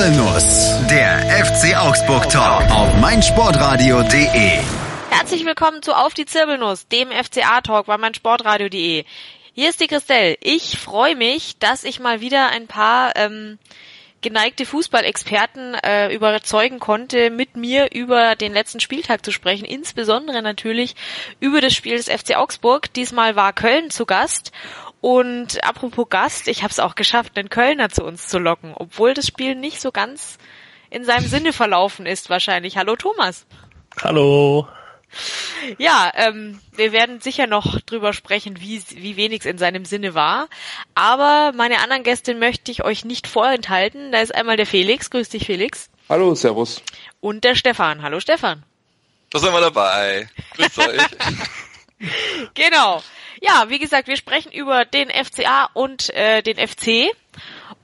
Zirbelnuss, 0.00 0.78
der 0.88 1.44
FC 1.44 1.76
Augsburg 1.76 2.30
Talk 2.30 2.70
auf 2.70 2.96
meinsportradio.de. 3.02 4.58
Herzlich 5.10 5.44
willkommen 5.44 5.82
zu 5.82 5.92
Auf 5.92 6.14
die 6.14 6.24
Zirbelnuss, 6.24 6.88
dem 6.88 7.10
FCA 7.10 7.60
Talk 7.60 7.84
bei 7.84 7.98
meinsportradio.de. 7.98 9.04
Hier 9.52 9.68
ist 9.68 9.78
die 9.78 9.88
Christelle. 9.88 10.38
Ich 10.40 10.78
freue 10.78 11.16
mich, 11.16 11.58
dass 11.58 11.84
ich 11.84 12.00
mal 12.00 12.22
wieder 12.22 12.48
ein 12.48 12.66
paar 12.66 13.12
ähm, 13.14 13.58
geneigte 14.22 14.64
Fußballexperten 14.64 15.74
äh, 15.74 16.14
überzeugen 16.14 16.78
konnte, 16.78 17.28
mit 17.28 17.58
mir 17.58 17.92
über 17.92 18.36
den 18.36 18.54
letzten 18.54 18.80
Spieltag 18.80 19.22
zu 19.22 19.32
sprechen, 19.32 19.66
insbesondere 19.66 20.40
natürlich 20.40 20.94
über 21.40 21.60
das 21.60 21.74
Spiel 21.74 21.98
des 21.98 22.08
FC 22.08 22.36
Augsburg. 22.36 22.90
Diesmal 22.94 23.36
war 23.36 23.52
Köln 23.52 23.90
zu 23.90 24.06
Gast 24.06 24.50
und 25.00 25.64
apropos 25.64 26.08
Gast, 26.08 26.48
ich 26.48 26.62
habe 26.62 26.70
es 26.70 26.78
auch 26.78 26.94
geschafft, 26.94 27.38
einen 27.38 27.48
Kölner 27.48 27.88
zu 27.88 28.04
uns 28.04 28.28
zu 28.28 28.38
locken, 28.38 28.74
obwohl 28.74 29.14
das 29.14 29.26
Spiel 29.26 29.54
nicht 29.54 29.80
so 29.80 29.92
ganz 29.92 30.38
in 30.90 31.04
seinem 31.04 31.26
Sinne 31.26 31.52
verlaufen 31.52 32.04
ist 32.06 32.30
wahrscheinlich. 32.30 32.76
Hallo 32.76 32.96
Thomas. 32.96 33.46
Hallo. 34.02 34.68
Ja, 35.78 36.12
ähm, 36.14 36.60
wir 36.72 36.92
werden 36.92 37.20
sicher 37.20 37.46
noch 37.46 37.80
drüber 37.80 38.12
sprechen, 38.12 38.60
wie, 38.60 38.82
wie 38.90 39.16
wenig 39.16 39.40
es 39.40 39.46
in 39.46 39.58
seinem 39.58 39.84
Sinne 39.84 40.14
war. 40.14 40.48
Aber 40.94 41.52
meine 41.56 41.78
anderen 41.78 42.02
Gäste 42.02 42.34
möchte 42.34 42.70
ich 42.70 42.84
euch 42.84 43.04
nicht 43.04 43.26
vorenthalten. 43.26 44.12
Da 44.12 44.20
ist 44.20 44.34
einmal 44.34 44.56
der 44.56 44.66
Felix. 44.66 45.10
Grüß 45.10 45.28
dich, 45.28 45.46
Felix. 45.46 45.90
Hallo, 46.08 46.34
Servus. 46.34 46.82
Und 47.20 47.44
der 47.44 47.54
Stefan. 47.54 48.02
Hallo, 48.02 48.20
Stefan. 48.20 48.62
Da 49.30 49.38
sind 49.38 49.52
wir 49.52 49.60
dabei. 49.60 50.28
Grüß 50.56 50.78
euch. 50.78 51.02
genau. 52.54 53.02
Ja, 53.40 53.66
wie 53.68 53.78
gesagt, 53.78 54.08
wir 54.08 54.16
sprechen 54.16 54.52
über 54.52 54.84
den 54.84 55.10
FCA 55.10 55.70
und 55.72 56.10
äh, 56.14 56.42
den 56.42 56.56
FC 56.56 57.10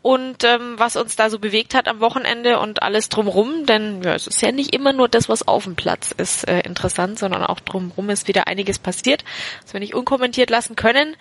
und 0.02 0.45
ähm, 0.45 0.79
was 0.79 0.96
uns 0.96 1.16
da 1.16 1.30
so 1.30 1.38
bewegt 1.38 1.74
hat 1.74 1.88
am 1.88 2.01
Wochenende 2.01 2.60
und 2.60 2.82
alles 2.82 3.09
drumrum, 3.09 3.66
denn 3.66 4.02
ja, 4.02 4.15
es 4.15 4.27
ist 4.27 4.41
ja 4.42 4.52
nicht 4.52 4.74
immer 4.74 4.93
nur 4.93 5.09
das, 5.09 5.29
was 5.29 5.49
auf 5.49 5.65
dem 5.65 5.74
Platz 5.74 6.12
ist, 6.12 6.46
äh, 6.46 6.60
interessant, 6.60 7.18
sondern 7.18 7.43
auch 7.43 7.59
drumrum 7.59 8.10
ist 8.10 8.29
wieder 8.29 8.46
einiges 8.46 8.79
passiert, 8.79 9.24
was 9.62 9.73
wir 9.73 9.80
nicht 9.80 9.95
unkommentiert 9.95 10.51
lassen 10.51 10.77
können. 10.77 11.16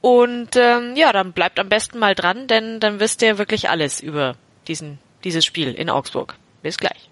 Und 0.00 0.56
ähm, 0.56 0.94
ja, 0.94 1.12
dann 1.12 1.32
bleibt 1.32 1.58
am 1.58 1.68
besten 1.68 1.98
mal 1.98 2.14
dran, 2.14 2.48
denn 2.48 2.80
dann 2.80 3.00
wisst 3.00 3.22
ihr 3.22 3.38
wirklich 3.38 3.70
alles 3.70 4.00
über 4.00 4.36
diesen 4.66 4.98
dieses 5.24 5.44
Spiel 5.44 5.72
in 5.74 5.90
Augsburg. 5.90 6.36
Bis 6.62 6.78
gleich. 6.78 7.07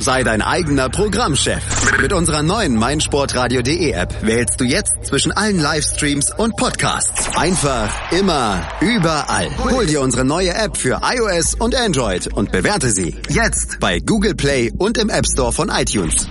Sei 0.00 0.22
dein 0.22 0.42
eigener 0.42 0.88
Programmchef. 0.88 1.62
Mit 2.00 2.12
unserer 2.12 2.42
neuen 2.42 2.76
meinsportradio.de 2.76 3.90
App 3.92 4.14
wählst 4.22 4.60
du 4.60 4.64
jetzt 4.64 4.92
zwischen 5.04 5.32
allen 5.32 5.58
Livestreams 5.58 6.32
und 6.36 6.56
Podcasts. 6.56 7.36
Einfach, 7.36 7.90
immer, 8.12 8.62
überall. 8.80 9.48
Hol 9.70 9.86
dir 9.86 10.02
unsere 10.02 10.24
neue 10.24 10.54
App 10.54 10.76
für 10.76 11.00
iOS 11.02 11.54
und 11.54 11.74
Android 11.74 12.32
und 12.34 12.52
bewerte 12.52 12.90
sie 12.90 13.16
jetzt 13.30 13.80
bei 13.80 13.98
Google 14.00 14.34
Play 14.34 14.70
und 14.76 14.98
im 14.98 15.08
App 15.08 15.26
Store 15.26 15.52
von 15.52 15.70
iTunes. 15.70 16.28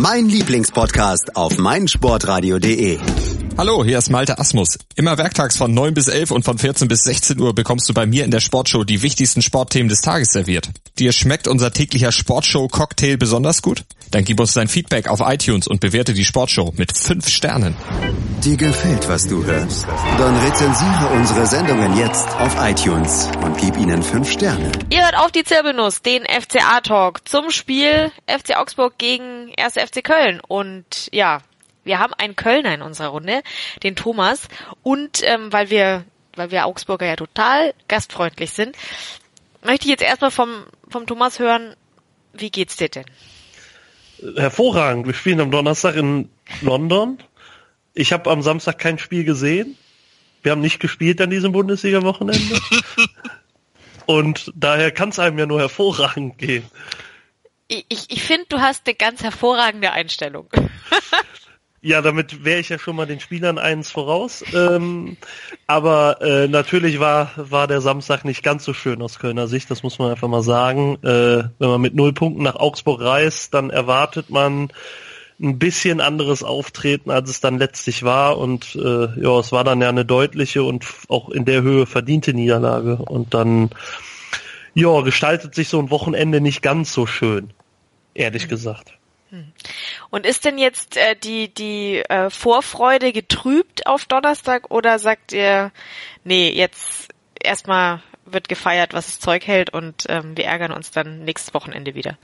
Mein 0.00 0.28
Lieblingspodcast 0.28 1.36
auf 1.36 1.58
meinsportradio.de. 1.58 3.00
Hallo, 3.58 3.84
hier 3.84 3.98
ist 3.98 4.10
Malte 4.10 4.38
Asmus. 4.38 4.78
Immer 4.96 5.18
werktags 5.18 5.58
von 5.58 5.74
9 5.74 5.92
bis 5.92 6.08
11 6.08 6.30
und 6.30 6.44
von 6.44 6.56
14 6.56 6.88
bis 6.88 7.02
16 7.02 7.38
Uhr 7.38 7.54
bekommst 7.54 7.86
du 7.88 7.92
bei 7.92 8.06
mir 8.06 8.24
in 8.24 8.30
der 8.30 8.40
Sportshow 8.40 8.82
die 8.82 9.02
wichtigsten 9.02 9.42
Sportthemen 9.42 9.90
des 9.90 10.00
Tages 10.00 10.28
serviert. 10.32 10.70
Dir 10.98 11.12
schmeckt 11.12 11.46
unser 11.46 11.70
täglicher 11.70 12.12
Sportshow-Cocktail 12.12 12.91
besonders 13.16 13.62
gut? 13.62 13.84
Dann 14.10 14.24
gib 14.24 14.40
uns 14.40 14.52
dein 14.52 14.68
Feedback 14.68 15.08
auf 15.08 15.20
iTunes 15.20 15.66
und 15.66 15.80
bewerte 15.80 16.12
die 16.12 16.24
Sportshow 16.24 16.72
mit 16.76 16.96
5 16.96 17.28
Sternen. 17.28 17.74
Dir 18.44 18.56
gefällt, 18.56 19.08
was 19.08 19.26
du 19.26 19.44
hörst? 19.44 19.86
Dann 20.18 20.38
rezensiere 20.38 21.08
unsere 21.14 21.46
Sendungen 21.46 21.96
jetzt 21.96 22.28
auf 22.38 22.54
iTunes 22.60 23.30
und 23.42 23.56
gib 23.56 23.76
ihnen 23.78 24.02
5 24.02 24.30
Sterne. 24.30 24.70
Ihr 24.90 25.04
hört 25.04 25.16
auf 25.16 25.32
die 25.32 25.44
Zirbelnuss, 25.44 26.02
den 26.02 26.24
FCA-Talk 26.24 27.26
zum 27.26 27.50
Spiel 27.50 28.12
FC 28.26 28.56
Augsburg 28.56 28.98
gegen 28.98 29.52
1. 29.56 29.74
FC 29.74 30.04
Köln. 30.04 30.40
Und 30.46 31.08
ja, 31.12 31.40
wir 31.84 31.98
haben 31.98 32.12
einen 32.14 32.36
Kölner 32.36 32.74
in 32.74 32.82
unserer 32.82 33.08
Runde, 33.08 33.42
den 33.82 33.96
Thomas. 33.96 34.48
Und 34.82 35.22
ähm, 35.24 35.52
weil 35.52 35.70
wir, 35.70 36.04
weil 36.36 36.50
wir 36.50 36.66
Augsburger 36.66 37.06
ja 37.06 37.16
total 37.16 37.74
gastfreundlich 37.88 38.50
sind, 38.50 38.76
möchte 39.62 39.86
ich 39.86 39.90
jetzt 39.90 40.02
erstmal 40.02 40.30
vom, 40.30 40.64
vom 40.88 41.06
Thomas 41.06 41.38
hören, 41.38 41.74
wie 42.32 42.50
geht's 42.50 42.76
dir 42.76 42.88
denn? 42.88 43.04
Hervorragend. 44.36 45.06
Wir 45.06 45.14
spielen 45.14 45.40
am 45.40 45.50
Donnerstag 45.50 45.96
in 45.96 46.30
London. 46.60 47.18
Ich 47.94 48.12
habe 48.12 48.30
am 48.30 48.42
Samstag 48.42 48.78
kein 48.78 48.98
Spiel 48.98 49.24
gesehen. 49.24 49.76
Wir 50.42 50.52
haben 50.52 50.60
nicht 50.60 50.80
gespielt 50.80 51.20
an 51.20 51.30
diesem 51.30 51.52
Bundesliga-Wochenende. 51.52 52.60
Und 54.06 54.52
daher 54.54 54.90
kann 54.90 55.10
es 55.10 55.18
einem 55.18 55.38
ja 55.38 55.46
nur 55.46 55.60
hervorragend 55.60 56.38
gehen. 56.38 56.64
Ich, 57.68 57.86
ich, 57.88 58.10
ich 58.10 58.22
finde, 58.22 58.46
du 58.48 58.60
hast 58.60 58.86
eine 58.86 58.94
ganz 58.94 59.22
hervorragende 59.22 59.92
Einstellung. 59.92 60.48
Ja, 61.84 62.00
damit 62.00 62.44
wäre 62.44 62.60
ich 62.60 62.68
ja 62.68 62.78
schon 62.78 62.94
mal 62.94 63.06
den 63.06 63.18
Spielern 63.18 63.58
eins 63.58 63.90
voraus. 63.90 64.44
Ähm, 64.54 65.16
aber 65.66 66.22
äh, 66.22 66.46
natürlich 66.46 67.00
war, 67.00 67.32
war 67.34 67.66
der 67.66 67.80
Samstag 67.80 68.24
nicht 68.24 68.44
ganz 68.44 68.64
so 68.64 68.72
schön 68.72 69.02
aus 69.02 69.18
Kölner 69.18 69.48
Sicht, 69.48 69.68
das 69.68 69.82
muss 69.82 69.98
man 69.98 70.12
einfach 70.12 70.28
mal 70.28 70.44
sagen. 70.44 70.94
Äh, 71.02 71.42
wenn 71.58 71.68
man 71.68 71.80
mit 71.80 71.96
null 71.96 72.12
Punkten 72.12 72.44
nach 72.44 72.54
Augsburg 72.54 73.00
reist, 73.00 73.52
dann 73.52 73.70
erwartet 73.70 74.30
man 74.30 74.68
ein 75.40 75.58
bisschen 75.58 76.00
anderes 76.00 76.44
Auftreten, 76.44 77.10
als 77.10 77.28
es 77.30 77.40
dann 77.40 77.58
letztlich 77.58 78.04
war. 78.04 78.38
Und 78.38 78.76
äh, 78.76 79.20
ja, 79.20 79.40
es 79.40 79.50
war 79.50 79.64
dann 79.64 79.80
ja 79.80 79.88
eine 79.88 80.04
deutliche 80.04 80.62
und 80.62 80.86
auch 81.08 81.30
in 81.30 81.44
der 81.44 81.62
Höhe 81.62 81.86
verdiente 81.86 82.32
Niederlage. 82.32 82.94
Und 82.94 83.34
dann 83.34 83.70
ja, 84.74 85.00
gestaltet 85.00 85.56
sich 85.56 85.68
so 85.68 85.80
ein 85.80 85.90
Wochenende 85.90 86.40
nicht 86.40 86.62
ganz 86.62 86.92
so 86.92 87.06
schön, 87.06 87.52
ehrlich 88.14 88.46
gesagt. 88.46 88.92
Und 90.10 90.26
ist 90.26 90.44
denn 90.44 90.58
jetzt 90.58 90.96
äh, 90.96 91.16
die, 91.16 91.52
die 91.52 91.98
äh, 92.08 92.30
Vorfreude 92.30 93.12
getrübt 93.12 93.86
auf 93.86 94.04
Donnerstag 94.04 94.70
oder 94.70 94.98
sagt 94.98 95.32
ihr, 95.32 95.72
nee, 96.24 96.50
jetzt 96.50 97.08
erstmal 97.42 98.02
wird 98.26 98.48
gefeiert, 98.48 98.94
was 98.94 99.06
das 99.06 99.20
Zeug 99.20 99.46
hält 99.46 99.72
und 99.72 100.06
ähm, 100.08 100.36
wir 100.36 100.44
ärgern 100.44 100.72
uns 100.72 100.90
dann 100.90 101.24
nächstes 101.24 101.54
Wochenende 101.54 101.94
wieder? 101.94 102.18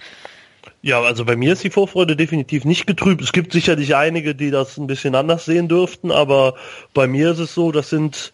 Ja, 0.83 1.01
also 1.03 1.25
bei 1.25 1.37
mir 1.37 1.55
ist 1.55 1.65
die 1.65 1.71
Vorfreude 1.71 2.15
definitiv 2.15 2.65
nicht 2.65 2.87
getrübt. 2.87 3.23
Es 3.23 3.33
gibt 3.33 3.53
sicherlich 3.53 3.97
einige, 3.97 4.35
die 4.35 4.51
das 4.51 4.77
ein 4.77 4.87
bisschen 4.87 5.15
anders 5.15 5.45
sehen 5.45 5.69
dürften, 5.69 6.13
aber 6.13 6.55
bei 6.95 7.07
mir 7.07 7.33
ist 7.33 7.39
es 7.39 7.55
so, 7.55 7.73
das 7.73 7.91
sind 7.91 8.33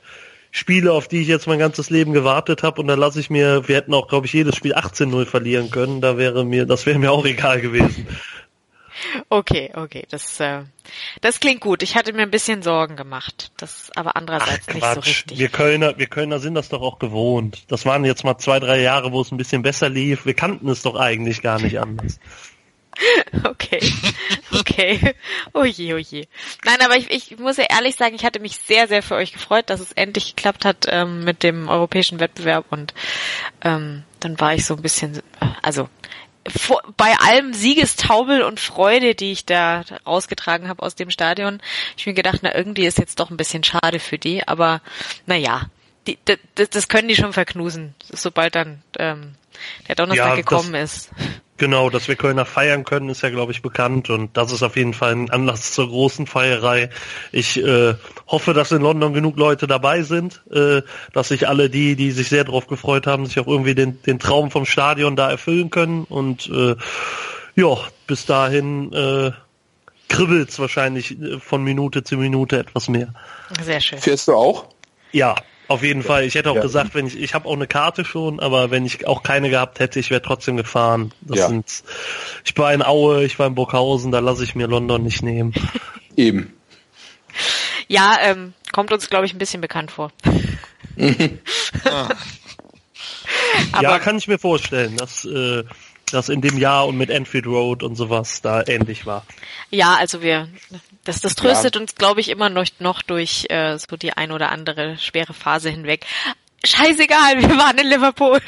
Spiele, 0.51 0.93
auf 0.93 1.09
die 1.09 1.21
ich 1.21 1.29
jetzt 1.29 1.47
mein 1.47 1.59
ganzes 1.59 1.91
Leben 1.91 2.13
gewartet 2.13 2.63
habe 2.63 2.81
und 2.81 2.87
da 2.87 2.95
lasse 2.95 3.19
ich 3.19 3.31
mir, 3.31 3.67
wir 3.67 3.77
hätten 3.77 3.95
auch, 3.95 4.09
glaube 4.09 4.27
ich, 4.27 4.33
jedes 4.33 4.57
Spiel 4.57 4.75
18-0 4.75 5.27
verlieren 5.27 5.71
können, 5.71 6.01
da 6.01 6.17
wäre 6.17 6.45
mir, 6.45 6.67
das 6.67 6.87
wäre 6.87 6.99
mir 6.99 7.13
auch 7.13 7.25
egal 7.25 7.61
gewesen. 7.61 8.07
Okay, 9.29 9.71
okay, 9.75 10.07
das, 10.11 10.41
äh, 10.41 10.63
das 11.21 11.41
klingt 11.41 11.61
gut. 11.61 11.83
Ich 11.83 11.97
hatte 11.97 12.13
mir 12.13 12.23
ein 12.23 12.31
bisschen 12.31 12.63
Sorgen 12.63 12.97
gemacht, 12.97 13.51
das 13.57 13.91
aber 13.95 14.17
andererseits 14.17 14.67
Ach, 14.69 14.75
nicht 14.75 14.95
so 14.95 15.01
richtig. 15.01 15.39
Wir 15.39 15.49
Kölner, 15.49 15.99
wir 15.99 16.07
Kölner 16.07 16.39
sind 16.39 16.55
das 16.55 16.69
doch 16.69 16.83
auch 16.83 16.99
gewohnt. 16.99 17.65
Das 17.69 17.87
waren 17.87 18.05
jetzt 18.05 18.25
mal 18.25 18.39
zwei, 18.39 18.61
drei 18.61 18.81
Jahre, 18.81 19.13
wo 19.13 19.21
es 19.21 19.31
ein 19.31 19.37
bisschen 19.37 19.63
besser 19.63 19.89
lief. 19.89 20.27
Wir 20.27 20.35
kannten 20.35 20.69
es 20.69 20.83
doch 20.83 20.97
eigentlich 20.97 21.43
gar 21.43 21.61
nicht 21.61 21.79
anders. 21.79 22.19
Okay, 23.45 23.81
okay. 24.53 25.15
Oh 25.53 25.65
je, 25.65 25.95
oh 25.95 25.99
je. 25.99 26.27
Nein, 26.65 26.79
aber 26.81 26.97
ich, 26.97 27.11
ich 27.11 27.39
muss 27.39 27.57
ja 27.57 27.65
ehrlich 27.69 27.97
sagen, 27.97 28.15
ich 28.15 28.25
hatte 28.25 28.41
mich 28.41 28.57
sehr, 28.57 28.87
sehr 28.87 29.03
für 29.03 29.17
euch 29.17 29.33
gefreut, 29.33 29.69
dass 29.69 29.81
es 29.81 29.93
endlich 29.93 30.37
geklappt 30.37 30.65
hat 30.65 30.87
ähm, 30.89 31.25
mit 31.25 31.43
dem 31.43 31.69
europäischen 31.69 32.21
Wettbewerb 32.21 32.67
und 32.71 32.95
ähm, 33.63 34.05
dann 34.21 34.39
war 34.41 34.55
ich 34.55 34.65
so 34.65 34.77
ein 34.77 34.83
bisschen, 34.83 35.23
also 35.63 35.89
vor, 36.49 36.83
bei 36.97 37.15
allem 37.19 37.55
Siegestaubel 37.55 38.43
und 38.43 38.61
Freude, 38.61 39.15
die 39.15 39.33
ich 39.33 39.47
da 39.47 39.83
rausgetragen 40.07 40.69
habe 40.69 40.83
aus 40.83 40.95
dem 40.95 41.11
Stadion, 41.11 41.61
ich 41.97 42.07
mir 42.07 42.15
gedacht, 42.15 42.41
na 42.43 42.55
irgendwie 42.55 42.87
ist 42.87 42.99
jetzt 42.99 43.21
doch 43.21 43.31
ein 43.31 43.37
bisschen 43.37 43.65
schade 43.65 43.99
für 43.99 44.19
die, 44.19 44.47
aber 44.47 44.81
naja, 45.27 45.71
die, 46.07 46.19
das, 46.25 46.69
das 46.71 46.89
können 46.89 47.09
die 47.09 47.17
schon 47.17 47.33
verknusen, 47.33 47.95
sobald 48.13 48.55
dann 48.55 48.83
ähm, 48.99 49.35
der 49.89 49.95
Donnerstag 49.95 50.29
Ja, 50.31 50.35
gekommen 50.37 50.73
das- 50.75 51.09
ist. 51.09 51.11
Genau, 51.57 51.89
dass 51.89 52.09
wir 52.09 52.17
Kölner 52.17 52.45
feiern 52.45 52.83
können, 52.83 53.09
ist 53.09 53.23
ja, 53.23 53.31
glaube 53.31 53.53
ich, 53.53 53.63
bekannt 53.63 54.11
und 54.11 54.37
das 54.37 54.51
ist 54.51 54.65
auf 54.65 54.77
jeden 54.77 54.93
Fall 54.93 55.13
ein 55.13 55.31
Anlass 55.31 55.73
zur 55.73 55.89
großen 55.89 56.27
Feierei. 56.27 56.91
Ich 57.31 57.63
äh, 57.63 57.95
hoffe, 58.27 58.55
dass 58.55 58.73
in 58.73 58.83
London 58.83 59.15
genug 59.15 59.37
Leute 59.37 59.69
dabei 59.69 60.03
sind, 60.03 60.43
äh, 60.51 60.83
dass 61.13 61.29
sich 61.29 61.47
alle 61.47 61.71
die, 61.71 61.95
die 61.95 62.11
sich 62.11 62.29
sehr 62.29 62.43
darauf 62.43 62.67
gefreut 62.67 63.07
haben, 63.07 63.27
sich 63.27 63.39
auch 63.39 63.47
irgendwie 63.47 63.77
den, 63.77 64.03
den 64.03 64.19
Traum 64.19 64.51
vom 64.51 64.67
Stadion 64.67 65.15
da 65.15 65.31
erfüllen 65.31 65.71
können 65.71 66.05
und 66.05 66.51
äh, 66.51 66.75
ja, 67.55 67.77
bis 68.09 68.27
dahin 68.27 68.93
äh, 68.93 69.31
kribbelt's 70.09 70.59
wahrscheinlich 70.59 71.21
äh, 71.21 71.39
von 71.39 71.63
Minute 71.63 72.03
zu 72.03 72.17
Minute 72.17 72.59
etwas 72.59 72.89
mehr. 72.89 73.15
Sehr 73.63 73.81
schön. 73.81 74.01
Fährst 74.01 74.27
du 74.27 74.35
auch? 74.35 74.67
Ja, 75.13 75.37
auf 75.69 75.83
jeden 75.83 76.03
Fall. 76.03 76.25
Ich 76.25 76.35
hätte 76.35 76.51
auch 76.51 76.57
Ja. 76.57 76.63
gesagt, 76.63 76.95
wenn 76.95 77.07
ich, 77.07 77.19
ich 77.19 77.35
habe 77.35 77.49
auch 77.49 77.55
eine 77.55 77.67
Karte 77.67 78.05
schon, 78.05 78.41
aber 78.41 78.71
wenn 78.71 78.85
ich 78.85 79.07
auch 79.07 79.23
keine 79.23 79.51
gehabt 79.51 79.81
hätte, 79.81 79.99
ich 79.99 80.11
wäre 80.11 80.23
trotzdem 80.23 80.57
gefahren. 80.57 81.13
Das 81.23 81.39
Ja. 81.39 81.49
sind, 81.49 81.67
ich 82.45 82.57
war 82.57 82.73
in 82.73 82.83
Aue, 82.83 83.25
ich 83.25 83.39
war 83.39 83.47
in 83.47 83.55
Burghausen, 83.55 84.13
da 84.13 84.19
lasse 84.19 84.45
ich 84.45 84.55
mir 84.55 84.67
London 84.67 85.03
nicht 85.03 85.23
nehmen. 85.23 85.55
Eben. 86.17 86.53
Ja, 87.89 88.17
ähm, 88.23 88.53
kommt 88.73 88.93
uns, 88.93 89.09
glaube 89.11 89.27
ich, 89.27 89.35
ein 89.35 89.39
bisschen 89.39 89.61
bekannt 89.61 89.91
vor. 89.91 90.13
ja, 93.81 93.99
kann 93.99 94.17
ich 94.17 94.29
mir 94.29 94.39
vorstellen, 94.39 94.97
dass 94.97 95.25
äh, 95.25 95.65
das 96.11 96.29
in 96.29 96.41
dem 96.41 96.59
Jahr 96.59 96.87
und 96.87 96.97
mit 96.97 97.11
Enfield 97.11 97.47
Road 97.47 97.83
und 97.83 97.97
sowas 97.97 98.43
da 98.43 98.63
ähnlich 98.67 99.07
war. 99.07 99.27
Ja, 99.71 99.97
also 99.97 100.23
wir, 100.23 100.49
das, 101.05 101.21
das 101.21 101.35
tröstet 101.35 101.75
ja. 101.75 101.81
uns, 101.81 101.95
glaube 101.95 102.21
ich, 102.21 102.31
immer 102.31 102.49
noch, 102.49 102.67
noch 102.79 103.03
durch 103.03 103.47
äh, 103.51 103.79
so 103.79 103.97
die 103.97 104.13
ein 104.13 104.33
oder 104.33 104.51
andere 104.51 104.97
schwere 104.99 105.35
Phase 105.35 105.71
hinweg. 105.71 106.07
Scheißegal, 106.65 107.39
wir 107.41 107.57
waren 107.57 107.79
in 107.79 107.87
Liverpool. 107.87 108.41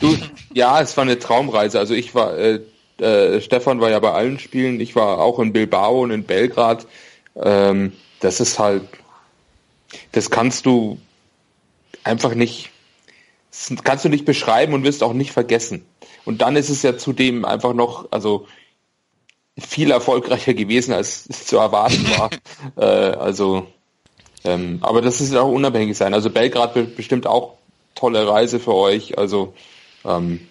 Du, 0.00 0.16
ja, 0.52 0.80
es 0.80 0.96
war 0.96 1.02
eine 1.02 1.18
Traumreise. 1.18 1.78
Also 1.78 1.94
ich 1.94 2.14
war, 2.14 2.36
äh, 2.36 2.60
äh, 2.98 3.40
Stefan 3.40 3.80
war 3.80 3.90
ja 3.90 3.98
bei 3.98 4.12
allen 4.12 4.38
Spielen, 4.38 4.80
ich 4.80 4.94
war 4.94 5.18
auch 5.18 5.38
in 5.38 5.52
Bilbao 5.52 6.02
und 6.02 6.10
in 6.10 6.24
Belgrad. 6.24 6.86
Ähm, 7.36 7.92
das 8.20 8.40
ist 8.40 8.58
halt, 8.58 8.82
das 10.12 10.30
kannst 10.30 10.66
du 10.66 10.98
einfach 12.02 12.34
nicht, 12.34 12.70
kannst 13.82 14.04
du 14.04 14.08
nicht 14.08 14.24
beschreiben 14.24 14.74
und 14.74 14.84
wirst 14.84 15.02
auch 15.02 15.12
nicht 15.12 15.32
vergessen. 15.32 15.84
Und 16.24 16.42
dann 16.42 16.56
ist 16.56 16.70
es 16.70 16.82
ja 16.82 16.96
zudem 16.96 17.44
einfach 17.44 17.74
noch, 17.74 18.08
also 18.10 18.46
viel 19.58 19.90
erfolgreicher 19.90 20.54
gewesen, 20.54 20.92
als 20.92 21.26
es 21.28 21.46
zu 21.46 21.58
erwarten 21.58 22.06
war. 22.18 22.30
äh, 22.76 23.16
also, 23.16 23.66
ähm, 24.44 24.78
aber 24.80 25.00
das 25.00 25.20
ist 25.20 25.34
auch 25.34 25.48
unabhängig 25.48 25.96
sein. 25.96 26.14
Also 26.14 26.30
Belgrad 26.30 26.96
bestimmt 26.96 27.26
auch 27.26 27.54
tolle 27.94 28.26
Reise 28.26 28.58
für 28.58 28.74
euch. 28.74 29.16
Also 29.18 29.54
ähm, 30.04 30.48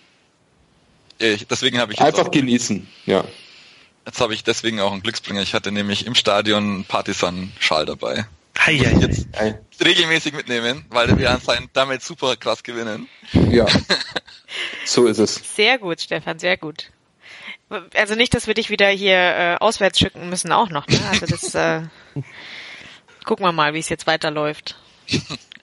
ich, 1.20 1.48
deswegen 1.48 1.80
habe 1.80 1.94
ich 1.94 2.02
einfach 2.02 2.32
genießen. 2.32 2.88
Ja. 3.06 3.24
Jetzt 4.06 4.20
habe 4.20 4.34
ich 4.34 4.44
deswegen 4.44 4.80
auch 4.80 4.92
einen 4.92 5.02
Glücksbringer. 5.02 5.42
Ich 5.42 5.54
hatte 5.54 5.72
nämlich 5.72 6.06
im 6.06 6.16
Stadion 6.16 6.84
Partisan-Schal 6.86 7.86
dabei. 7.86 8.26
Hei, 8.60 8.78
hei, 8.78 8.98
jetzt 9.00 9.28
hei. 9.36 9.60
regelmäßig 9.84 10.34
mitnehmen, 10.34 10.86
weil 10.90 11.18
wir 11.18 11.32
anscheinend 11.32 11.72
damit 11.74 12.04
super 12.04 12.36
krass 12.36 12.64
gewinnen. 12.64 13.08
Ja. 13.50 13.66
so 14.86 15.06
ist 15.08 15.18
es. 15.18 15.42
Sehr 15.56 15.78
gut, 15.80 16.02
Stefan, 16.02 16.40
sehr 16.40 16.58
gut. 16.58 16.93
Also 17.95 18.15
nicht, 18.15 18.33
dass 18.33 18.48
wir 18.48 18.54
dich 18.54 18.69
wieder 18.69 18.89
hier 18.89 19.15
äh, 19.15 19.57
auswärts 19.60 20.00
schicken 20.00 20.30
müssen, 20.30 20.51
auch 20.51 20.69
noch. 20.69 20.88
Ne? 20.88 21.00
Also 21.10 21.25
das 21.25 21.56
äh, 21.56 21.81
gucken 23.25 23.45
wir 23.45 23.51
mal, 23.51 23.74
wie 23.74 23.80
es 23.80 23.89
jetzt 23.89 24.06
weiterläuft. 24.06 24.77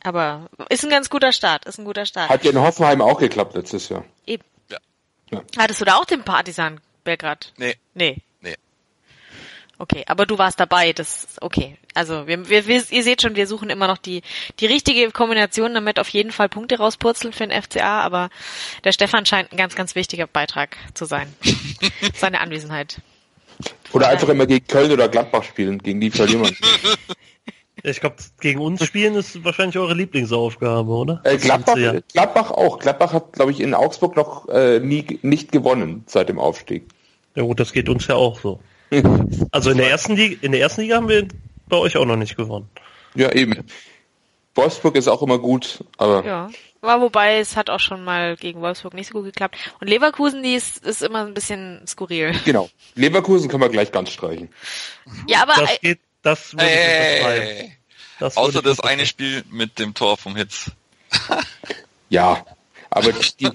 Aber 0.03 0.49
ist 0.71 0.85
ein 0.85 0.91
ganz 0.91 1.11
guter 1.11 1.33
Start, 1.33 1.67
ist 1.67 1.79
ein 1.79 1.85
guter 1.85 2.07
Start. 2.07 2.31
Hat 2.31 2.45
ja 2.45 2.51
in 2.51 2.59
Hoffenheim 2.59 3.03
auch 3.03 3.19
geklappt 3.19 3.55
letztes 3.55 3.89
Jahr. 3.89 4.05
Eben. 4.27 4.45
Ja. 4.71 4.79
ja. 5.31 5.43
Hattest 5.59 5.81
du 5.81 5.85
da 5.85 5.97
auch 5.97 6.05
den 6.05 6.23
Partisan 6.23 6.81
Belgrad? 7.05 7.53
Nee. 7.59 7.77
Nee. 7.95 8.23
Okay, 9.81 10.05
aber 10.09 10.27
du 10.27 10.37
warst 10.37 10.61
dabei, 10.61 10.93
das 10.93 11.39
okay. 11.41 11.75
Also 11.95 12.27
wir, 12.27 12.51
wir, 12.51 12.67
wir, 12.67 12.83
ihr 12.91 13.03
seht 13.03 13.23
schon, 13.23 13.35
wir 13.35 13.47
suchen 13.47 13.71
immer 13.71 13.87
noch 13.87 13.97
die 13.97 14.21
die 14.61 14.67
richtige 14.67 15.11
Kombination, 15.11 15.73
damit 15.73 15.99
auf 15.99 16.11
jeden 16.11 16.33
Fall 16.33 16.51
Punkte 16.51 16.77
rauspurzeln 16.77 17.33
für 17.33 17.47
den 17.47 17.63
FCA, 17.63 18.03
aber 18.03 18.29
der 18.85 18.93
Stefan 18.93 19.25
scheint 19.25 19.51
ein 19.51 19.57
ganz, 19.57 19.75
ganz 19.75 19.95
wichtiger 19.95 20.27
Beitrag 20.27 20.77
zu 20.93 21.07
sein. 21.07 21.35
Seine 22.15 22.41
Anwesenheit. 22.41 23.01
Oder 23.95 24.09
einfach 24.09 24.29
immer 24.29 24.45
gegen 24.45 24.67
Köln 24.67 24.93
oder 24.93 25.09
Gladbach 25.09 25.45
spielen, 25.45 25.79
gegen 25.79 25.99
die 25.99 26.11
verlieren 26.11 26.45
wir. 26.45 26.53
Ich 27.83 28.01
glaube, 28.01 28.17
gegen 28.41 28.61
uns 28.61 28.85
spielen 28.85 29.15
ist 29.15 29.43
wahrscheinlich 29.43 29.79
eure 29.79 29.95
Lieblingsaufgabe, 29.95 30.91
oder? 30.91 31.23
Äh, 31.25 31.39
Gladbach, 31.39 31.77
Gladbach 32.13 32.51
auch. 32.51 32.79
Gladbach 32.79 33.15
hat, 33.15 33.33
glaube 33.33 33.53
ich, 33.53 33.61
in 33.61 33.73
Augsburg 33.73 34.17
noch 34.17 34.47
äh, 34.51 34.81
nie 34.81 35.19
nicht 35.23 35.51
gewonnen 35.51 36.05
seit 36.07 36.29
dem 36.29 36.39
Aufstieg. 36.39 36.85
Ja 37.35 37.43
gut, 37.43 37.59
das 37.59 37.73
geht 37.73 37.89
uns 37.89 38.07
ja 38.07 38.17
auch 38.17 38.39
so. 38.39 38.61
Also 39.53 39.71
in 39.71 39.79
der 39.79 39.91
ersten 39.91 40.17
Liga, 40.17 40.37
in 40.43 40.53
der 40.53 40.61
ersten 40.61 40.83
Liga 40.83 40.97
haben 40.97 41.09
wir 41.09 41.27
bei 41.69 41.77
euch 41.77 41.97
auch 41.97 42.05
noch 42.05 42.17
nicht 42.17 42.37
gewonnen. 42.37 42.69
Ja, 43.15 43.33
eben. 43.33 43.65
Wolfsburg 44.55 44.97
ist 44.97 45.09
auch 45.09 45.23
immer 45.23 45.39
gut, 45.39 45.85
aber. 45.97 46.25
Ja. 46.25 46.51
War 46.83 47.01
wobei 47.03 47.39
es 47.39 47.57
hat 47.57 47.69
auch 47.69 47.79
schon 47.79 48.05
mal 48.05 48.37
gegen 48.37 48.63
Wolfsburg 48.63 48.95
nicht 48.95 49.09
so 49.09 49.13
gut 49.13 49.25
geklappt. 49.25 49.57
Und 49.81 49.89
Leverkusen, 49.89 50.43
die 50.43 50.55
ist, 50.55 50.85
ist 50.85 51.03
immer 51.03 51.27
ein 51.27 51.35
bisschen 51.35 51.87
skurril. 51.87 52.35
Genau. 52.47 52.71
Leverkusen 52.95 53.51
können 53.51 53.63
wir 53.63 53.69
gleich 53.69 53.93
ganz 53.93 54.11
streichen. 54.11 54.49
Ja, 55.29 55.43
aber. 55.43 55.55
Das 55.57 55.81
geht, 55.81 56.01
das 56.23 56.53
würde 56.55 56.65
hey, 56.65 57.73
das 58.19 58.37
Außer 58.37 58.63
das 58.63 58.81
eine 58.81 59.07
Spiel 59.07 59.45
mit 59.51 59.79
dem 59.79 59.95
Tor 59.95 60.17
vom 60.17 60.37
Hitz. 60.37 60.71
ja, 62.09 62.45
aber 62.89 63.13
die, 63.13 63.51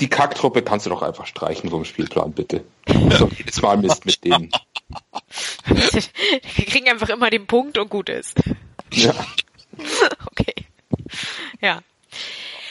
die 0.00 0.08
Kacktruppe 0.08 0.62
kannst 0.62 0.86
du 0.86 0.90
doch 0.90 1.02
einfach 1.02 1.26
streichen 1.26 1.70
vom 1.70 1.84
Spielplan, 1.84 2.32
bitte. 2.32 2.64
So, 2.86 3.30
jedes 3.36 3.60
Mal 3.60 3.76
Mist 3.76 4.06
mit 4.06 4.24
denen. 4.24 4.50
Wir 5.66 6.64
kriegen 6.64 6.88
einfach 6.88 7.10
immer 7.10 7.30
den 7.30 7.46
Punkt 7.46 7.78
und 7.78 7.90
gut 7.90 8.08
ist. 8.08 8.38
Ja. 8.92 9.14
Okay. 10.26 10.54
Ja. 11.60 11.80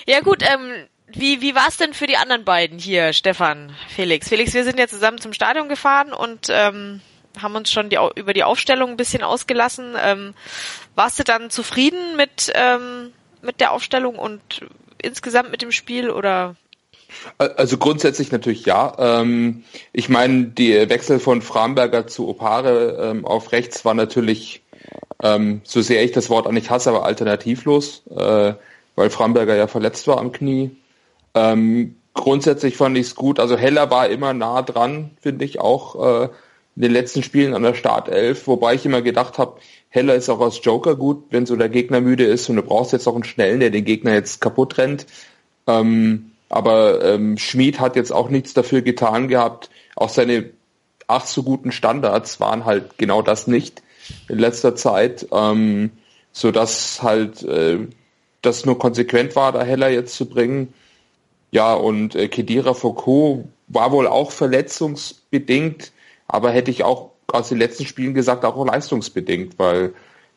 Ja 0.05 0.19
gut, 0.21 0.43
ähm, 0.43 0.87
wie, 1.07 1.41
wie 1.41 1.55
war 1.55 1.67
es 1.67 1.77
denn 1.77 1.93
für 1.93 2.05
die 2.05 2.17
anderen 2.17 2.45
beiden 2.45 2.77
hier, 2.77 3.13
Stefan, 3.13 3.75
Felix? 3.87 4.29
Felix, 4.29 4.53
wir 4.53 4.63
sind 4.63 4.77
ja 4.77 4.87
zusammen 4.87 5.19
zum 5.19 5.33
Stadion 5.33 5.69
gefahren 5.69 6.13
und 6.13 6.47
ähm, 6.49 7.01
haben 7.41 7.55
uns 7.55 7.71
schon 7.71 7.89
die, 7.89 7.97
über 8.15 8.33
die 8.33 8.43
Aufstellung 8.43 8.91
ein 8.91 8.97
bisschen 8.97 9.23
ausgelassen. 9.23 9.95
Ähm, 9.99 10.35
warst 10.95 11.17
du 11.17 11.23
dann 11.23 11.49
zufrieden 11.49 12.15
mit, 12.15 12.51
ähm, 12.53 13.11
mit 13.41 13.59
der 13.59 13.71
Aufstellung 13.71 14.15
und 14.17 14.41
insgesamt 15.01 15.51
mit 15.51 15.61
dem 15.61 15.71
Spiel 15.71 16.09
oder 16.09 16.55
also 17.37 17.77
grundsätzlich 17.77 18.31
natürlich 18.31 18.65
ja. 18.65 18.93
Ähm, 18.97 19.63
ich 19.93 20.09
meine, 20.09 20.45
die 20.45 20.73
Wechsel 20.89 21.19
von 21.19 21.41
Framberger 21.41 22.07
zu 22.07 22.27
Opare 22.27 22.97
ähm, 23.01 23.25
auf 23.25 23.51
rechts 23.51 23.85
war 23.85 23.93
natürlich, 23.93 24.61
ähm, 25.23 25.61
so 25.63 25.81
sehr 25.81 26.03
ich 26.03 26.11
das 26.11 26.29
Wort 26.29 26.47
auch 26.47 26.51
nicht 26.51 26.69
hasse, 26.69 26.89
aber 26.89 27.05
alternativlos, 27.05 28.03
äh, 28.09 28.53
weil 28.95 29.09
Framberger 29.09 29.55
ja 29.55 29.67
verletzt 29.67 30.07
war 30.07 30.17
am 30.17 30.31
Knie. 30.31 30.71
Grundsätzlich 32.13 32.75
fand 32.75 32.97
ich 32.97 33.07
es 33.07 33.15
gut. 33.15 33.39
Also 33.39 33.55
Heller 33.57 33.91
war 33.91 34.09
immer 34.09 34.33
nah 34.33 34.61
dran, 34.61 35.11
finde 35.21 35.45
ich 35.45 35.61
auch 35.61 36.23
äh, 36.23 36.29
in 36.75 36.81
den 36.81 36.91
letzten 36.91 37.23
Spielen 37.23 37.53
an 37.53 37.63
der 37.63 37.75
Startelf, 37.75 38.45
wobei 38.45 38.73
ich 38.73 38.85
immer 38.85 39.01
gedacht 39.01 39.37
habe, 39.37 39.59
Heller 39.87 40.15
ist 40.15 40.29
auch 40.29 40.41
als 40.41 40.59
Joker 40.63 40.95
gut, 40.95 41.23
wenn 41.29 41.45
so 41.45 41.55
der 41.55 41.69
Gegner 41.69 42.01
müde 42.01 42.25
ist 42.25 42.49
und 42.49 42.57
du 42.57 42.61
brauchst 42.61 42.91
jetzt 42.91 43.07
auch 43.07 43.15
einen 43.15 43.23
schnellen, 43.23 43.61
der 43.61 43.69
den 43.69 43.85
Gegner 43.85 44.13
jetzt 44.13 44.41
kaputt 44.41 44.77
rennt. 44.77 45.05
Aber 46.49 47.03
ähm, 47.05 47.37
Schmid 47.37 47.79
hat 47.79 47.95
jetzt 47.95 48.11
auch 48.11 48.29
nichts 48.29 48.53
dafür 48.53 48.81
getan 48.81 49.27
gehabt. 49.27 49.69
Auch 49.95 50.09
seine 50.09 50.49
ach 51.07 51.25
so 51.25 51.43
guten 51.43 51.71
Standards 51.71 52.39
waren 52.39 52.65
halt 52.65 52.97
genau 52.97 53.21
das 53.21 53.47
nicht 53.47 53.81
in 54.27 54.39
letzter 54.39 54.75
Zeit, 54.75 55.27
ähm, 55.31 55.91
so 56.31 56.51
dass 56.51 57.01
halt 57.03 57.43
äh, 57.43 57.79
das 58.41 58.65
nur 58.65 58.79
konsequent 58.79 59.35
war, 59.35 59.51
da 59.51 59.63
Heller 59.63 59.89
jetzt 59.89 60.15
zu 60.15 60.27
bringen. 60.27 60.73
Ja, 61.51 61.73
und 61.73 62.15
äh, 62.15 62.27
Kedira 62.27 62.73
Foucault 62.73 63.45
war 63.67 63.91
wohl 63.91 64.07
auch 64.07 64.31
verletzungsbedingt, 64.31 65.91
aber 66.27 66.51
hätte 66.51 66.71
ich 66.71 66.83
auch 66.83 67.11
aus 67.27 67.49
den 67.49 67.57
letzten 67.57 67.85
Spielen 67.85 68.13
gesagt, 68.13 68.45
auch 68.45 68.65
leistungsbedingt, 68.65 69.57
weil 69.57 69.93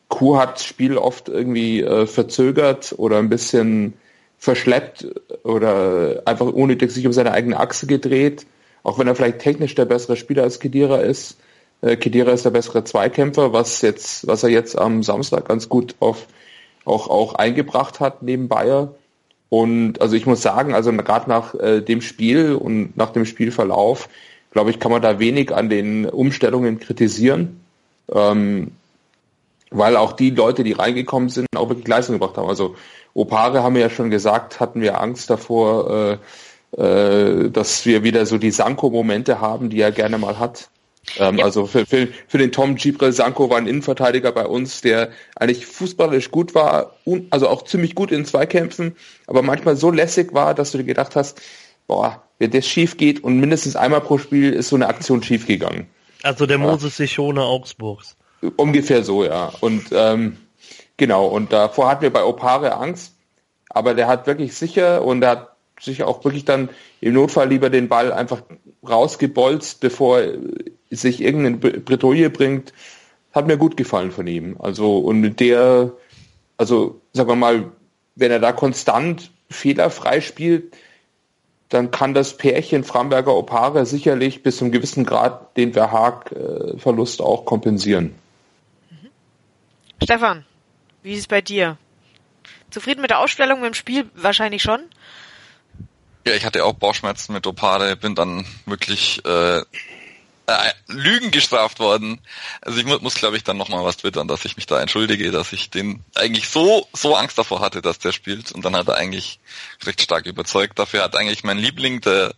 Kuh 0.09 0.37
hat 0.37 0.59
Spiel 0.59 0.97
oft 0.97 1.29
irgendwie 1.29 1.81
äh, 1.81 2.05
verzögert 2.05 2.93
oder 2.97 3.17
ein 3.17 3.29
bisschen 3.29 3.93
verschleppt 4.43 5.07
oder 5.43 6.21
einfach 6.25 6.47
unnötig 6.47 6.91
sich 6.91 7.07
um 7.07 7.13
seine 7.13 7.31
eigene 7.31 7.57
Achse 7.57 7.87
gedreht, 7.87 8.45
auch 8.83 8.99
wenn 8.99 9.07
er 9.07 9.15
vielleicht 9.15 9.39
technisch 9.39 9.73
der 9.73 9.85
bessere 9.85 10.17
Spieler 10.17 10.43
als 10.43 10.59
Kedira 10.59 10.97
ist. 10.97 11.37
Äh, 11.81 11.95
Kedira 11.95 12.33
ist 12.33 12.43
der 12.43 12.49
bessere 12.49 12.83
Zweikämpfer, 12.83 13.53
was 13.53 13.81
jetzt, 13.81 14.27
was 14.27 14.43
er 14.43 14.49
jetzt 14.49 14.77
am 14.77 15.01
Samstag 15.01 15.47
ganz 15.47 15.69
gut 15.69 15.95
auf, 16.01 16.27
auch, 16.83 17.07
auch 17.07 17.35
eingebracht 17.35 18.01
hat 18.01 18.21
neben 18.21 18.49
Bayer. 18.49 18.93
Und 19.47 20.01
also 20.01 20.17
ich 20.17 20.25
muss 20.25 20.41
sagen, 20.41 20.75
also 20.75 20.91
gerade 20.91 21.29
nach 21.29 21.55
äh, 21.55 21.79
dem 21.79 22.01
Spiel 22.01 22.53
und 22.53 22.97
nach 22.97 23.11
dem 23.11 23.25
Spielverlauf, 23.25 24.09
glaube 24.51 24.71
ich, 24.71 24.79
kann 24.81 24.91
man 24.91 25.01
da 25.01 25.19
wenig 25.19 25.55
an 25.55 25.69
den 25.69 26.05
Umstellungen 26.05 26.79
kritisieren. 26.79 27.61
Ähm, 28.13 28.73
weil 29.69 29.95
auch 29.95 30.11
die 30.11 30.31
Leute, 30.31 30.65
die 30.65 30.73
reingekommen 30.73 31.29
sind, 31.29 31.47
auch 31.55 31.69
wirklich 31.69 31.87
Leistung 31.87 32.19
gebracht 32.19 32.37
haben. 32.37 32.49
Also 32.49 32.75
Opare 33.13 33.63
haben 33.63 33.75
wir 33.75 33.81
ja 33.81 33.89
schon 33.89 34.09
gesagt, 34.09 34.59
hatten 34.59 34.81
wir 34.81 34.99
Angst 34.99 35.29
davor, 35.29 36.19
äh, 36.77 36.81
äh, 36.81 37.49
dass 37.51 37.85
wir 37.85 38.03
wieder 38.03 38.25
so 38.25 38.37
die 38.37 38.51
Sanko-Momente 38.51 39.39
haben, 39.39 39.69
die 39.69 39.79
er 39.79 39.91
gerne 39.91 40.17
mal 40.17 40.39
hat. 40.39 40.69
Ähm, 41.17 41.37
ja. 41.37 41.45
Also 41.45 41.67
für, 41.67 41.85
für, 41.85 42.07
für 42.27 42.37
den 42.37 42.51
Tom 42.51 42.75
Gibril 42.75 43.11
Sanko 43.11 43.49
war 43.49 43.57
ein 43.57 43.67
Innenverteidiger 43.67 44.31
bei 44.31 44.45
uns, 44.45 44.81
der 44.81 45.11
eigentlich 45.35 45.65
fußballisch 45.65 46.31
gut 46.31 46.55
war, 46.55 46.95
un, 47.05 47.27
also 47.29 47.49
auch 47.49 47.65
ziemlich 47.65 47.93
gut 47.93 48.11
in 48.11 48.25
Zweikämpfen, 48.25 48.95
aber 49.27 49.41
manchmal 49.41 49.75
so 49.75 49.91
lässig 49.91 50.33
war, 50.33 50.53
dass 50.53 50.71
du 50.71 50.77
dir 50.77 50.85
gedacht 50.85 51.15
hast, 51.15 51.41
boah, 51.87 52.23
wenn 52.39 52.51
das 52.51 52.65
schief 52.65 52.97
geht 52.97 53.23
und 53.23 53.37
mindestens 53.39 53.75
einmal 53.75 54.01
pro 54.01 54.17
Spiel 54.17 54.53
ist 54.53 54.69
so 54.69 54.77
eine 54.77 54.87
Aktion 54.87 55.21
schief 55.21 55.45
gegangen. 55.45 55.87
Also 56.23 56.45
der 56.45 56.57
Moses 56.57 56.97
ja. 56.97 57.05
Sichone 57.05 57.43
Augsburgs. 57.43 58.15
Ungefähr 58.55 59.03
so, 59.03 59.25
ja. 59.25 59.51
Und 59.59 59.87
ähm, 59.91 60.37
Genau, 60.97 61.25
und 61.25 61.51
davor 61.51 61.89
hatten 61.89 62.03
wir 62.03 62.13
bei 62.13 62.23
Opare 62.23 62.75
Angst, 62.77 63.15
aber 63.69 63.93
der 63.93 64.07
hat 64.07 64.27
wirklich 64.27 64.55
sicher 64.55 65.03
und 65.03 65.23
er 65.23 65.29
hat 65.31 65.49
sich 65.79 66.03
auch 66.03 66.23
wirklich 66.23 66.45
dann 66.45 66.69
im 67.01 67.13
Notfall 67.13 67.49
lieber 67.49 67.69
den 67.69 67.89
Ball 67.89 68.13
einfach 68.13 68.41
rausgebolzt, 68.87 69.79
bevor 69.79 70.21
sich 70.89 71.21
irgendeine 71.21 71.57
Bretouille 71.57 72.29
bringt. 72.29 72.73
Hat 73.33 73.47
mir 73.47 73.57
gut 73.57 73.77
gefallen 73.77 74.11
von 74.11 74.27
ihm. 74.27 74.57
Also, 74.59 74.99
und 74.99 75.19
mit 75.19 75.39
der, 75.39 75.91
also, 76.57 77.01
sagen 77.13 77.29
wir 77.29 77.35
mal, 77.35 77.71
wenn 78.15 78.31
er 78.31 78.39
da 78.39 78.51
konstant 78.51 79.31
fehlerfrei 79.49 80.21
spielt, 80.21 80.75
dann 81.69 81.89
kann 81.89 82.13
das 82.13 82.37
Pärchen 82.37 82.83
Framberger 82.83 83.35
Opare 83.35 83.87
sicherlich 83.87 84.43
bis 84.43 84.57
zu 84.57 84.65
einem 84.65 84.71
gewissen 84.71 85.05
Grad 85.05 85.57
den 85.57 85.73
Verhaag-Verlust 85.73 87.21
auch 87.21 87.45
kompensieren. 87.45 88.13
Stefan, 90.03 90.45
wie 91.03 91.13
ist 91.13 91.19
es 91.19 91.27
bei 91.27 91.41
dir? 91.41 91.77
Zufrieden 92.69 93.01
mit 93.01 93.11
der 93.11 93.19
Ausstellung, 93.19 93.61
mit 93.61 93.67
dem 93.67 93.73
Spiel? 93.75 94.09
Wahrscheinlich 94.15 94.63
schon. 94.63 94.81
Ja, 96.25 96.33
ich 96.33 96.45
hatte 96.45 96.63
auch 96.65 96.73
Bauchschmerzen 96.73 97.33
mit 97.33 97.45
Opare, 97.45 97.95
bin 97.95 98.15
dann 98.15 98.45
wirklich 98.65 99.23
äh, 99.25 99.61
äh, 100.45 100.73
Lügen 100.87 101.31
gestraft 101.31 101.79
worden. 101.79 102.19
Also 102.61 102.79
ich 102.79 102.85
mu 102.85 102.97
muss, 102.99 103.15
glaube 103.15 103.37
ich, 103.37 103.43
dann 103.43 103.57
nochmal 103.57 103.83
was 103.83 103.97
twittern, 103.97 104.27
dass 104.27 104.45
ich 104.45 104.55
mich 104.55 104.65
da 104.65 104.79
entschuldige, 104.81 105.31
dass 105.31 105.53
ich 105.53 105.69
den 105.69 106.03
eigentlich 106.15 106.49
so, 106.49 106.87
so 106.93 107.15
Angst 107.15 107.37
davor 107.37 107.59
hatte, 107.59 107.81
dass 107.81 107.99
der 107.99 108.11
spielt. 108.11 108.51
Und 108.51 108.63
dann 108.63 108.75
hat 108.75 108.87
er 108.87 108.95
eigentlich 108.95 109.39
recht 109.85 110.01
stark 110.01 110.25
überzeugt. 110.25 110.79
Dafür 110.79 111.03
hat 111.03 111.15
eigentlich 111.15 111.43
mein 111.43 111.57
Liebling, 111.57 112.01
der 112.01 112.33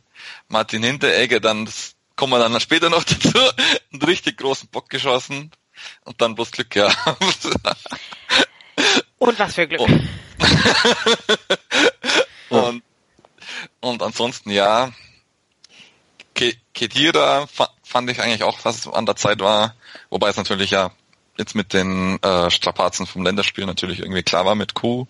Martin 0.48 0.84
Hinteregger, 0.84 1.39
dann, 1.39 1.65
das 1.65 1.95
kommen 2.15 2.34
wir 2.34 2.39
dann 2.39 2.60
später 2.60 2.89
noch 2.89 3.03
dazu, 3.05 3.39
einen 3.93 4.01
richtig 4.01 4.38
großen 4.38 4.69
Bock 4.69 4.89
geschossen 4.89 5.51
und 6.03 6.22
dann 6.22 6.36
bloß 6.36 6.51
Glück 6.51 6.72
gehabt. 6.72 7.17
Und 9.17 9.39
was 9.39 9.55
für 9.55 9.67
Glück. 9.67 9.81
Und, 9.81 10.10
und, 12.50 12.84
und 13.79 14.03
ansonsten 14.03 14.51
ja, 14.51 14.91
Kedira 16.74 17.48
fand 17.84 18.10
ich 18.10 18.22
eigentlich 18.22 18.43
auch, 18.43 18.60
was 18.63 18.88
an 18.88 19.05
der 19.05 19.15
Zeit 19.15 19.39
war, 19.39 19.75
wobei 20.10 20.29
es 20.29 20.38
natürlich 20.38 20.72
ja 20.72 20.91
jetzt 21.38 21.55
mit 21.55 21.74
den 21.74 22.22
äh, 22.22 22.51
Strapazen 22.51 23.07
vom 23.07 23.24
Länderspiel 23.24 23.65
natürlich 23.65 24.00
irgendwie 24.00 24.24
klar 24.24 24.45
war 24.45 24.55
mit 24.55 24.74
Q 24.74 25.07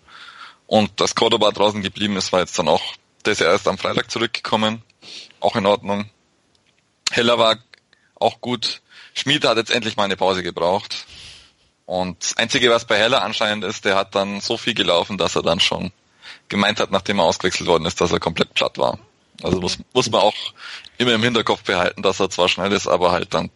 und 0.66 1.00
dass 1.00 1.14
Cordoba 1.14 1.50
draußen 1.50 1.82
geblieben 1.82 2.16
ist, 2.16 2.32
war 2.32 2.40
jetzt 2.40 2.58
dann 2.58 2.68
auch, 2.68 2.82
der 3.24 3.32
ist 3.32 3.40
ja 3.40 3.46
erst 3.46 3.68
am 3.68 3.78
Freitag 3.78 4.10
zurückgekommen, 4.10 4.82
auch 5.40 5.56
in 5.56 5.66
Ordnung. 5.66 6.10
Heller 7.10 7.38
war 7.38 7.58
auch 8.16 8.40
gut. 8.40 8.82
Schmied 9.14 9.44
hat 9.44 9.56
jetzt 9.56 9.70
endlich 9.70 9.96
mal 9.96 10.04
eine 10.04 10.16
Pause 10.16 10.42
gebraucht. 10.42 11.06
Und 11.86 12.22
das 12.22 12.36
Einzige, 12.36 12.70
was 12.70 12.84
bei 12.84 12.96
Heller 12.96 13.22
anscheinend 13.22 13.64
ist, 13.64 13.84
der 13.84 13.94
hat 13.94 14.14
dann 14.14 14.40
so 14.40 14.56
viel 14.56 14.74
gelaufen, 14.74 15.18
dass 15.18 15.36
er 15.36 15.42
dann 15.42 15.60
schon 15.60 15.92
gemeint 16.48 16.80
hat, 16.80 16.90
nachdem 16.90 17.20
er 17.20 17.24
ausgewechselt 17.24 17.68
worden 17.68 17.86
ist, 17.86 18.00
dass 18.00 18.12
er 18.12 18.20
komplett 18.20 18.54
platt 18.54 18.76
war. 18.78 18.98
Also 19.42 19.60
muss, 19.60 19.78
muss 19.92 20.10
man 20.10 20.20
auch 20.20 20.34
immer 20.98 21.14
im 21.14 21.22
Hinterkopf 21.22 21.62
behalten, 21.62 22.02
dass 22.02 22.20
er 22.20 22.30
zwar 22.30 22.48
schnell 22.48 22.72
ist, 22.72 22.86
aber 22.86 23.12
halt 23.12 23.34
dann 23.34 23.50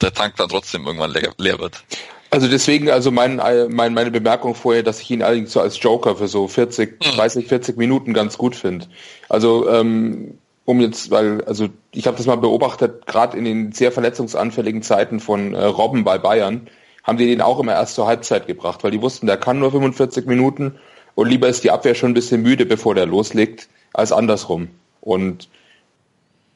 der 0.00 0.12
Tank 0.12 0.36
dann 0.36 0.48
trotzdem 0.48 0.86
irgendwann 0.86 1.10
leer, 1.10 1.32
leer 1.38 1.58
wird. 1.58 1.82
Also 2.30 2.48
deswegen, 2.48 2.90
also 2.90 3.10
mein, 3.10 3.36
mein, 3.70 3.92
meine 3.92 4.10
Bemerkung 4.10 4.54
vorher, 4.54 4.82
dass 4.82 5.00
ich 5.00 5.10
ihn 5.10 5.22
allerdings 5.22 5.52
so 5.52 5.60
als 5.60 5.80
Joker 5.82 6.16
für 6.16 6.28
so 6.28 6.48
40, 6.48 7.00
30, 7.00 7.46
40 7.46 7.76
Minuten 7.76 8.14
ganz 8.14 8.38
gut 8.38 8.56
finde. 8.56 8.86
Also 9.28 9.68
ähm, 9.68 10.38
um 10.64 10.80
jetzt, 10.80 11.10
weil, 11.10 11.44
also 11.44 11.68
ich 11.92 12.06
habe 12.06 12.16
das 12.16 12.26
mal 12.26 12.36
beobachtet, 12.36 13.06
gerade 13.06 13.36
in 13.36 13.44
den 13.44 13.72
sehr 13.72 13.92
verletzungsanfälligen 13.92 14.82
Zeiten 14.82 15.20
von 15.20 15.54
äh, 15.54 15.64
Robben 15.64 16.04
bei 16.04 16.18
Bayern, 16.18 16.68
haben 17.04 17.18
die 17.18 17.26
den 17.26 17.40
auch 17.40 17.58
immer 17.58 17.72
erst 17.72 17.94
zur 17.94 18.06
Halbzeit 18.06 18.46
gebracht, 18.46 18.84
weil 18.84 18.90
die 18.90 19.02
wussten, 19.02 19.26
der 19.26 19.36
kann 19.36 19.58
nur 19.58 19.70
45 19.70 20.26
Minuten 20.26 20.78
und 21.14 21.28
lieber 21.28 21.48
ist 21.48 21.64
die 21.64 21.70
Abwehr 21.70 21.94
schon 21.94 22.12
ein 22.12 22.14
bisschen 22.14 22.42
müde, 22.42 22.66
bevor 22.66 22.94
der 22.94 23.06
loslegt, 23.06 23.68
als 23.92 24.12
andersrum. 24.12 24.68
Und 25.00 25.48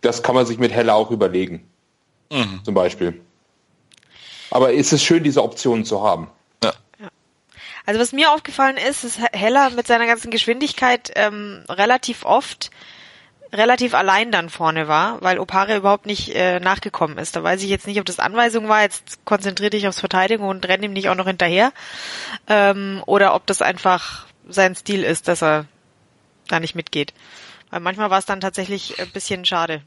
das 0.00 0.22
kann 0.22 0.34
man 0.34 0.46
sich 0.46 0.58
mit 0.58 0.72
Heller 0.72 0.94
auch 0.94 1.10
überlegen. 1.10 1.68
Mhm. 2.30 2.60
Zum 2.64 2.74
Beispiel. 2.74 3.20
Aber 4.50 4.72
ist 4.72 4.92
es 4.92 5.02
schön, 5.02 5.24
diese 5.24 5.42
Optionen 5.42 5.84
zu 5.84 6.02
haben. 6.02 6.28
Ja. 6.62 6.72
Also 7.84 8.00
was 8.00 8.12
mir 8.12 8.32
aufgefallen 8.32 8.76
ist, 8.76 9.04
ist 9.04 9.18
Heller 9.32 9.70
mit 9.70 9.86
seiner 9.86 10.06
ganzen 10.06 10.30
Geschwindigkeit 10.30 11.12
ähm, 11.16 11.64
relativ 11.68 12.24
oft 12.24 12.70
relativ 13.52 13.94
allein 13.94 14.30
dann 14.32 14.50
vorne 14.50 14.88
war, 14.88 15.22
weil 15.22 15.38
Opare 15.38 15.76
überhaupt 15.76 16.06
nicht 16.06 16.34
äh, 16.34 16.60
nachgekommen 16.60 17.18
ist. 17.18 17.36
Da 17.36 17.42
weiß 17.42 17.62
ich 17.62 17.70
jetzt 17.70 17.86
nicht, 17.86 17.98
ob 18.00 18.06
das 18.06 18.18
Anweisung 18.18 18.68
war, 18.68 18.82
jetzt 18.82 19.24
konzentriere 19.24 19.70
dich 19.70 19.88
aufs 19.88 20.00
Verteidigen 20.00 20.44
und 20.44 20.66
renn 20.66 20.82
ihm 20.82 20.92
nicht 20.92 21.08
auch 21.08 21.14
noch 21.14 21.26
hinterher. 21.26 21.72
Ähm, 22.48 23.02
oder 23.06 23.34
ob 23.34 23.46
das 23.46 23.62
einfach 23.62 24.26
sein 24.48 24.74
Stil 24.74 25.02
ist, 25.02 25.28
dass 25.28 25.42
er 25.42 25.66
da 26.48 26.60
nicht 26.60 26.74
mitgeht. 26.74 27.12
Weil 27.70 27.80
manchmal 27.80 28.10
war 28.10 28.18
es 28.18 28.26
dann 28.26 28.40
tatsächlich 28.40 29.00
ein 29.00 29.10
bisschen 29.10 29.44
schade. 29.44 29.82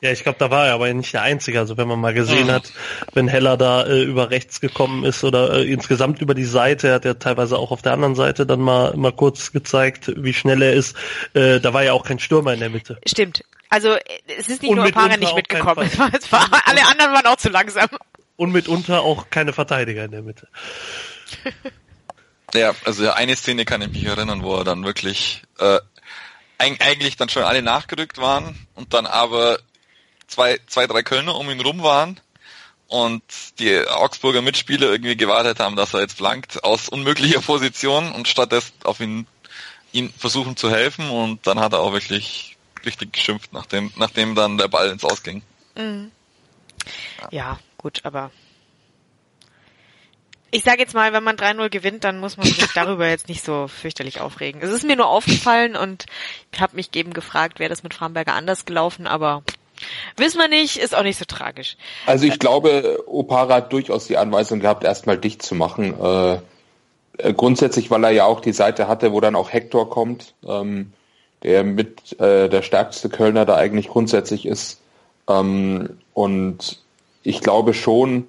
Ja, 0.00 0.12
ich 0.12 0.22
glaube, 0.22 0.38
da 0.38 0.50
war 0.50 0.66
er 0.66 0.74
aber 0.74 0.92
nicht 0.92 1.12
der 1.12 1.22
Einzige. 1.22 1.58
Also 1.58 1.76
wenn 1.76 1.88
man 1.88 2.00
mal 2.00 2.14
gesehen 2.14 2.46
mhm. 2.46 2.52
hat, 2.52 2.72
wenn 3.14 3.28
Heller 3.28 3.56
da 3.56 3.84
äh, 3.84 4.02
über 4.02 4.30
rechts 4.30 4.60
gekommen 4.60 5.04
ist 5.04 5.24
oder 5.24 5.54
äh, 5.54 5.72
insgesamt 5.72 6.20
über 6.22 6.34
die 6.34 6.44
Seite, 6.44 6.92
hat 6.92 7.04
er 7.04 7.18
teilweise 7.18 7.58
auch 7.58 7.70
auf 7.70 7.82
der 7.82 7.92
anderen 7.92 8.14
Seite 8.14 8.46
dann 8.46 8.60
mal 8.60 8.96
mal 8.96 9.12
kurz 9.12 9.52
gezeigt, 9.52 10.12
wie 10.16 10.32
schnell 10.32 10.62
er 10.62 10.72
ist. 10.72 10.96
Äh, 11.34 11.60
da 11.60 11.72
war 11.74 11.82
ja 11.82 11.92
auch 11.92 12.04
kein 12.04 12.18
Stürmer 12.18 12.52
in 12.52 12.60
der 12.60 12.70
Mitte. 12.70 12.98
Stimmt. 13.06 13.44
Also 13.70 13.96
es 14.38 14.48
ist 14.48 14.62
nicht 14.62 14.70
Und 14.70 14.76
nur 14.76 14.90
Paare 14.90 15.18
nicht 15.18 15.34
mitgekommen. 15.34 15.86
Es 15.86 15.98
war, 15.98 16.10
es 16.14 16.30
war, 16.32 16.48
alle 16.64 16.86
anderen 16.86 17.12
waren 17.12 17.26
auch 17.26 17.36
zu 17.36 17.48
langsam. 17.48 17.88
Und 18.36 18.52
mitunter 18.52 19.02
auch 19.02 19.30
keine 19.30 19.52
Verteidiger 19.52 20.04
in 20.04 20.12
der 20.12 20.22
Mitte. 20.22 20.48
Ja, 22.54 22.74
also 22.84 23.10
eine 23.10 23.36
Szene 23.36 23.66
kann 23.66 23.82
ich 23.82 23.88
mich 23.88 24.04
erinnern, 24.06 24.42
wo 24.42 24.56
er 24.56 24.64
dann 24.64 24.82
wirklich 24.82 25.42
äh, 25.58 25.80
eigentlich 26.58 27.16
dann 27.16 27.28
schon 27.28 27.42
alle 27.42 27.62
nachgerückt 27.62 28.18
waren 28.18 28.66
und 28.74 28.94
dann 28.94 29.06
aber 29.06 29.58
zwei, 30.28 30.60
zwei, 30.66 30.86
drei 30.86 31.02
Kölner 31.02 31.34
um 31.34 31.50
ihn 31.50 31.60
rum 31.60 31.82
waren 31.82 32.20
und 32.86 33.22
die 33.58 33.86
Augsburger 33.86 34.42
Mitspieler 34.42 34.90
irgendwie 34.90 35.16
gewartet 35.16 35.60
haben, 35.60 35.76
dass 35.76 35.94
er 35.94 36.00
jetzt 36.00 36.16
flankt 36.16 36.62
aus 36.64 36.88
unmöglicher 36.88 37.40
Position 37.42 38.12
und 38.12 38.28
stattdessen 38.28 38.72
auf 38.84 39.00
ihn, 39.00 39.26
ihn 39.92 40.10
versuchen 40.10 40.56
zu 40.56 40.70
helfen 40.70 41.10
und 41.10 41.46
dann 41.46 41.60
hat 41.60 41.72
er 41.72 41.80
auch 41.80 41.92
wirklich 41.92 42.56
richtig 42.84 43.12
geschimpft, 43.12 43.52
nachdem, 43.52 43.92
nachdem 43.96 44.34
dann 44.34 44.58
der 44.58 44.68
Ball 44.68 44.88
ins 44.90 45.04
Ausging. 45.04 45.42
Mhm. 45.76 46.10
Ja. 47.20 47.28
ja, 47.30 47.58
gut, 47.76 48.00
aber 48.04 48.30
ich 50.50 50.64
sage 50.64 50.78
jetzt 50.80 50.94
mal, 50.94 51.12
wenn 51.12 51.24
man 51.24 51.36
3-0 51.36 51.68
gewinnt, 51.68 52.04
dann 52.04 52.20
muss 52.20 52.36
man 52.36 52.46
sich 52.46 52.66
darüber 52.74 53.06
jetzt 53.06 53.28
nicht 53.28 53.44
so 53.44 53.68
fürchterlich 53.68 54.20
aufregen. 54.20 54.62
Es 54.62 54.72
ist 54.72 54.84
mir 54.84 54.96
nur 54.96 55.08
aufgefallen 55.08 55.76
und 55.76 56.06
ich 56.52 56.60
habe 56.60 56.76
mich 56.76 56.94
eben 56.94 57.12
gefragt, 57.12 57.58
wäre 57.58 57.68
das 57.68 57.82
mit 57.82 57.92
Framberger 57.92 58.32
anders 58.32 58.64
gelaufen, 58.64 59.06
aber 59.06 59.42
wissen 60.16 60.38
wir 60.38 60.48
nicht, 60.48 60.76
ist 60.76 60.96
auch 60.96 61.02
nicht 61.02 61.18
so 61.18 61.24
tragisch. 61.24 61.76
Also 62.06 62.26
ich 62.26 62.38
glaube, 62.38 63.02
Opara 63.06 63.54
hat 63.54 63.72
durchaus 63.72 64.06
die 64.06 64.16
Anweisung 64.16 64.60
gehabt, 64.60 64.84
erstmal 64.84 65.18
dicht 65.18 65.42
zu 65.42 65.54
machen. 65.54 65.94
Äh, 66.00 66.38
äh, 67.18 67.34
grundsätzlich, 67.34 67.90
weil 67.90 68.04
er 68.04 68.10
ja 68.10 68.24
auch 68.24 68.40
die 68.40 68.52
Seite 68.52 68.88
hatte, 68.88 69.12
wo 69.12 69.20
dann 69.20 69.36
auch 69.36 69.52
Hector 69.52 69.90
kommt, 69.90 70.34
ähm, 70.46 70.92
der 71.42 71.64
mit 71.64 72.18
äh, 72.20 72.48
der 72.48 72.62
stärkste 72.62 73.08
Kölner 73.08 73.44
da 73.44 73.56
eigentlich 73.56 73.88
grundsätzlich 73.88 74.46
ist. 74.46 74.80
Ähm, 75.28 75.98
und 76.14 76.80
ich 77.22 77.40
glaube 77.40 77.74
schon, 77.74 78.28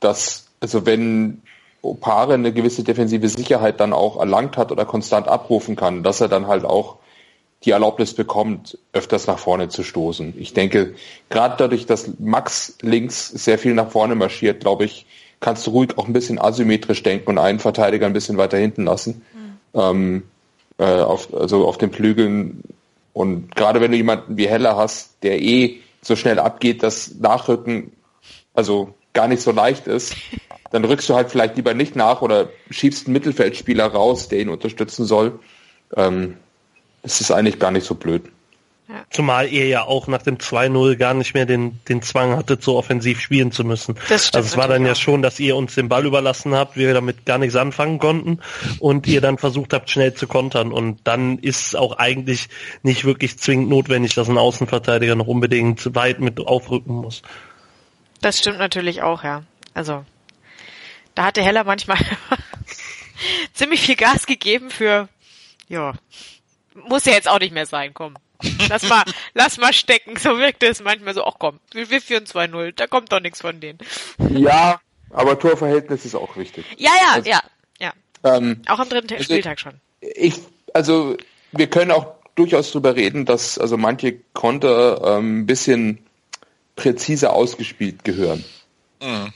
dass 0.00 0.46
also 0.60 0.86
wenn 0.86 1.42
Opare 1.82 2.34
eine 2.34 2.52
gewisse 2.52 2.82
defensive 2.82 3.28
Sicherheit 3.28 3.80
dann 3.80 3.92
auch 3.92 4.18
erlangt 4.18 4.56
hat 4.56 4.72
oder 4.72 4.84
konstant 4.84 5.28
abrufen 5.28 5.76
kann, 5.76 6.02
dass 6.02 6.20
er 6.20 6.28
dann 6.28 6.46
halt 6.46 6.64
auch 6.64 6.96
die 7.66 7.72
Erlaubnis 7.72 8.14
bekommt, 8.14 8.78
öfters 8.92 9.26
nach 9.26 9.38
vorne 9.38 9.68
zu 9.68 9.82
stoßen. 9.82 10.34
Ich 10.38 10.54
denke, 10.54 10.94
gerade 11.28 11.56
dadurch, 11.58 11.84
dass 11.84 12.10
Max 12.18 12.78
links 12.80 13.28
sehr 13.28 13.58
viel 13.58 13.74
nach 13.74 13.90
vorne 13.90 14.14
marschiert, 14.14 14.60
glaube 14.60 14.84
ich, 14.84 15.06
kannst 15.40 15.66
du 15.66 15.72
ruhig 15.72 15.98
auch 15.98 16.06
ein 16.06 16.12
bisschen 16.12 16.40
asymmetrisch 16.40 17.02
denken 17.02 17.30
und 17.30 17.38
einen 17.38 17.58
Verteidiger 17.58 18.06
ein 18.06 18.12
bisschen 18.12 18.38
weiter 18.38 18.56
hinten 18.56 18.84
lassen. 18.84 19.22
Mhm. 19.34 19.80
Ähm, 19.80 20.22
äh, 20.78 20.84
auf, 20.84 21.34
also 21.34 21.66
auf 21.66 21.76
den 21.76 21.92
Flügeln. 21.92 22.62
Und 23.12 23.54
gerade 23.56 23.80
wenn 23.80 23.90
du 23.90 23.96
jemanden 23.96 24.36
wie 24.36 24.48
Heller 24.48 24.76
hast, 24.76 25.22
der 25.22 25.40
eh 25.42 25.80
so 26.02 26.16
schnell 26.16 26.38
abgeht, 26.38 26.82
dass 26.82 27.16
Nachrücken 27.16 27.92
also 28.54 28.94
gar 29.12 29.28
nicht 29.28 29.42
so 29.42 29.50
leicht 29.50 29.86
ist, 29.86 30.14
dann 30.70 30.84
rückst 30.84 31.08
du 31.08 31.14
halt 31.14 31.30
vielleicht 31.30 31.56
lieber 31.56 31.74
nicht 31.74 31.96
nach 31.96 32.22
oder 32.22 32.48
schiebst 32.70 33.06
einen 33.06 33.14
Mittelfeldspieler 33.14 33.86
raus, 33.86 34.28
der 34.28 34.40
ihn 34.40 34.48
unterstützen 34.48 35.04
soll. 35.04 35.38
Ähm, 35.96 36.36
es 37.06 37.20
ist 37.20 37.30
eigentlich 37.30 37.58
gar 37.58 37.70
nicht 37.70 37.86
so 37.86 37.94
blöd. 37.94 38.24
Ja. 38.88 39.04
Zumal 39.10 39.48
ihr 39.48 39.66
ja 39.66 39.82
auch 39.82 40.06
nach 40.06 40.22
dem 40.22 40.38
2-0 40.38 40.94
gar 40.94 41.12
nicht 41.12 41.34
mehr 41.34 41.44
den, 41.44 41.80
den 41.88 42.02
Zwang 42.02 42.36
hattet, 42.36 42.62
so 42.62 42.76
offensiv 42.76 43.20
spielen 43.20 43.50
zu 43.50 43.64
müssen. 43.64 43.96
also 44.08 44.38
es 44.38 44.56
war 44.56 44.68
dann 44.68 44.86
ja 44.86 44.92
auch. 44.92 44.96
schon, 44.96 45.22
dass 45.22 45.40
ihr 45.40 45.56
uns 45.56 45.74
den 45.74 45.88
Ball 45.88 46.06
überlassen 46.06 46.54
habt, 46.54 46.76
wir 46.76 46.94
damit 46.94 47.26
gar 47.26 47.38
nichts 47.38 47.56
anfangen 47.56 47.98
konnten 47.98 48.38
und 48.78 49.08
ihr 49.08 49.20
dann 49.20 49.38
versucht 49.38 49.72
habt, 49.72 49.90
schnell 49.90 50.14
zu 50.14 50.28
kontern. 50.28 50.70
Und 50.70 51.00
dann 51.02 51.38
ist 51.38 51.66
es 51.66 51.74
auch 51.74 51.98
eigentlich 51.98 52.48
nicht 52.84 53.04
wirklich 53.04 53.38
zwingend 53.38 53.70
notwendig, 53.70 54.14
dass 54.14 54.28
ein 54.28 54.38
Außenverteidiger 54.38 55.16
noch 55.16 55.26
unbedingt 55.26 55.96
weit 55.96 56.20
mit 56.20 56.38
aufrücken 56.38 56.94
muss. 56.94 57.22
Das 58.20 58.38
stimmt 58.38 58.58
natürlich 58.58 59.02
auch, 59.02 59.24
ja. 59.24 59.42
Also 59.74 60.04
da 61.16 61.24
hatte 61.24 61.42
Heller 61.42 61.64
manchmal 61.64 61.98
ziemlich 63.52 63.80
viel 63.80 63.96
Gas 63.96 64.26
gegeben 64.26 64.70
für, 64.70 65.08
ja, 65.68 65.94
muss 66.88 67.04
ja 67.04 67.12
jetzt 67.12 67.28
auch 67.28 67.38
nicht 67.38 67.52
mehr 67.52 67.66
sein, 67.66 67.94
komm. 67.94 68.14
Lass 68.68 68.88
mal, 68.88 69.02
lass 69.34 69.58
mal 69.58 69.72
stecken. 69.72 70.16
So 70.16 70.38
wirkt 70.38 70.62
es 70.62 70.82
manchmal 70.82 71.14
so, 71.14 71.24
ach 71.24 71.36
komm, 71.38 71.60
wir 71.72 72.00
führen 72.00 72.24
2-0, 72.24 72.72
da 72.72 72.86
kommt 72.86 73.12
doch 73.12 73.20
nichts 73.20 73.40
von 73.40 73.60
denen. 73.60 73.78
Ja, 74.18 74.80
aber 75.10 75.38
Torverhältnis 75.38 76.04
ist 76.04 76.14
auch 76.14 76.36
wichtig. 76.36 76.64
Ja, 76.76 76.90
ja, 77.00 77.12
also, 77.14 77.30
ja, 77.30 77.40
ja. 77.80 77.92
Ähm, 78.24 78.62
auch 78.68 78.78
am 78.78 78.88
dritten 78.88 79.12
also 79.12 79.24
Spieltag 79.24 79.60
schon. 79.60 79.80
Ich, 80.00 80.40
also, 80.72 81.16
wir 81.52 81.68
können 81.68 81.90
auch 81.90 82.14
durchaus 82.34 82.70
drüber 82.70 82.94
reden, 82.96 83.24
dass 83.24 83.58
also 83.58 83.76
manche 83.76 84.18
Konter 84.34 85.18
ähm, 85.18 85.40
ein 85.40 85.46
bisschen 85.46 86.06
präziser 86.76 87.32
ausgespielt 87.32 88.04
gehören. 88.04 88.44
Mhm. 89.02 89.32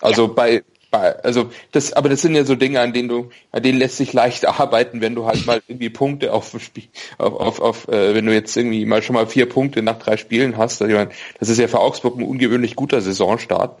Also 0.00 0.26
ja. 0.26 0.32
bei, 0.32 0.62
bei, 0.62 0.64
also 0.90 1.50
das, 1.72 1.92
aber 1.92 2.08
das 2.08 2.22
sind 2.22 2.34
ja 2.34 2.44
so 2.44 2.54
Dinge, 2.54 2.80
an 2.80 2.92
denen 2.92 3.08
du, 3.08 3.30
an 3.52 3.62
denen 3.62 3.78
lässt 3.78 3.96
sich 3.98 4.12
leicht 4.12 4.46
arbeiten, 4.46 5.00
wenn 5.00 5.14
du 5.14 5.26
halt 5.26 5.46
mal 5.46 5.60
irgendwie 5.68 5.90
Punkte 5.90 6.32
auf 6.32 6.54
Spiel, 6.60 6.84
auf, 7.18 7.34
auf, 7.34 7.60
auf 7.60 7.88
äh, 7.88 8.14
wenn 8.14 8.26
du 8.26 8.32
jetzt 8.32 8.56
irgendwie 8.56 8.86
mal 8.86 9.02
schon 9.02 9.14
mal 9.14 9.26
vier 9.26 9.48
Punkte 9.48 9.82
nach 9.82 9.98
drei 9.98 10.16
Spielen 10.16 10.56
hast. 10.56 10.80
Also 10.80 10.92
ich 10.92 10.98
meine, 10.98 11.10
das 11.38 11.48
ist 11.48 11.58
ja 11.58 11.68
für 11.68 11.80
Augsburg 11.80 12.16
ein 12.16 12.22
ungewöhnlich 12.24 12.76
guter 12.76 13.00
Saisonstart, 13.00 13.80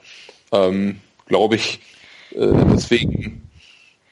ähm, 0.52 1.00
glaube 1.26 1.56
ich. 1.56 1.80
Äh, 2.32 2.52
deswegen 2.72 3.48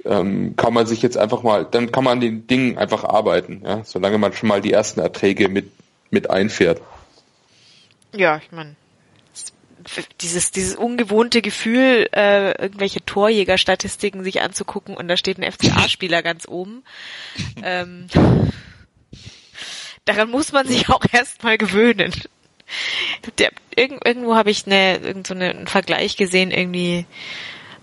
ähm, 0.04 0.56
kann 0.56 0.72
man 0.72 0.86
sich 0.86 1.02
jetzt 1.02 1.18
einfach 1.18 1.42
mal, 1.42 1.66
dann 1.70 1.92
kann 1.92 2.04
man 2.04 2.14
an 2.14 2.20
den 2.20 2.46
Dingen 2.46 2.78
einfach 2.78 3.04
arbeiten, 3.04 3.62
ja, 3.64 3.82
solange 3.84 4.18
man 4.18 4.32
schon 4.32 4.48
mal 4.48 4.60
die 4.62 4.72
ersten 4.72 5.00
Erträge 5.00 5.48
mit 5.48 5.70
mit 6.10 6.30
einfährt. 6.30 6.80
Ja, 8.14 8.38
ich 8.38 8.50
meine, 8.52 8.76
dieses, 10.20 10.50
dieses 10.50 10.76
ungewohnte 10.76 11.42
Gefühl, 11.42 12.08
äh, 12.12 12.52
irgendwelche 12.60 13.04
Torjägerstatistiken 13.04 14.24
sich 14.24 14.42
anzugucken 14.42 14.96
und 14.96 15.08
da 15.08 15.16
steht 15.16 15.38
ein 15.38 15.50
FCA-Spieler 15.50 16.22
ganz 16.22 16.46
oben. 16.48 16.82
Ähm, 17.62 18.06
daran 20.04 20.30
muss 20.30 20.52
man 20.52 20.66
sich 20.66 20.88
auch 20.88 21.04
erstmal 21.10 21.58
gewöhnen. 21.58 22.12
Der, 23.38 23.50
irgend, 23.74 24.06
irgendwo 24.06 24.36
habe 24.36 24.50
ich 24.50 24.66
eine, 24.66 24.98
irgend 24.98 25.26
so 25.26 25.34
einen 25.34 25.66
Vergleich 25.66 26.16
gesehen, 26.16 26.50
irgendwie 26.50 27.06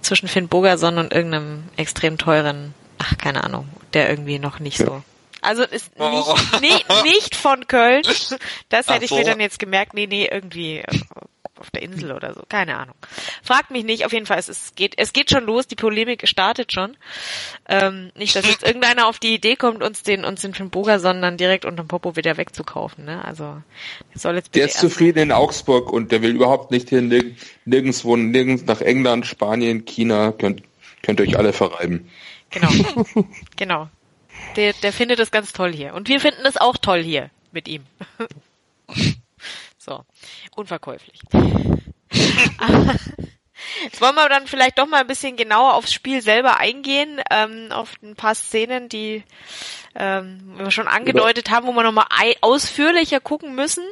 zwischen 0.02 0.28
Finn 0.28 0.48
Bogerson 0.48 0.98
und 0.98 1.14
irgendeinem 1.14 1.64
extrem 1.76 2.18
teuren, 2.18 2.74
ach, 2.98 3.18
keine 3.18 3.44
Ahnung, 3.44 3.68
der 3.94 4.10
irgendwie 4.10 4.40
noch 4.40 4.60
nicht 4.60 4.78
so. 4.78 5.04
Also 5.42 5.64
ist 5.64 5.98
nicht, 6.00 6.28
oh. 6.28 6.38
nicht, 6.62 7.04
nicht 7.04 7.36
von 7.36 7.68
Köln. 7.68 8.04
Das 8.70 8.88
hätte 8.88 9.08
so. 9.08 9.16
ich 9.16 9.20
mir 9.20 9.30
dann 9.30 9.40
jetzt 9.40 9.60
gemerkt. 9.60 9.94
Nee, 9.94 10.08
nee, 10.08 10.28
irgendwie 10.32 10.78
äh, 10.78 11.00
auf 11.60 11.70
der 11.70 11.84
Insel 11.84 12.12
oder 12.12 12.34
so, 12.34 12.42
keine 12.50 12.78
Ahnung. 12.78 12.96
Fragt 13.44 13.70
mich 13.70 13.84
nicht, 13.84 14.06
auf 14.06 14.14
jeden 14.14 14.26
Fall, 14.26 14.40
es, 14.40 14.50
es 14.50 14.74
geht, 14.76 14.96
es 14.98 15.14
geht 15.14 15.30
schon 15.30 15.46
los, 15.46 15.68
die 15.68 15.76
Polemik 15.76 16.28
startet 16.28 16.72
schon. 16.72 16.98
Ähm, 17.70 18.12
nicht, 18.16 18.36
dass 18.36 18.48
jetzt 18.48 18.64
irgendeiner 18.64 19.08
auf 19.08 19.20
die 19.20 19.36
Idee 19.36 19.56
kommt, 19.56 19.84
uns 19.84 20.02
den, 20.02 20.26
uns 20.26 20.42
den 20.42 20.70
Boga, 20.70 21.00
sondern 21.00 21.38
direkt 21.38 21.66
unterm 21.66 21.88
Popo 21.88 22.16
wieder 22.16 22.38
wegzukaufen, 22.38 23.06
ne? 23.06 23.24
Also, 23.24 23.62
soll 24.16 24.36
jetzt 24.36 24.56
Der 24.56 24.66
ist 24.66 24.80
zufrieden 24.80 25.20
in 25.20 25.32
Augsburg 25.32 25.92
und 25.92 26.12
der 26.12 26.22
will 26.22 26.32
überhaupt 26.32 26.72
nicht 26.72 26.90
hier 26.90 27.02
nirg 27.02 27.36
nirgendwo, 27.66 28.18
nirgends 28.18 28.66
nach 28.66 28.82
England, 28.82 29.26
Spanien, 29.28 29.86
China, 29.86 30.32
könnt, 30.32 30.64
könnt 31.04 31.20
ihr 31.20 31.28
euch 31.28 31.38
alle 31.38 31.54
verreiben. 31.54 32.10
Genau. 32.50 32.70
genau. 33.56 33.90
Der, 34.56 34.74
der 34.74 34.92
findet 34.92 35.20
es 35.20 35.32
ganz 35.32 35.54
toll 35.54 35.72
hier. 35.72 35.94
Und 35.94 36.10
wir 36.10 36.20
finden 36.20 36.46
es 36.46 36.58
auch 36.58 36.78
toll 36.78 37.04
hier 37.04 37.30
mit 37.52 37.68
ihm. 37.68 37.84
so 39.84 40.04
unverkäuflich. 40.56 41.20
Jetzt 43.84 44.02
wollen 44.02 44.16
wir 44.16 44.30
dann 44.30 44.48
vielleicht 44.48 44.78
doch 44.78 44.88
mal 44.88 45.02
ein 45.02 45.08
bisschen 45.08 45.36
genauer 45.36 45.76
aufs 45.76 45.94
Spiel 45.94 46.22
selber 46.22 46.58
eingehen, 46.58 47.22
ähm, 47.32 47.72
auf 47.72 47.94
ein 48.02 48.16
paar 48.16 48.36
Szenen, 48.36 48.90
die 48.90 49.24
ähm, 49.96 50.40
wir 50.58 50.72
schon 50.72 50.88
angedeutet 50.88 51.52
haben, 51.52 51.68
wo 51.68 51.72
wir 51.74 51.84
nochmal 51.84 52.06
ausführlicher 52.42 53.20
gucken 53.20 53.56
müssen. 53.56 53.84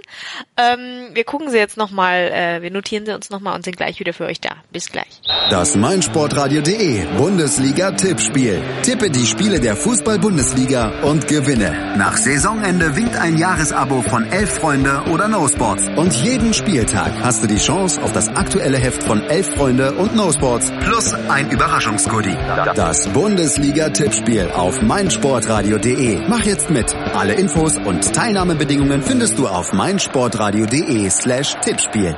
Ähm, 0.58 1.10
wir 1.14 1.24
gucken 1.24 1.50
sie 1.50 1.58
jetzt 1.58 1.78
nochmal, 1.78 2.32
äh, 2.32 2.62
wir 2.62 2.72
notieren 2.72 3.06
sie 3.06 3.14
uns 3.14 3.30
nochmal 3.30 3.56
und 3.56 3.64
sind 3.64 3.78
gleich 3.78 4.00
wieder 4.00 4.14
für 4.14 4.26
euch 4.26 4.42
da. 4.42 4.56
Bis 4.72 4.92
gleich. 4.92 5.22
Das 5.50 5.76
meinsportradio.de 5.76 7.06
Bundesliga-Tippspiel. 7.18 8.62
Tippe 8.84 9.10
die 9.10 9.26
Spiele 9.26 9.60
der 9.60 9.76
Fußball-Bundesliga 9.76 11.02
und 11.04 11.28
gewinne. 11.28 11.96
Nach 11.98 12.18
Saisonende 12.18 12.96
winkt 12.96 13.16
ein 13.16 13.38
Jahresabo 13.38 14.02
von 14.02 14.26
Elf 14.32 14.60
Freunde 14.60 15.04
oder 15.12 15.28
No 15.28 15.48
Sports. 15.48 15.88
Und 15.96 16.14
jeden 16.24 16.54
Spieltag 16.54 17.12
hast 17.22 17.44
du 17.44 17.48
die 17.48 17.58
Chance 17.58 18.02
auf 18.02 18.12
das 18.12 18.28
aktuelle 18.30 18.78
Heft 18.78 19.04
von 19.04 19.22
Elf 19.30 19.54
Freunde 19.56 19.94
und 19.94 20.16
No 20.16 20.32
Sports 20.32 20.72
plus 20.82 21.14
ein 21.30 21.52
Überraschungsgoodie. 21.52 22.38
Das 22.76 23.08
Bundesliga-Tippspiel 23.10 24.52
auf 24.52 24.82
meinsportradio.de 24.82 25.91
meinsportradio.de. 25.92 26.28
Mach 26.28 26.44
jetzt 26.46 26.70
mit. 26.70 26.94
Alle 26.96 27.34
Infos 27.34 27.78
und 27.78 28.14
Teilnahmebedingungen 28.14 29.02
findest 29.02 29.38
du 29.38 29.48
auf 29.48 29.74
meinsportradio.de 29.74 31.10
slash 31.10 31.56
Tippspiel. 31.62 32.16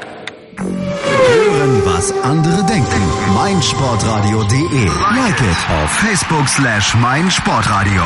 Hören, 0.57 1.85
was 1.85 2.11
andere 2.21 2.63
denken. 2.65 3.33
meinsportradio.de. 3.33 4.85
Like 5.15 5.41
it 5.41 5.57
auf 5.83 5.91
Facebook 5.91 6.47
slash 6.47 6.93
meinsportradio. 6.95 8.03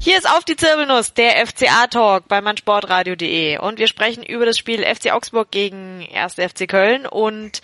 Hier 0.00 0.18
ist 0.18 0.28
auf 0.28 0.44
die 0.44 0.56
Zirbelnuss, 0.56 1.14
der 1.14 1.46
FCA-Talk 1.46 2.28
bei 2.28 2.40
meinsportradio.de 2.40 3.58
und 3.58 3.78
wir 3.78 3.88
sprechen 3.88 4.22
über 4.22 4.44
das 4.46 4.58
Spiel 4.58 4.84
FC 4.84 5.12
Augsburg 5.12 5.50
gegen 5.50 6.06
1. 6.14 6.34
FC 6.34 6.68
Köln 6.68 7.06
und 7.06 7.62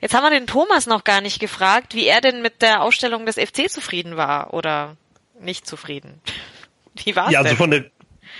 jetzt 0.00 0.14
haben 0.14 0.24
wir 0.24 0.30
den 0.30 0.46
Thomas 0.46 0.86
noch 0.86 1.04
gar 1.04 1.20
nicht 1.20 1.40
gefragt, 1.40 1.94
wie 1.94 2.06
er 2.06 2.20
denn 2.20 2.42
mit 2.42 2.62
der 2.62 2.82
Ausstellung 2.82 3.26
des 3.26 3.36
FC 3.36 3.70
zufrieden 3.70 4.16
war 4.16 4.52
oder 4.52 4.96
nicht 5.40 5.66
zufrieden. 5.66 6.20
Wie 7.04 7.16
war's 7.16 7.32
ja, 7.32 7.40
also 7.40 7.50
denn? 7.50 7.56
von 7.56 7.70
der, 7.70 7.84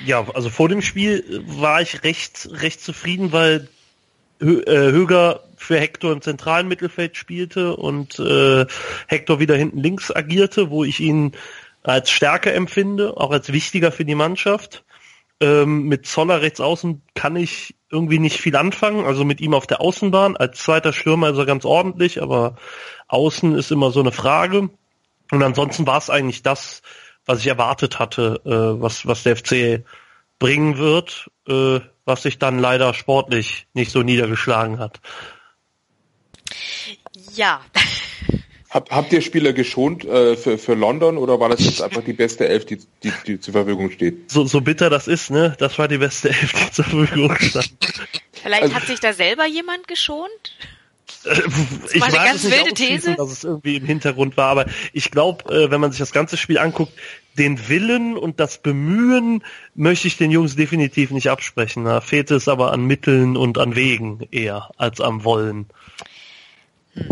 ja, 0.04 0.26
also 0.34 0.50
vor 0.50 0.68
dem 0.68 0.82
Spiel 0.82 1.42
war 1.46 1.80
ich 1.82 2.04
recht, 2.04 2.48
recht 2.52 2.80
zufrieden, 2.80 3.32
weil 3.32 3.68
äh, 4.40 4.46
Höger 4.46 5.40
für 5.56 5.78
Hector 5.78 6.12
im 6.12 6.22
zentralen 6.22 6.68
Mittelfeld 6.68 7.16
spielte 7.16 7.76
und 7.76 8.18
äh, 8.18 8.66
Hector 9.06 9.40
wieder 9.40 9.56
hinten 9.56 9.80
links 9.80 10.14
agierte, 10.14 10.70
wo 10.70 10.84
ich 10.84 11.00
ihn 11.00 11.32
als 11.82 12.10
stärker 12.10 12.54
empfinde, 12.54 13.16
auch 13.16 13.30
als 13.30 13.52
wichtiger 13.52 13.92
für 13.92 14.04
die 14.04 14.14
Mannschaft. 14.14 14.84
Ähm, 15.42 15.84
mit 15.84 16.06
Zoller 16.06 16.42
rechts 16.42 16.60
außen 16.60 17.02
kann 17.14 17.36
ich 17.36 17.74
irgendwie 17.90 18.18
nicht 18.18 18.40
viel 18.40 18.56
anfangen, 18.56 19.04
also 19.04 19.24
mit 19.24 19.40
ihm 19.40 19.54
auf 19.54 19.66
der 19.66 19.80
Außenbahn. 19.80 20.36
Als 20.36 20.58
zweiter 20.58 20.92
Stürmer 20.92 21.30
ist 21.30 21.38
er 21.38 21.46
ganz 21.46 21.64
ordentlich, 21.64 22.22
aber 22.22 22.56
außen 23.08 23.54
ist 23.54 23.70
immer 23.70 23.90
so 23.90 24.00
eine 24.00 24.12
Frage. 24.12 24.70
Und 25.30 25.42
ansonsten 25.42 25.86
war 25.86 25.98
es 25.98 26.10
eigentlich 26.10 26.42
das, 26.42 26.82
was 27.30 27.40
ich 27.40 27.46
erwartet 27.46 28.00
hatte, 28.00 28.40
äh, 28.44 28.82
was, 28.82 29.06
was 29.06 29.22
der 29.22 29.36
FC 29.36 29.84
bringen 30.40 30.78
wird, 30.78 31.30
äh, 31.48 31.78
was 32.04 32.22
sich 32.24 32.40
dann 32.40 32.58
leider 32.58 32.92
sportlich 32.92 33.68
nicht 33.72 33.92
so 33.92 34.02
niedergeschlagen 34.02 34.80
hat. 34.80 35.00
Ja. 37.36 37.60
Hab, 38.68 38.90
habt 38.90 39.12
ihr 39.12 39.20
Spieler 39.20 39.52
geschont 39.52 40.04
äh, 40.04 40.36
für, 40.36 40.58
für 40.58 40.74
London 40.74 41.18
oder 41.18 41.38
war 41.38 41.48
das 41.48 41.64
jetzt 41.64 41.82
einfach 41.82 42.02
die 42.02 42.14
beste 42.14 42.48
Elf, 42.48 42.66
die, 42.66 42.80
die, 43.04 43.12
die 43.26 43.40
zur 43.40 43.52
Verfügung 43.52 43.92
steht? 43.92 44.28
So, 44.30 44.44
so 44.44 44.60
bitter 44.60 44.90
das 44.90 45.06
ist, 45.06 45.30
ne? 45.30 45.54
Das 45.60 45.78
war 45.78 45.86
die 45.86 45.98
beste 45.98 46.30
Elf, 46.30 46.52
die 46.52 46.72
zur 46.72 46.84
Verfügung 46.84 47.36
stand. 47.36 47.72
Vielleicht 48.32 48.62
also, 48.62 48.74
hat 48.74 48.86
sich 48.86 48.98
da 48.98 49.12
selber 49.12 49.46
jemand 49.46 49.86
geschont? 49.86 50.56
ich 51.92 52.00
weiß 52.00 52.12
ganz 52.12 52.44
es 52.44 52.50
nicht 52.50 52.74
These? 52.76 53.14
dass 53.14 53.30
es 53.30 53.44
irgendwie 53.44 53.76
im 53.76 53.84
Hintergrund 53.84 54.36
war, 54.36 54.48
aber 54.48 54.66
ich 54.92 55.10
glaube, 55.10 55.52
äh, 55.52 55.70
wenn 55.70 55.80
man 55.80 55.92
sich 55.92 55.98
das 55.98 56.12
ganze 56.12 56.36
Spiel 56.36 56.58
anguckt, 56.58 56.92
den 57.38 57.68
Willen 57.68 58.16
und 58.16 58.40
das 58.40 58.58
Bemühen 58.58 59.44
möchte 59.74 60.08
ich 60.08 60.16
den 60.16 60.30
Jungs 60.30 60.56
definitiv 60.56 61.10
nicht 61.10 61.30
absprechen. 61.30 61.84
Da 61.84 62.00
fehlt 62.00 62.30
es 62.30 62.48
aber 62.48 62.72
an 62.72 62.84
Mitteln 62.84 63.36
und 63.36 63.58
an 63.58 63.76
Wegen 63.76 64.26
eher 64.30 64.70
als 64.76 65.00
am 65.00 65.24
Wollen. 65.24 65.66
Hm. 66.94 67.08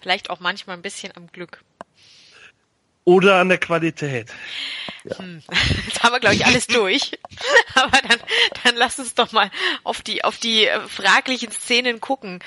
Vielleicht 0.00 0.30
auch 0.30 0.40
manchmal 0.40 0.76
ein 0.76 0.82
bisschen 0.82 1.12
am 1.16 1.26
Glück. 1.28 1.62
Oder 3.04 3.36
an 3.36 3.48
der 3.48 3.58
Qualität. 3.58 4.30
Ja. 5.04 5.18
Hm. 5.18 5.42
Jetzt 5.86 6.02
haben 6.02 6.12
wir, 6.12 6.20
glaube 6.20 6.34
ich, 6.34 6.44
alles 6.44 6.66
durch. 6.66 7.18
Aber 7.74 7.98
dann, 8.06 8.18
dann 8.64 8.76
lass 8.76 8.98
uns 8.98 9.14
doch 9.14 9.32
mal 9.32 9.50
auf 9.82 10.02
die, 10.02 10.24
auf 10.24 10.36
die 10.36 10.66
äh, 10.66 10.80
fraglichen 10.80 11.50
Szenen 11.50 12.00
gucken. 12.00 12.40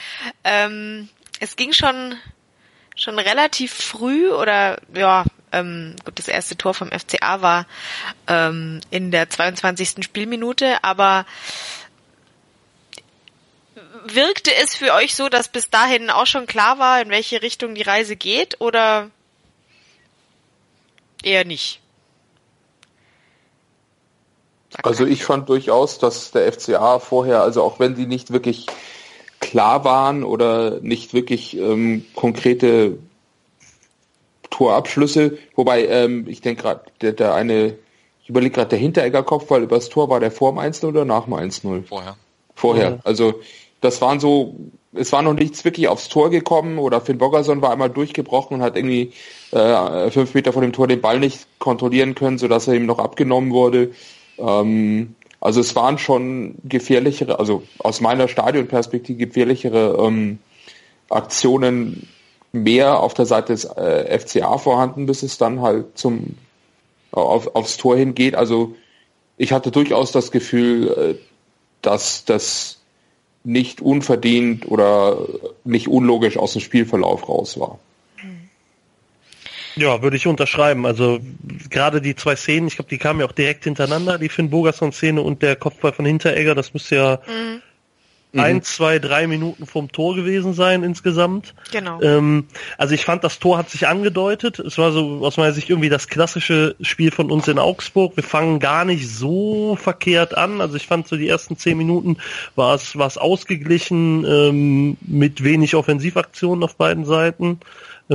Ähm, 0.44 1.10
es 1.40 1.56
ging 1.56 1.74
schon, 1.74 2.16
schon 2.96 3.18
relativ 3.18 3.74
früh 3.74 4.30
oder 4.30 4.80
ja, 4.94 5.26
ähm, 5.52 5.96
gut, 6.06 6.18
das 6.18 6.28
erste 6.28 6.58
Tor 6.58 6.74
vom 6.74 6.90
FCA 6.92 7.42
war 7.42 7.66
ähm, 8.28 8.82
in 8.90 9.12
der 9.12 9.30
22. 9.30 10.04
Spielminute, 10.04 10.84
aber 10.84 11.26
wirkte 14.06 14.52
es 14.56 14.76
für 14.76 14.94
euch 14.94 15.16
so, 15.16 15.30
dass 15.30 15.50
bis 15.50 15.70
dahin 15.70 16.10
auch 16.10 16.28
schon 16.28 16.48
klar 16.48 16.80
war, 16.80 17.02
in 17.02 17.10
welche 17.10 17.42
Richtung 17.42 17.76
die 17.76 17.82
Reise 17.82 18.16
geht 18.16 18.60
oder 18.60 19.10
eher 21.24 21.46
nicht? 21.46 21.80
Also 24.84 25.06
ich 25.06 25.24
fand 25.24 25.50
durchaus, 25.50 26.00
dass 26.00 26.32
der 26.32 26.52
FCA 26.52 27.00
vorher, 27.00 27.42
also 27.42 27.62
auch 27.62 27.80
wenn 27.80 27.96
sie 27.96 28.06
nicht 28.06 28.32
wirklich 28.32 28.68
klar 29.40 29.84
waren 29.84 30.24
oder 30.24 30.80
nicht 30.82 31.14
wirklich 31.14 31.58
ähm, 31.58 32.06
konkrete 32.16 32.98
Torabschlüsse, 34.52 35.40
wobei 35.56 35.88
ähm, 35.88 36.26
ich 36.28 36.42
denke 36.42 36.62
gerade, 36.62 36.82
der, 37.02 37.14
der 37.14 37.34
eine, 37.34 37.76
ich 38.22 38.30
überlege 38.30 38.54
gerade, 38.54 38.70
der 38.70 38.80
Hinteregger 38.80 39.24
Kopfball 39.24 39.64
übers 39.64 39.90
Tor, 39.90 40.10
war 40.10 40.20
der 40.20 40.30
vor 40.30 40.52
dem 40.52 40.60
1-0 40.60 40.86
oder 40.86 41.06
nach 41.06 41.26
dem 41.26 41.34
1-0? 41.34 41.84
Vorher. 41.88 42.18
Vorher. 42.54 43.00
Also 43.04 43.42
das 43.80 44.00
waren 44.02 44.20
so, 44.20 44.56
es 44.94 45.12
war 45.12 45.24
noch 45.24 45.34
nichts 45.34 45.66
wirklich 45.66 45.88
aufs 45.88 46.10
Tor 46.10 46.30
gekommen 46.30 46.78
oder 46.78 47.02
Finn 47.02 47.18
Bogerson 47.18 47.62
war 47.62 47.72
einmal 47.72 47.90
durchgebrochen 47.90 48.58
und 48.58 48.62
hat 48.62 48.76
irgendwie 48.76 49.14
äh, 49.52 50.12
fünf 50.12 50.34
Meter 50.36 50.54
vor 50.54 50.62
dem 50.62 50.74
Tor 50.74 50.88
den 50.88 51.02
Ball 51.02 51.20
nicht 51.20 51.48
kontrollieren 51.58 52.14
können, 52.14 52.38
sodass 52.38 52.68
er 52.68 52.76
ihm 52.76 52.86
noch 52.86 53.00
abgenommen 53.00 53.52
wurde. 53.52 53.92
Ähm, 54.38 55.16
also 55.40 55.60
es 55.60 55.76
waren 55.76 55.98
schon 55.98 56.56
gefährlichere, 56.64 57.40
also 57.40 57.64
aus 57.80 58.02
meiner 58.02 58.28
Stadionperspektive 58.28 59.26
gefährlichere 59.26 59.98
ähm, 60.00 60.38
Aktionen 61.10 62.08
mehr 62.52 63.00
auf 63.00 63.14
der 63.14 63.26
Seite 63.26 63.54
des 63.54 63.66
äh, 63.66 64.20
FCA 64.20 64.58
vorhanden, 64.58 65.06
bis 65.06 65.24
es 65.24 65.38
dann 65.38 65.62
halt 65.62 65.98
zum 65.98 66.36
auf, 67.12 67.56
aufs 67.56 67.78
Tor 67.78 67.98
hingeht. 67.98 68.36
Also 68.36 68.76
ich 69.38 69.54
hatte 69.54 69.72
durchaus 69.72 70.12
das 70.12 70.32
Gefühl, 70.32 70.88
äh, 70.88 71.16
dass 71.82 72.26
das 72.26 72.80
nicht 73.44 73.82
unverdient 73.82 74.70
oder 74.70 75.18
nicht 75.64 75.88
unlogisch 75.88 76.38
aus 76.38 76.54
dem 76.54 76.62
Spielverlauf 76.62 77.28
raus 77.28 77.60
war. 77.60 77.80
Ja, 79.76 80.02
würde 80.02 80.18
ich 80.18 80.28
unterschreiben. 80.28 80.86
Also 80.86 81.20
gerade 81.70 82.02
die 82.02 82.16
zwei 82.16 82.36
Szenen, 82.36 82.68
ich 82.68 82.76
glaube, 82.76 82.90
die 82.90 82.98
kamen 82.98 83.22
ja 83.22 83.26
auch 83.26 83.32
direkt 83.32 83.64
hintereinander, 83.64 84.18
die 84.18 84.30
Finn 84.30 84.50
Bogerson-Szene 84.50 85.22
und 85.22 85.42
der 85.42 85.56
Kopfball 85.56 85.94
von 85.94 86.06
Hinteregger. 86.06 86.56
Das 86.56 86.74
müsste 86.74 86.96
ja 86.96 87.20
mhm. 87.26 87.62
Ein, 88.34 88.62
zwei, 88.64 89.00
drei 89.00 89.28
Minuten 89.28 89.66
vom 89.66 89.92
Tor 89.92 90.16
gewesen 90.16 90.54
sein 90.54 90.84
insgesamt. 90.84 91.54
Genau. 91.72 92.02
Ähm, 92.02 92.46
also 92.78 92.94
ich 92.94 93.04
fand, 93.04 93.24
das 93.24 93.40
Tor 93.40 93.58
hat 93.58 93.70
sich 93.70 93.88
angedeutet. 93.88 94.60
Es 94.60 94.78
war 94.78 94.92
so 94.92 95.20
aus 95.26 95.38
meiner 95.38 95.52
Sicht 95.52 95.70
irgendwie 95.70 95.90
das 95.90 96.08
klassische 96.08 96.76
Spiel 96.82 97.12
von 97.12 97.30
uns 97.30 97.48
in 97.48 97.60
Augsburg. 97.60 98.16
Wir 98.16 98.24
fangen 98.24 98.60
gar 98.60 98.86
nicht 98.86 99.10
so 99.10 99.76
verkehrt 99.76 100.38
an. 100.38 100.62
Also 100.62 100.78
ich 100.78 100.88
fand 100.88 101.08
so 101.08 101.18
die 101.18 101.28
ersten 101.28 101.58
zehn 101.58 101.78
Minuten 101.78 102.18
war 102.56 102.76
es, 102.76 102.98
war 102.98 103.08
es 103.08 103.18
ausgeglichen 103.18 104.26
ähm, 104.26 104.98
mit 105.02 105.44
wenig 105.44 105.76
Offensivaktionen 105.76 106.64
auf 106.64 106.76
beiden 106.76 107.06
Seiten 107.06 107.60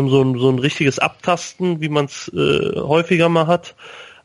so 0.05 0.23
ein, 0.23 0.39
so 0.39 0.51
ein 0.51 0.59
richtiges 0.59 0.99
Abtasten, 0.99 1.81
wie 1.81 1.89
man 1.89 2.05
es 2.05 2.31
äh, 2.35 2.79
häufiger 2.81 3.31
mal 3.31 3.47
hat. 3.47 3.75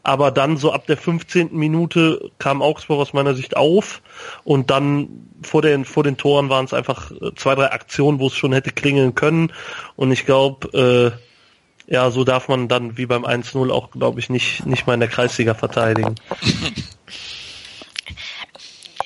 Aber 0.04 0.32
dann 0.32 0.58
so 0.58 0.72
ab 0.72 0.88
der 0.88 0.98
15. 0.98 1.50
Minute 1.52 2.32
kam 2.40 2.62
Augsburg 2.62 3.00
aus 3.00 3.14
meiner 3.14 3.36
Sicht 3.36 3.56
auf 3.56 4.02
und 4.44 4.72
dann 4.72 5.28
vor 5.44 5.62
den, 5.62 5.86
vor 5.86 6.04
den 6.04 6.18
Toren 6.18 6.50
waren 6.50 6.66
es 6.66 6.74
einfach 6.74 7.12
äh, 7.12 7.36
zwei, 7.36 7.56
drei 7.56 7.72
Aktionen, 7.72 8.20
wo 8.20 8.28
es 8.28 8.36
schon 8.36 8.54
hätte 8.54 8.72
klingeln 8.72 9.14
können. 9.14 9.54
Und 9.96 10.12
ich 10.12 10.26
glaube, 10.26 11.16
äh, 11.88 11.94
ja, 11.94 12.10
so 12.10 12.24
darf 12.24 12.48
man 12.48 12.68
dann 12.68 12.98
wie 12.98 13.06
beim 13.06 13.26
1-0 13.26 13.70
auch, 13.70 13.92
glaube 13.92 14.20
ich, 14.20 14.30
nicht, 14.30 14.66
nicht 14.66 14.88
mal 14.88 14.94
in 14.94 15.02
der 15.02 15.10
Kreisliga 15.10 15.54
verteidigen. 15.54 16.16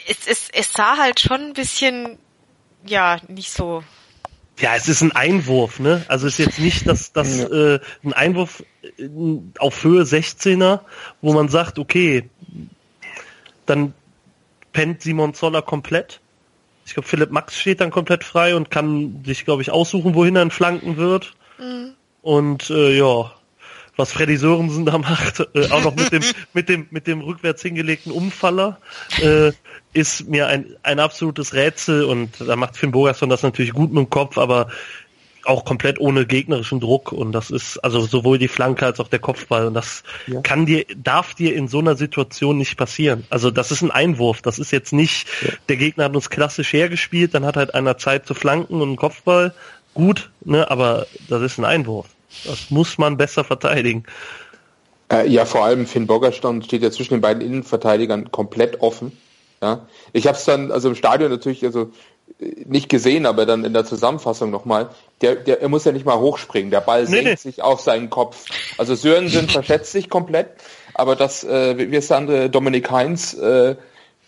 Es, 0.08 0.28
es, 0.28 0.50
es 0.54 0.72
sah 0.72 0.98
halt 0.98 1.20
schon 1.20 1.42
ein 1.42 1.54
bisschen, 1.54 2.20
ja, 2.86 3.18
nicht 3.28 3.52
so 3.52 3.84
ja, 4.60 4.76
es 4.76 4.88
ist 4.88 5.02
ein 5.02 5.12
Einwurf, 5.12 5.80
ne? 5.80 6.06
Also 6.08 6.28
ist 6.28 6.38
jetzt 6.38 6.60
nicht 6.60 6.88
dass 6.88 7.12
das 7.12 7.39
ja. 7.39 7.76
äh, 7.76 7.80
ein 8.04 8.13
Einwurf 8.13 8.63
äh, 8.98 9.10
auf 9.60 9.84
Höhe 9.84 10.04
16er, 10.04 10.82
wo 11.22 11.34
man 11.34 11.50
sagt, 11.50 11.80
okay, 11.80 12.30
dann 13.65 13.94
pennt 14.72 15.02
Simon 15.02 15.34
Zoller 15.34 15.62
komplett. 15.62 16.22
Ich 16.86 16.94
glaube, 16.94 17.08
Philipp 17.08 17.32
Max 17.32 17.60
steht 17.60 17.82
dann 17.82 17.91
komplett 17.91 18.24
frei 18.24 18.56
und 18.56 18.70
kann 18.70 19.24
sich, 19.26 19.44
glaube 19.44 19.62
ich, 19.62 19.72
aussuchen, 19.72 20.13
wohin 20.13 20.36
er 20.36 20.44
in 20.44 20.52
Flanken 20.52 20.98
wird. 20.98 21.34
Mhm. 21.58 21.94
Und 22.22 22.70
äh, 22.70 22.96
ja, 22.96 23.32
was 23.98 24.12
Freddy 24.12 24.38
Sörensen 24.38 24.86
da 24.86 24.98
macht, 24.98 25.48
äh, 25.54 25.70
auch 25.72 25.84
noch 25.84 25.96
mit 25.96 26.12
dem 26.12 26.24
mit 26.54 26.70
dem 26.70 26.88
mit 26.91 27.08
dem 27.08 27.22
rückwärts 27.22 27.62
hingelegten 27.62 28.12
Umfaller, 28.12 28.80
äh, 29.22 29.52
ist 29.96 30.28
mir 30.28 30.48
ein 30.48 30.76
ein 30.84 31.00
absolutes 31.00 31.54
Rätsel 31.54 32.04
und 32.04 32.30
da 32.40 32.56
macht 32.56 32.76
Finn 32.76 32.92
Bogerson 32.92 33.30
das 33.30 33.44
natürlich 33.44 33.74
gut 33.74 33.94
mit 33.94 34.04
dem 34.04 34.10
Kopf, 34.10 34.38
aber 34.38 34.68
auch 35.46 35.64
komplett 35.64 36.00
ohne 36.00 36.26
gegnerischen 36.26 36.80
Druck 36.80 37.12
und 37.12 37.32
das 37.32 37.50
ist 37.50 37.78
also 37.78 38.02
sowohl 38.02 38.38
die 38.38 38.48
Flanke 38.48 38.86
als 38.86 39.00
auch 39.00 39.08
der 39.08 39.20
Kopfball 39.20 39.68
und 39.68 39.74
das 39.74 40.04
ja. 40.28 40.42
kann 40.42 40.66
dir 40.66 40.86
darf 40.98 41.34
dir 41.34 41.56
in 41.56 41.68
so 41.68 41.80
einer 41.80 41.96
Situation 41.96 42.58
nicht 42.58 42.78
passieren. 42.78 43.26
Also 43.30 43.52
das 43.52 43.72
ist 43.72 43.84
ein 43.84 43.92
Einwurf, 43.92 44.42
das 44.42 44.60
ist 44.60 44.72
jetzt 44.72 44.92
nicht 44.92 45.28
ja. 45.42 45.50
der 45.70 45.78
Gegner 45.78 46.06
hat 46.06 46.16
uns 46.16 46.30
klassisch 46.30 46.74
hergespielt, 46.74 47.34
dann 47.34 47.46
hat 47.46 47.56
halt 47.56 47.74
einer 47.74 47.98
Zeit 47.98 48.26
zu 48.26 48.34
flanken 48.34 48.82
und 48.82 48.90
einen 48.90 48.98
Kopfball, 48.98 49.54
gut, 49.94 50.30
ne, 50.44 50.70
aber 50.70 51.08
das 51.30 51.42
ist 51.42 51.58
ein 51.58 51.66
Einwurf. 51.66 52.08
Das 52.44 52.70
muss 52.70 52.98
man 52.98 53.16
besser 53.16 53.46
verteidigen. 53.46 54.04
Äh, 55.10 55.30
ja, 55.30 55.46
vor 55.46 55.64
allem 55.64 55.86
Finn 55.86 56.08
Boggerstone 56.08 56.64
steht 56.64 56.82
ja 56.82 56.92
zwischen 56.92 57.14
den 57.14 57.22
beiden 57.22 57.42
Innenverteidigern 57.42 58.32
komplett 58.32 58.82
offen. 58.82 59.14
Ja, 59.62 59.88
ich 60.13 60.28
habe 60.28 60.38
es 60.38 60.46
dann 60.46 60.72
also 60.72 60.89
im 60.89 60.96
Stadion 60.96 61.32
natürlich 61.32 61.63
also 61.65 61.91
nicht 62.39 62.89
gesehen, 62.89 63.26
aber 63.26 63.46
dann 63.46 63.63
in 63.63 63.74
der 63.74 63.86
Zusammenfassung 63.86 64.52
nochmal. 64.52 64.89
Der, 65.22 65.36
der, 65.36 65.62
er 65.62 65.70
muss 65.70 65.86
ja 65.86 65.91
nicht 65.91 66.06
mal 66.06 66.20
hochspringen. 66.20 66.72
Der 66.72 66.82
Ball 66.82 67.04
nee, 67.04 67.10
senkt 67.10 67.26
nee. 67.26 67.36
sich 67.36 67.62
auf 67.62 67.80
seinen 67.82 68.10
Kopf. 68.10 68.46
Also 68.78 68.96
Sörensen 68.96 69.48
verschätzt 69.50 69.91
sich 69.91 70.10
komplett, 70.10 70.50
aber 70.94 71.15
dass 71.15 71.44
äh, 71.44 71.78
wie 71.78 71.96
es 71.96 72.08
der 72.08 72.18
andere 72.18 72.50
Dominik 72.50 72.91
Heinz 72.91 73.34
äh, 73.34 73.76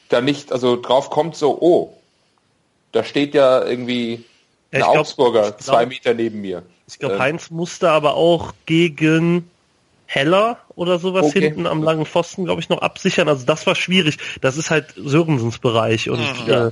da 0.09 0.21
nicht 0.21 0.53
also 0.53 0.79
drauf 0.79 1.09
kommt 1.09 1.35
so 1.35 1.59
oh 1.59 1.97
da 2.91 3.03
steht 3.03 3.33
ja 3.33 3.63
irgendwie 3.63 4.25
ein 4.71 4.79
ja, 4.79 4.87
Augsburger 4.87 5.41
glaub, 5.41 5.61
zwei 5.61 5.85
Meter 5.85 6.13
neben 6.13 6.41
mir. 6.41 6.63
Ich 6.87 6.99
glaube, 6.99 7.15
ähm. 7.15 7.21
Heinz 7.21 7.49
musste 7.49 7.89
aber 7.89 8.15
auch 8.15 8.53
gegen 8.65 9.49
Heller 10.09 10.57
oder 10.73 10.99
sowas 10.99 11.25
okay. 11.25 11.41
hinten 11.41 11.67
am 11.67 11.83
langen 11.83 12.05
Pfosten, 12.05 12.45
glaube 12.45 12.61
ich, 12.61 12.69
noch 12.69 12.81
absichern. 12.81 13.27
Also 13.27 13.45
das 13.45 13.67
war 13.67 13.75
schwierig. 13.75 14.17
Das 14.39 14.55
ist 14.55 14.71
halt 14.71 14.93
Sörensens 14.95 15.59
Bereich 15.59 16.09
und 16.09 16.21
mhm. 16.47 16.51
äh, 16.51 16.71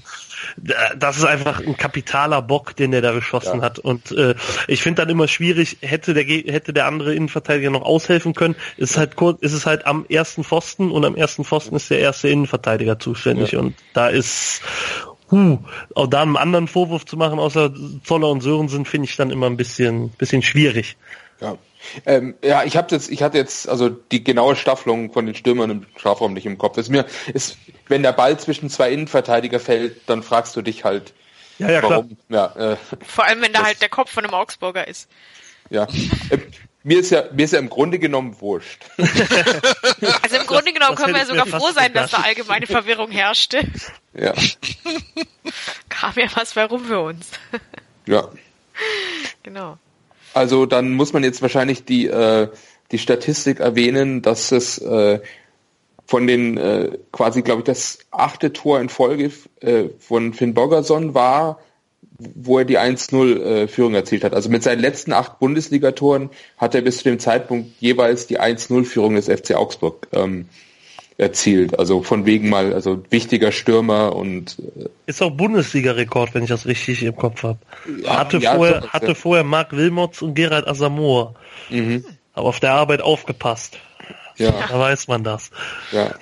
das 0.97 1.17
ist 1.17 1.25
einfach 1.25 1.59
ein 1.59 1.75
kapitaler 1.75 2.41
Bock, 2.41 2.77
den 2.77 2.91
der 2.91 3.01
da 3.01 3.11
geschossen 3.11 3.59
ja. 3.59 3.65
hat. 3.65 3.77
Und 3.77 4.11
äh, 4.11 4.35
ich 4.69 4.81
finde 4.81 5.01
dann 5.01 5.09
immer 5.09 5.27
schwierig, 5.27 5.77
hätte 5.81 6.13
der 6.13 6.23
hätte 6.23 6.71
der 6.71 6.85
andere 6.87 7.13
Innenverteidiger 7.13 7.69
noch 7.69 7.81
aushelfen 7.81 8.33
können. 8.33 8.55
Ist 8.77 8.97
halt 8.97 9.17
kurz, 9.17 9.41
ist 9.41 9.53
es 9.53 9.65
halt 9.65 9.85
am 9.85 10.05
ersten 10.07 10.45
Pfosten 10.45 10.89
und 10.89 11.03
am 11.03 11.15
ersten 11.15 11.43
Pfosten 11.43 11.75
ist 11.75 11.89
der 11.89 11.99
erste 11.99 12.29
Innenverteidiger 12.29 12.99
zuständig 12.99 13.51
ja. 13.51 13.59
und 13.59 13.75
da 13.93 14.07
ist 14.07 14.61
Huh, 15.31 15.57
auch 15.95 16.05
da 16.05 16.21
einen 16.21 16.37
anderen 16.37 16.67
Vorwurf 16.67 17.05
zu 17.05 17.17
machen, 17.17 17.39
außer 17.39 17.73
Zoller 18.03 18.29
und 18.29 18.41
Sörensen, 18.41 18.85
finde 18.85 19.09
ich 19.09 19.15
dann 19.15 19.31
immer 19.31 19.47
ein 19.47 19.57
bisschen, 19.57 20.09
bisschen 20.11 20.43
schwierig. 20.43 20.97
Ja, 21.41 21.57
ähm, 22.05 22.35
ja, 22.43 22.63
ich 22.63 22.77
habe 22.77 22.93
jetzt, 22.93 23.09
ich 23.09 23.23
hatte 23.23 23.37
jetzt 23.37 23.67
also 23.67 23.89
die 23.89 24.23
genaue 24.23 24.55
Staffelung 24.55 25.11
von 25.11 25.25
den 25.25 25.35
Stürmern 25.35 25.69
im 25.69 25.85
Strafraum 25.97 26.33
nicht 26.33 26.45
im 26.45 26.57
Kopf. 26.57 26.77
ist 26.77 26.89
mir, 26.89 27.05
ist, 27.33 27.57
wenn 27.87 28.03
der 28.03 28.13
Ball 28.13 28.39
zwischen 28.39 28.69
zwei 28.69 28.91
Innenverteidiger 28.91 29.59
fällt, 29.59 30.09
dann 30.09 30.23
fragst 30.23 30.55
du 30.55 30.61
dich 30.61 30.83
halt, 30.83 31.13
ja, 31.57 31.71
ja, 31.71 31.83
warum. 31.83 32.17
Klar. 32.27 32.53
Ja, 32.57 32.73
äh, 32.73 32.77
Vor 33.05 33.25
allem, 33.25 33.41
wenn 33.41 33.53
da 33.53 33.63
halt 33.63 33.81
der 33.81 33.89
Kopf 33.89 34.11
von 34.11 34.25
einem 34.25 34.33
Augsburger 34.33 34.87
ist. 34.87 35.09
Ja. 35.69 35.83
Äh, 36.29 36.39
mir 36.83 36.99
ist 36.99 37.09
ja, 37.09 37.23
mir 37.31 37.45
ist 37.45 37.53
ja 37.53 37.59
im 37.59 37.69
Grunde 37.69 37.97
genommen 37.97 38.39
wurscht. 38.39 38.85
Also 40.21 40.37
im 40.37 40.45
Grunde 40.45 40.73
genommen 40.73 40.95
das 40.95 41.01
können 41.01 41.13
wir 41.13 41.21
ja 41.21 41.25
sogar 41.25 41.47
froh 41.47 41.71
sein, 41.71 41.93
dass 41.93 42.11
da 42.11 42.17
allgemeine 42.17 42.67
Verwirrung 42.67 43.09
herrschte. 43.09 43.61
Ja. 44.13 44.33
Kam 45.89 46.13
ja 46.15 46.27
was 46.35 46.55
warum 46.55 46.85
für 46.85 46.99
uns. 46.99 47.31
Ja. 48.05 48.29
Genau. 49.43 49.77
Also 50.35 50.65
dann 50.65 50.93
muss 50.93 51.13
man 51.13 51.23
jetzt 51.23 51.41
wahrscheinlich 51.41 51.85
die, 51.85 52.07
äh, 52.07 52.49
die 52.91 52.97
Statistik 52.97 53.61
erwähnen, 53.61 54.21
dass 54.21 54.51
es 54.51 54.77
äh, 54.79 55.21
von 56.05 56.27
den 56.27 56.57
äh, 56.57 56.97
quasi, 57.13 57.41
glaube 57.41 57.61
ich, 57.61 57.65
das 57.65 57.99
achte 58.11 58.51
Tor 58.51 58.81
in 58.81 58.89
Folge 58.89 59.31
äh, 59.61 59.85
von 59.97 60.33
Finn 60.33 60.53
Bogerson 60.53 61.13
war, 61.13 61.59
wo 62.19 62.59
er 62.59 62.65
die 62.65 62.77
1-0-Führung 62.77 63.93
äh, 63.93 63.97
erzielt 63.97 64.25
hat. 64.25 64.33
Also 64.33 64.49
mit 64.49 64.61
seinen 64.61 64.81
letzten 64.81 65.13
acht 65.13 65.39
Bundesligatoren 65.39 66.29
hat 66.57 66.75
er 66.75 66.81
bis 66.81 66.97
zu 66.97 67.05
dem 67.05 67.19
Zeitpunkt 67.19 67.71
jeweils 67.79 68.27
die 68.27 68.37
1-0-Führung 68.37 69.15
des 69.15 69.27
FC 69.27 69.55
Augsburg 69.55 70.09
ähm, 70.11 70.49
erzielt. 71.17 71.79
Also 71.79 72.03
von 72.03 72.25
wegen 72.25 72.49
mal, 72.49 72.73
also 72.73 73.03
wichtiger 73.09 73.51
Stürmer 73.51 74.15
und 74.15 74.57
äh, 74.77 74.89
ist 75.05 75.21
auch 75.21 75.31
Bundesliga-Rekord, 75.31 76.33
wenn 76.33 76.43
ich 76.43 76.49
das 76.49 76.65
richtig 76.65 77.03
im 77.03 77.15
Kopf 77.15 77.43
habe. 77.43 77.59
Ja, 78.01 78.17
hatte 78.17 78.37
ja, 78.37 78.55
vorher 78.55 78.81
so, 78.81 78.89
hatte 78.89 79.07
ja. 79.07 79.13
vorher 79.13 79.43
Marc 79.43 79.71
Wilmots 79.71 80.21
und 80.21 80.33
Gerald 80.33 80.67
Asamoah. 80.67 81.35
Mhm. 81.69 82.03
Aber 82.33 82.47
auf 82.47 82.59
der 82.59 82.73
Arbeit 82.73 83.01
aufgepasst. 83.01 83.77
Ja. 84.37 84.51
Da 84.51 84.77
weiß 84.77 85.07
man 85.07 85.23
das. 85.23 85.51
Ja. 85.91 86.13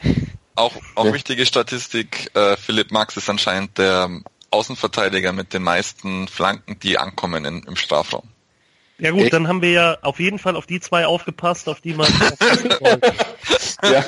Auch, 0.56 0.76
auch 0.94 1.12
wichtige 1.12 1.48
Statistik, 1.48 2.30
äh, 2.36 2.56
Philipp 2.58 2.92
Max 2.92 3.18
ist 3.18 3.28
anscheinend 3.28 3.80
der 3.80 4.22
Außenverteidiger 4.52 5.34
mit 5.34 5.54
den 5.56 5.64
meisten 5.64 6.28
Flanken, 6.28 6.78
die 6.80 7.00
ankommen 7.00 7.44
in, 7.46 7.64
im 7.64 7.76
Strafraum. 7.76 8.30
Ja 9.00 9.10
gut, 9.10 9.24
Echt? 9.24 9.34
dann 9.34 9.48
haben 9.48 9.64
wir 9.64 9.72
ja 9.72 9.98
auf 10.02 10.20
jeden 10.20 10.38
Fall 10.38 10.56
auf 10.56 10.68
die 10.68 10.80
zwei 10.80 11.08
aufgepasst, 11.08 11.68
auf 11.68 11.82
die 11.82 11.96
man 11.96 12.08
ja. 13.84 14.04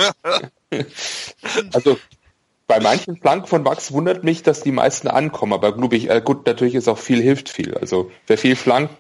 Also 1.73 1.97
bei 2.67 2.79
manchen 2.79 3.17
Flanken 3.17 3.47
von 3.47 3.63
Max 3.63 3.91
wundert 3.91 4.23
mich, 4.23 4.43
dass 4.43 4.61
die 4.61 4.71
meisten 4.71 5.07
ankommen, 5.07 5.53
aber 5.53 5.75
glaube 5.75 5.95
ich, 5.95 6.09
äh, 6.09 6.21
gut, 6.23 6.45
natürlich 6.47 6.75
ist 6.75 6.87
auch 6.87 6.97
viel 6.97 7.21
hilft 7.21 7.49
viel. 7.49 7.75
Also 7.75 8.11
wer 8.27 8.37
viel 8.37 8.55
flankt, 8.55 8.93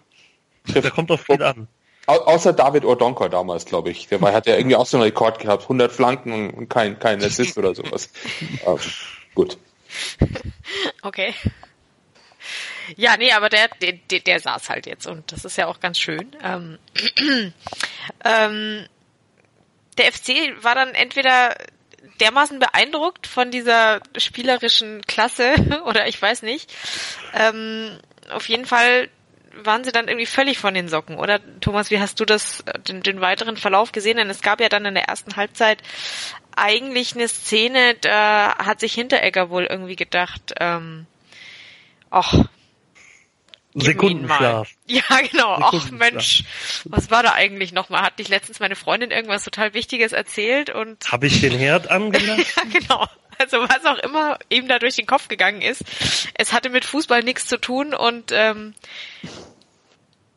trifft. 0.67 0.85
Da 0.85 0.89
kommt 0.91 1.09
doch 1.09 1.19
viel 1.19 1.41
an. 1.41 1.67
Au 2.07 2.13
außer 2.13 2.53
David 2.53 2.85
Ordonker 2.85 3.29
damals, 3.29 3.65
glaube 3.65 3.89
ich. 3.89 4.07
Der 4.07 4.21
hat 4.21 4.45
ja 4.45 4.55
irgendwie 4.55 4.75
auch 4.75 4.85
so 4.85 4.97
einen 4.97 5.05
Rekord 5.05 5.39
gehabt, 5.39 5.63
100 5.63 5.91
Flanken 5.91 6.51
und 6.51 6.69
kein, 6.69 6.99
kein 6.99 7.23
Assist 7.23 7.57
oder 7.57 7.73
sowas. 7.73 8.11
ähm, 8.65 8.77
gut. 9.33 9.57
Okay. 11.01 11.33
Ja, 12.95 13.17
nee, 13.17 13.31
aber 13.31 13.49
der, 13.49 13.69
der, 13.81 14.19
der 14.19 14.39
saß 14.39 14.69
halt 14.69 14.85
jetzt 14.85 15.07
und 15.07 15.31
das 15.31 15.45
ist 15.45 15.57
ja 15.57 15.65
auch 15.65 15.79
ganz 15.79 15.97
schön. 15.97 16.35
Ähm, 16.43 16.77
ähm, 18.23 18.85
der 19.97 20.11
FC 20.11 20.63
war 20.63 20.75
dann 20.75 20.93
entweder 20.93 21.55
dermaßen 22.19 22.59
beeindruckt 22.59 23.27
von 23.27 23.51
dieser 23.51 24.01
spielerischen 24.17 25.01
Klasse 25.03 25.53
oder 25.85 26.07
ich 26.07 26.21
weiß 26.21 26.43
nicht. 26.43 26.73
Ähm, 27.33 27.99
auf 28.31 28.47
jeden 28.49 28.65
Fall 28.65 29.09
waren 29.63 29.83
sie 29.83 29.91
dann 29.91 30.07
irgendwie 30.07 30.25
völlig 30.25 30.57
von 30.57 30.73
den 30.73 30.89
Socken, 30.89 31.17
oder 31.17 31.39
Thomas, 31.61 31.89
wie 31.89 31.99
hast 31.99 32.19
du 32.19 32.25
das, 32.25 32.63
den, 32.87 33.03
den 33.03 33.21
weiteren 33.21 33.55
Verlauf 33.55 33.91
gesehen? 33.91 34.17
Denn 34.17 34.29
es 34.29 34.41
gab 34.41 34.59
ja 34.59 34.69
dann 34.69 34.85
in 34.85 34.95
der 34.95 35.05
ersten 35.05 35.37
Halbzeit 35.37 35.81
eigentlich 36.55 37.15
eine 37.15 37.27
Szene, 37.27 37.95
da 38.01 38.57
hat 38.57 38.79
sich 38.79 38.93
Hinteregger 38.93 39.49
wohl 39.49 39.65
irgendwie 39.65 39.95
gedacht, 39.95 40.53
ähm, 40.59 41.05
ach, 42.09 42.33
Sekundenschlaf. 43.75 44.69
Ja, 44.87 45.01
genau. 45.29 45.57
Ach 45.61 45.91
Mensch, 45.91 46.43
was 46.85 47.09
war 47.11 47.23
da 47.23 47.33
eigentlich 47.33 47.73
nochmal? 47.73 48.03
Hat 48.03 48.19
dich 48.19 48.29
letztens 48.29 48.59
meine 48.59 48.75
Freundin 48.75 49.11
irgendwas 49.11 49.43
total 49.43 49.73
Wichtiges 49.73 50.11
erzählt 50.11 50.69
und. 50.69 51.11
Habe 51.11 51.27
ich 51.27 51.41
den 51.41 51.57
Herd 51.57 51.87
angelassen? 51.91 52.45
ja, 52.55 52.79
genau. 52.79 53.05
Also 53.37 53.57
was 53.57 53.85
auch 53.85 53.97
immer 53.97 54.39
ihm 54.49 54.67
da 54.67 54.79
durch 54.79 54.95
den 54.95 55.05
Kopf 55.07 55.27
gegangen 55.27 55.61
ist. 55.61 55.83
Es 56.35 56.53
hatte 56.53 56.69
mit 56.69 56.85
Fußball 56.85 57.21
nichts 57.21 57.47
zu 57.47 57.59
tun 57.59 57.93
und 57.93 58.31
ähm, 58.31 58.73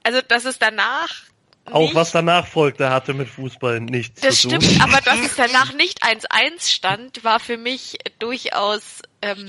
also 0.03 0.21
dass 0.27 0.45
es 0.45 0.59
danach 0.59 1.28
auch 1.73 1.81
nicht, 1.81 1.95
was 1.95 2.13
danach 2.13 2.47
folgte, 2.47 2.91
hatte 2.91 3.15
mit 3.15 3.29
Fußball 3.29 3.81
nichts 3.81 4.21
zu 4.21 4.49
tun. 4.49 4.53
Das 4.59 4.65
stimmt, 4.65 4.83
aber 4.83 5.01
dass 5.01 5.19
es 5.21 5.37
danach 5.37 5.73
nicht 5.75 6.03
1-1 6.03 6.69
stand, 6.69 7.25
war 7.25 7.41
für 7.41 7.57
mich 7.57 7.99
durchaus 8.19 9.03
ähm, 9.23 9.49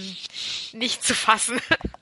nicht 0.73 1.03
zu 1.03 1.13
fassen. 1.13 1.59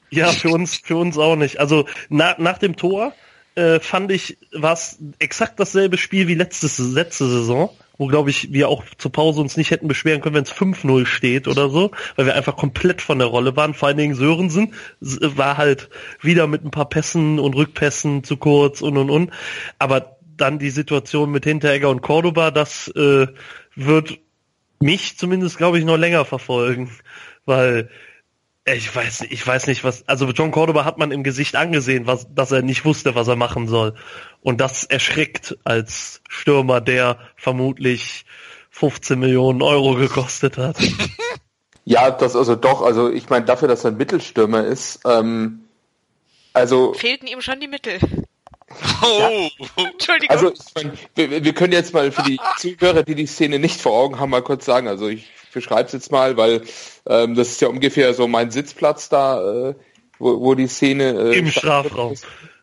Ja, 0.09 0.31
für 0.31 0.49
uns, 0.49 0.77
für 0.77 0.95
uns 0.95 1.17
auch 1.17 1.35
nicht. 1.35 1.59
Also 1.59 1.85
na, 2.09 2.35
nach 2.37 2.57
dem 2.57 2.77
Tor 2.77 3.13
äh, 3.55 3.79
fand 3.79 4.11
ich, 4.11 4.37
war 4.51 4.73
es 4.73 4.99
exakt 5.19 5.59
dasselbe 5.59 5.97
Spiel 5.97 6.27
wie 6.27 6.35
letztes, 6.35 6.77
letzte 6.79 7.27
Saison, 7.27 7.69
wo 7.97 8.07
glaube 8.07 8.29
ich 8.29 8.53
wir 8.53 8.69
auch 8.69 8.83
zur 8.97 9.11
Pause 9.11 9.41
uns 9.41 9.57
nicht 9.57 9.71
hätten 9.71 9.87
beschweren 9.87 10.21
können, 10.21 10.35
wenn 10.35 10.43
es 10.43 10.53
5-0 10.53 11.05
steht 11.05 11.47
oder 11.47 11.69
so, 11.69 11.91
weil 12.15 12.25
wir 12.25 12.35
einfach 12.35 12.55
komplett 12.55 13.01
von 13.01 13.19
der 13.19 13.27
Rolle 13.27 13.55
waren. 13.55 13.73
Vor 13.73 13.87
allen 13.87 13.97
Dingen 13.97 14.15
Sörensen 14.15 14.73
war 14.99 15.57
halt 15.57 15.89
wieder 16.21 16.47
mit 16.47 16.63
ein 16.63 16.71
paar 16.71 16.89
Pässen 16.89 17.39
und 17.39 17.55
Rückpässen 17.55 18.23
zu 18.23 18.37
kurz 18.37 18.81
und 18.81 18.97
und 18.97 19.09
und. 19.09 19.31
Aber 19.79 20.17
dann 20.37 20.59
die 20.59 20.69
Situation 20.69 21.31
mit 21.31 21.45
Hinteregger 21.45 21.89
und 21.89 22.01
Cordoba, 22.01 22.51
das 22.51 22.87
äh, 22.89 23.27
wird 23.75 24.19
mich 24.79 25.17
zumindest, 25.17 25.57
glaube 25.57 25.79
ich, 25.79 25.85
noch 25.85 25.97
länger 25.97 26.25
verfolgen, 26.25 26.91
weil 27.45 27.89
ich 28.75 28.93
weiß, 28.93 29.21
ich 29.29 29.45
weiß 29.45 29.67
nicht, 29.67 29.83
was, 29.83 30.07
also 30.09 30.27
John 30.31 30.51
Cordoba 30.51 30.83
hat 30.83 30.97
man 30.97 31.11
im 31.11 31.23
Gesicht 31.23 31.55
angesehen, 31.55 32.05
was, 32.05 32.33
dass 32.33 32.51
er 32.51 32.61
nicht 32.61 32.83
wusste, 32.83 33.15
was 33.15 33.27
er 33.27 33.37
machen 33.37 33.67
soll. 33.67 33.93
Und 34.47 34.61
das 34.61 34.85
erschreckt 34.85 35.57
als 35.65 36.21
Stürmer, 36.29 36.79
der 36.79 37.19
vermutlich 37.35 38.23
15 38.69 39.19
Millionen 39.19 39.61
Euro 39.61 39.95
gekostet 39.95 40.57
hat. 40.57 40.77
Ja, 41.89 42.11
das 42.11 42.35
also 42.35 42.55
doch, 42.55 42.81
also 42.81 43.09
ich 43.09 43.29
meine, 43.29 43.45
dafür, 43.45 43.69
dass 43.69 43.85
er 43.85 43.91
ein 43.91 43.97
Mittelstürmer 43.97 44.65
ist, 44.65 44.99
ähm, 45.05 45.69
also. 46.51 46.93
Fehlten 46.93 47.27
ihm 47.27 47.39
schon 47.39 47.61
die 47.61 47.69
Mittel. 47.69 47.97
Oh. 49.01 49.19
Ja. 49.19 49.49
Entschuldigung. 49.91 50.35
Also 50.35 50.51
ich 50.51 50.59
mein, 50.75 50.91
wir, 51.15 51.45
wir 51.45 51.53
können 51.53 51.71
jetzt 51.71 51.93
mal 51.93 52.11
für 52.11 52.23
die 52.23 52.41
Zuhörer, 52.57 53.03
die 53.03 53.15
die 53.15 53.25
Szene 53.25 53.57
nicht 53.57 53.79
vor 53.79 53.93
Augen 53.93 54.19
haben, 54.19 54.31
mal 54.31 54.41
kurz 54.41 54.65
sagen. 54.65 54.89
Also 54.89 55.07
ich 55.07 55.29
beschreibe 55.53 55.87
es 55.87 55.93
jetzt 55.93 56.11
mal, 56.11 56.35
weil 56.35 56.63
ähm, 57.05 57.35
das 57.35 57.51
ist 57.51 57.61
ja 57.61 57.69
ungefähr 57.69 58.13
so 58.13 58.27
mein 58.27 58.51
Sitzplatz 58.51 59.07
da, 59.07 59.69
äh, 59.69 59.75
wo, 60.19 60.41
wo 60.41 60.55
die 60.55 60.67
Szene 60.67 61.11
äh, 61.11 61.37
im 61.37 61.49
Strafraum. 61.49 62.15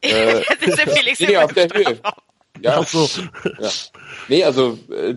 Äh, 0.05 0.43
nee, 1.27 1.37
auf 1.37 1.53
der 1.53 1.69
Höhe. 1.73 1.99
Ja. 2.61 2.79
Ach 2.81 2.87
so. 2.87 3.09
ja. 3.61 3.71
Nee, 4.29 4.45
also 4.45 4.79
äh, 4.91 5.17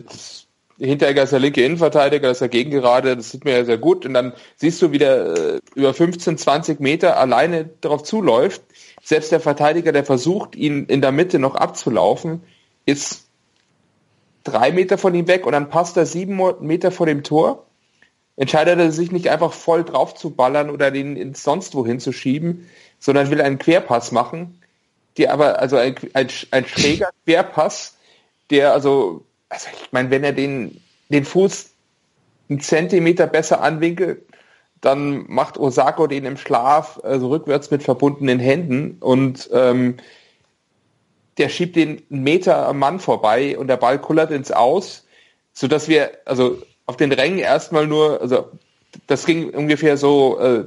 Hinteregger 0.80 1.24
ist 1.24 1.32
der 1.32 1.40
linke 1.40 1.64
Innenverteidiger, 1.64 2.28
das 2.28 2.38
ist 2.38 2.42
dagegen 2.42 2.72
gerade, 2.72 3.16
das 3.16 3.32
sieht 3.32 3.46
mir 3.46 3.58
ja 3.58 3.66
sehr 3.66 3.78
gut. 3.78 4.06
Und 4.06 4.14
dann 4.14 4.34
siehst 4.58 4.82
du, 4.82 4.92
wie 4.92 5.00
der 5.00 5.26
äh, 5.26 5.60
über 5.76 5.94
15, 5.94 6.38
20 6.38 6.80
Meter 6.80 7.18
alleine 7.18 7.70
darauf 7.82 8.04
zuläuft. 8.04 8.62
Selbst 9.04 9.32
der 9.32 9.40
Verteidiger, 9.40 9.92
der 9.92 10.06
versucht, 10.06 10.56
ihn 10.56 10.86
in 10.86 11.02
der 11.02 11.12
Mitte 11.12 11.40
noch 11.40 11.56
abzulaufen, 11.56 12.44
ist 12.86 13.28
drei 14.44 14.72
Meter 14.72 14.98
von 14.98 15.16
ihm 15.16 15.28
weg 15.28 15.46
und 15.46 15.54
dann 15.54 15.70
passt 15.70 15.98
er 15.98 16.06
sieben 16.06 16.40
Meter 16.62 16.92
vor 16.92 17.06
dem 17.06 17.24
Tor. 17.24 17.66
Entscheidet 18.36 18.78
er 18.80 18.92
sich 18.92 19.12
nicht 19.12 19.30
einfach 19.30 19.54
voll 19.54 19.84
drauf 19.84 20.14
zu 20.14 20.30
ballern 20.30 20.70
oder 20.70 20.92
den 20.92 21.16
ins 21.16 21.44
sonst 21.44 21.74
wohin 21.74 22.00
zu 22.00 22.12
schieben, 22.12 22.70
sondern 23.00 23.32
will 23.32 23.42
einen 23.42 23.58
Querpass 23.58 24.12
machen, 24.12 24.60
der 25.18 25.34
aber, 25.34 25.60
also 25.60 25.78
ein, 25.78 25.96
ein, 26.14 26.28
ein 26.52 26.66
schräger 26.66 27.10
Querpass, 27.26 27.98
der 28.50 28.74
also, 28.74 29.26
also 29.50 29.68
ich 29.74 29.92
meine, 29.92 30.10
wenn 30.12 30.24
er 30.24 30.34
den, 30.34 30.82
den 31.10 31.26
Fuß 31.26 31.72
einen 32.50 32.62
Zentimeter 32.62 33.28
besser 33.28 33.62
anwinkelt, 33.62 34.24
dann 34.82 35.26
macht 35.28 35.58
Osako 35.58 36.08
den 36.08 36.26
im 36.26 36.38
Schlaf, 36.38 37.00
also 37.04 37.30
rückwärts 37.30 37.72
mit 37.72 37.84
verbundenen 37.84 38.40
Händen 38.40 38.98
und 39.00 39.50
ähm, 39.52 39.98
der 41.38 41.50
schiebt 41.50 41.76
den 41.76 42.04
Meter 42.10 42.68
am 42.68 42.80
Mann 42.80 43.00
vorbei 43.00 43.58
und 43.58 43.68
der 43.68 43.78
Ball 43.78 44.00
kullert 44.00 44.32
ins 44.32 44.52
Aus, 44.52 45.06
so 45.54 45.68
dass 45.68 45.88
wir 45.88 46.12
also 46.26 46.62
auf 46.86 46.98
den 46.98 47.12
Rängen 47.12 47.40
erstmal 47.40 47.88
nur, 47.88 48.22
also 48.22 48.50
das 49.08 49.26
ging 49.26 49.50
ungefähr 49.50 49.98
so, 49.98 50.40
äh, 50.40 50.66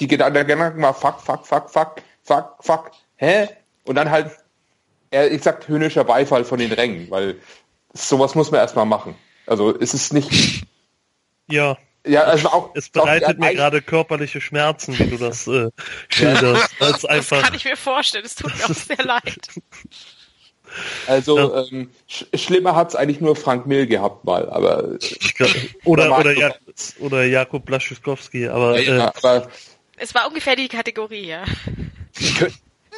die 0.00 0.06
Gedanken 0.06 0.82
war 0.82 0.94
fuck, 0.94 1.20
fuck, 1.20 1.46
fuck, 1.46 1.70
fuck, 1.70 2.02
fuck, 2.22 2.56
fuck, 2.60 2.90
hä? 3.16 3.48
Und 3.86 3.94
dann 3.94 4.10
halt, 4.10 4.30
ich 5.10 5.42
sag 5.42 5.66
höhnischer 5.68 6.04
Beifall 6.04 6.44
von 6.44 6.58
den 6.58 6.72
Rängen, 6.72 7.10
weil 7.10 7.36
sowas 7.92 8.34
muss 8.34 8.50
man 8.50 8.60
erstmal 8.60 8.86
machen. 8.86 9.14
Also 9.46 9.76
es 9.78 9.94
ist 9.94 10.12
nicht. 10.12 10.64
Ja. 11.48 11.78
Ja, 12.04 12.22
also 12.22 12.48
auch. 12.48 12.70
Es 12.74 12.88
bereitet 12.88 13.38
mir 13.38 13.54
gerade 13.54 13.80
körperliche 13.80 14.40
Schmerzen, 14.40 14.98
wie 14.98 15.06
du 15.06 15.16
das 15.16 15.46
äh, 15.46 15.70
schilderst. 16.08 16.74
Das, 16.80 17.04
einfach, 17.04 17.36
das 17.36 17.46
kann 17.46 17.54
ich 17.54 17.64
mir 17.64 17.76
vorstellen, 17.76 18.24
es 18.24 18.34
tut 18.34 18.52
mir 18.56 18.64
auch 18.68 18.74
sehr 18.74 19.04
leid. 19.04 19.46
Also 21.06 21.38
ja. 21.38 21.64
ähm, 21.70 21.90
sch 22.08 22.26
schlimmer 22.34 22.74
hat's 22.74 22.96
eigentlich 22.96 23.20
nur 23.20 23.36
Frank 23.36 23.66
Mill 23.66 23.86
gehabt 23.86 24.24
mal, 24.24 24.48
aber 24.50 24.98
oder 25.84 26.18
oder, 26.18 26.32
ja, 26.32 26.52
oder 26.98 27.24
Jakub 27.24 27.64
Blaschkowski, 27.64 28.48
aber, 28.48 28.80
ja, 28.80 28.96
äh, 28.96 29.12
aber 29.14 29.48
es 29.96 30.14
war 30.14 30.26
ungefähr 30.26 30.56
die 30.56 30.68
Kategorie, 30.68 31.26
ja. 31.26 31.44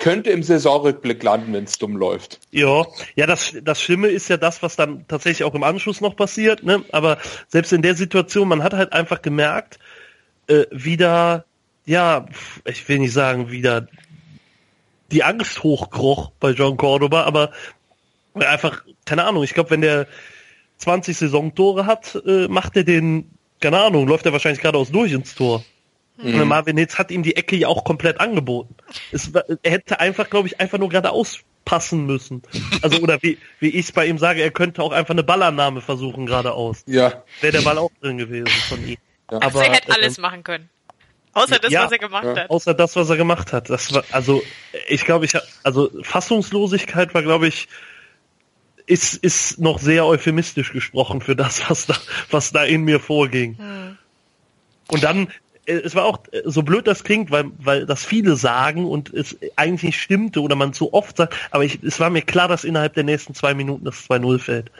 Könnte 0.00 0.30
im 0.30 0.42
Saisonrückblick 0.42 1.22
landen, 1.22 1.52
wenn 1.52 1.64
es 1.64 1.78
dumm 1.78 1.96
läuft. 1.96 2.40
Ja, 2.50 2.86
ja, 3.16 3.26
das, 3.26 3.54
das 3.62 3.82
Schlimme 3.82 4.08
ist 4.08 4.28
ja 4.28 4.36
das, 4.36 4.62
was 4.62 4.76
dann 4.76 5.06
tatsächlich 5.08 5.44
auch 5.44 5.54
im 5.54 5.64
Anschluss 5.64 6.00
noch 6.00 6.16
passiert, 6.16 6.62
ne? 6.62 6.84
Aber 6.92 7.18
selbst 7.48 7.72
in 7.72 7.82
der 7.82 7.94
Situation, 7.94 8.48
man 8.48 8.62
hat 8.62 8.74
halt 8.74 8.92
einfach 8.92 9.22
gemerkt, 9.22 9.78
äh, 10.46 10.66
wieder, 10.70 11.44
ja, 11.84 12.26
ich 12.64 12.88
will 12.88 13.00
nicht 13.00 13.12
sagen, 13.12 13.50
wieder 13.50 13.88
die 15.10 15.24
Angst 15.24 15.62
hochkroch 15.62 16.32
bei 16.38 16.50
John 16.50 16.76
Cordoba, 16.76 17.24
aber 17.24 17.52
einfach, 18.34 18.84
keine 19.04 19.24
Ahnung, 19.24 19.42
ich 19.42 19.54
glaube, 19.54 19.70
wenn 19.70 19.80
der 19.80 20.06
20 20.78 21.16
Saisontore 21.16 21.86
hat, 21.86 22.20
äh, 22.26 22.48
macht 22.48 22.76
er 22.76 22.84
den, 22.84 23.30
keine 23.60 23.80
Ahnung, 23.80 24.06
läuft 24.06 24.26
er 24.26 24.32
wahrscheinlich 24.32 24.60
geradeaus 24.60 24.90
durch 24.90 25.12
ins 25.12 25.34
Tor. 25.34 25.64
Mhm. 26.20 26.40
Und 26.40 26.48
Marvin 26.48 26.76
Hitz 26.76 26.98
hat 26.98 27.10
ihm 27.10 27.22
die 27.22 27.36
Ecke 27.36 27.56
ja 27.56 27.68
auch 27.68 27.84
komplett 27.84 28.20
angeboten. 28.20 28.74
Es, 29.12 29.30
er 29.62 29.70
hätte 29.70 30.00
einfach, 30.00 30.28
glaube 30.28 30.48
ich, 30.48 30.60
einfach 30.60 30.78
nur 30.78 30.88
geradeaus 30.88 31.40
passen 31.64 32.06
müssen. 32.06 32.42
Also, 32.82 32.98
oder 32.98 33.18
wie, 33.22 33.38
wie 33.60 33.68
ich 33.68 33.86
es 33.86 33.92
bei 33.92 34.06
ihm 34.06 34.18
sage, 34.18 34.40
er 34.42 34.50
könnte 34.50 34.82
auch 34.82 34.92
einfach 34.92 35.12
eine 35.12 35.22
Ballannahme 35.22 35.80
versuchen 35.80 36.26
geradeaus. 36.26 36.82
Ja. 36.86 37.22
Wäre 37.40 37.52
der 37.52 37.62
Ball 37.62 37.78
auch 37.78 37.90
drin 38.00 38.18
gewesen 38.18 38.48
von 38.68 38.86
ihm. 38.86 38.96
Ja. 39.30 39.42
Aber 39.42 39.64
er 39.64 39.74
hätte 39.74 39.92
alles 39.92 40.18
ähm, 40.18 40.22
machen 40.22 40.42
können. 40.42 40.70
Außer 41.34 41.58
das, 41.58 41.70
ja, 41.70 41.84
was 41.84 41.92
er 41.92 41.98
gemacht 41.98 42.24
ja. 42.24 42.36
hat. 42.36 42.50
Außer 42.50 42.74
das, 42.74 42.96
was 42.96 43.10
er 43.10 43.16
gemacht 43.16 43.52
hat. 43.52 43.70
Das 43.70 43.92
war, 43.92 44.02
also, 44.10 44.42
ich 44.88 45.04
glaube, 45.04 45.26
ich, 45.26 45.34
also, 45.62 45.90
Fassungslosigkeit 46.02 47.14
war, 47.14 47.22
glaube 47.22 47.46
ich, 47.46 47.68
ist, 48.86 49.14
ist 49.22 49.60
noch 49.60 49.78
sehr 49.78 50.06
euphemistisch 50.06 50.72
gesprochen 50.72 51.20
für 51.20 51.36
das, 51.36 51.68
was 51.68 51.86
da, 51.86 51.96
was 52.30 52.52
da 52.52 52.64
in 52.64 52.82
mir 52.82 52.98
vorging. 52.98 53.58
Hm. 53.58 53.98
Und 54.88 55.04
dann, 55.04 55.26
äh, 55.26 55.28
es 55.68 55.94
war 55.94 56.04
auch 56.04 56.18
äh, 56.32 56.42
so 56.44 56.62
blöd 56.62 56.86
das 56.86 57.04
klingt, 57.04 57.30
weil, 57.30 57.46
weil 57.58 57.86
das 57.86 58.04
viele 58.04 58.36
sagen 58.36 58.86
und 58.86 59.12
es 59.12 59.36
eigentlich 59.56 59.82
nicht 59.82 60.00
stimmte 60.00 60.40
oder 60.40 60.56
man 60.56 60.72
zu 60.72 60.92
oft 60.92 61.16
sagt, 61.16 61.34
aber 61.50 61.64
ich, 61.64 61.82
es 61.82 62.00
war 62.00 62.10
mir 62.10 62.22
klar, 62.22 62.48
dass 62.48 62.64
innerhalb 62.64 62.94
der 62.94 63.04
nächsten 63.04 63.34
zwei 63.34 63.54
Minuten 63.54 63.84
das 63.84 64.08
2-0 64.08 64.38
fällt. 64.38 64.70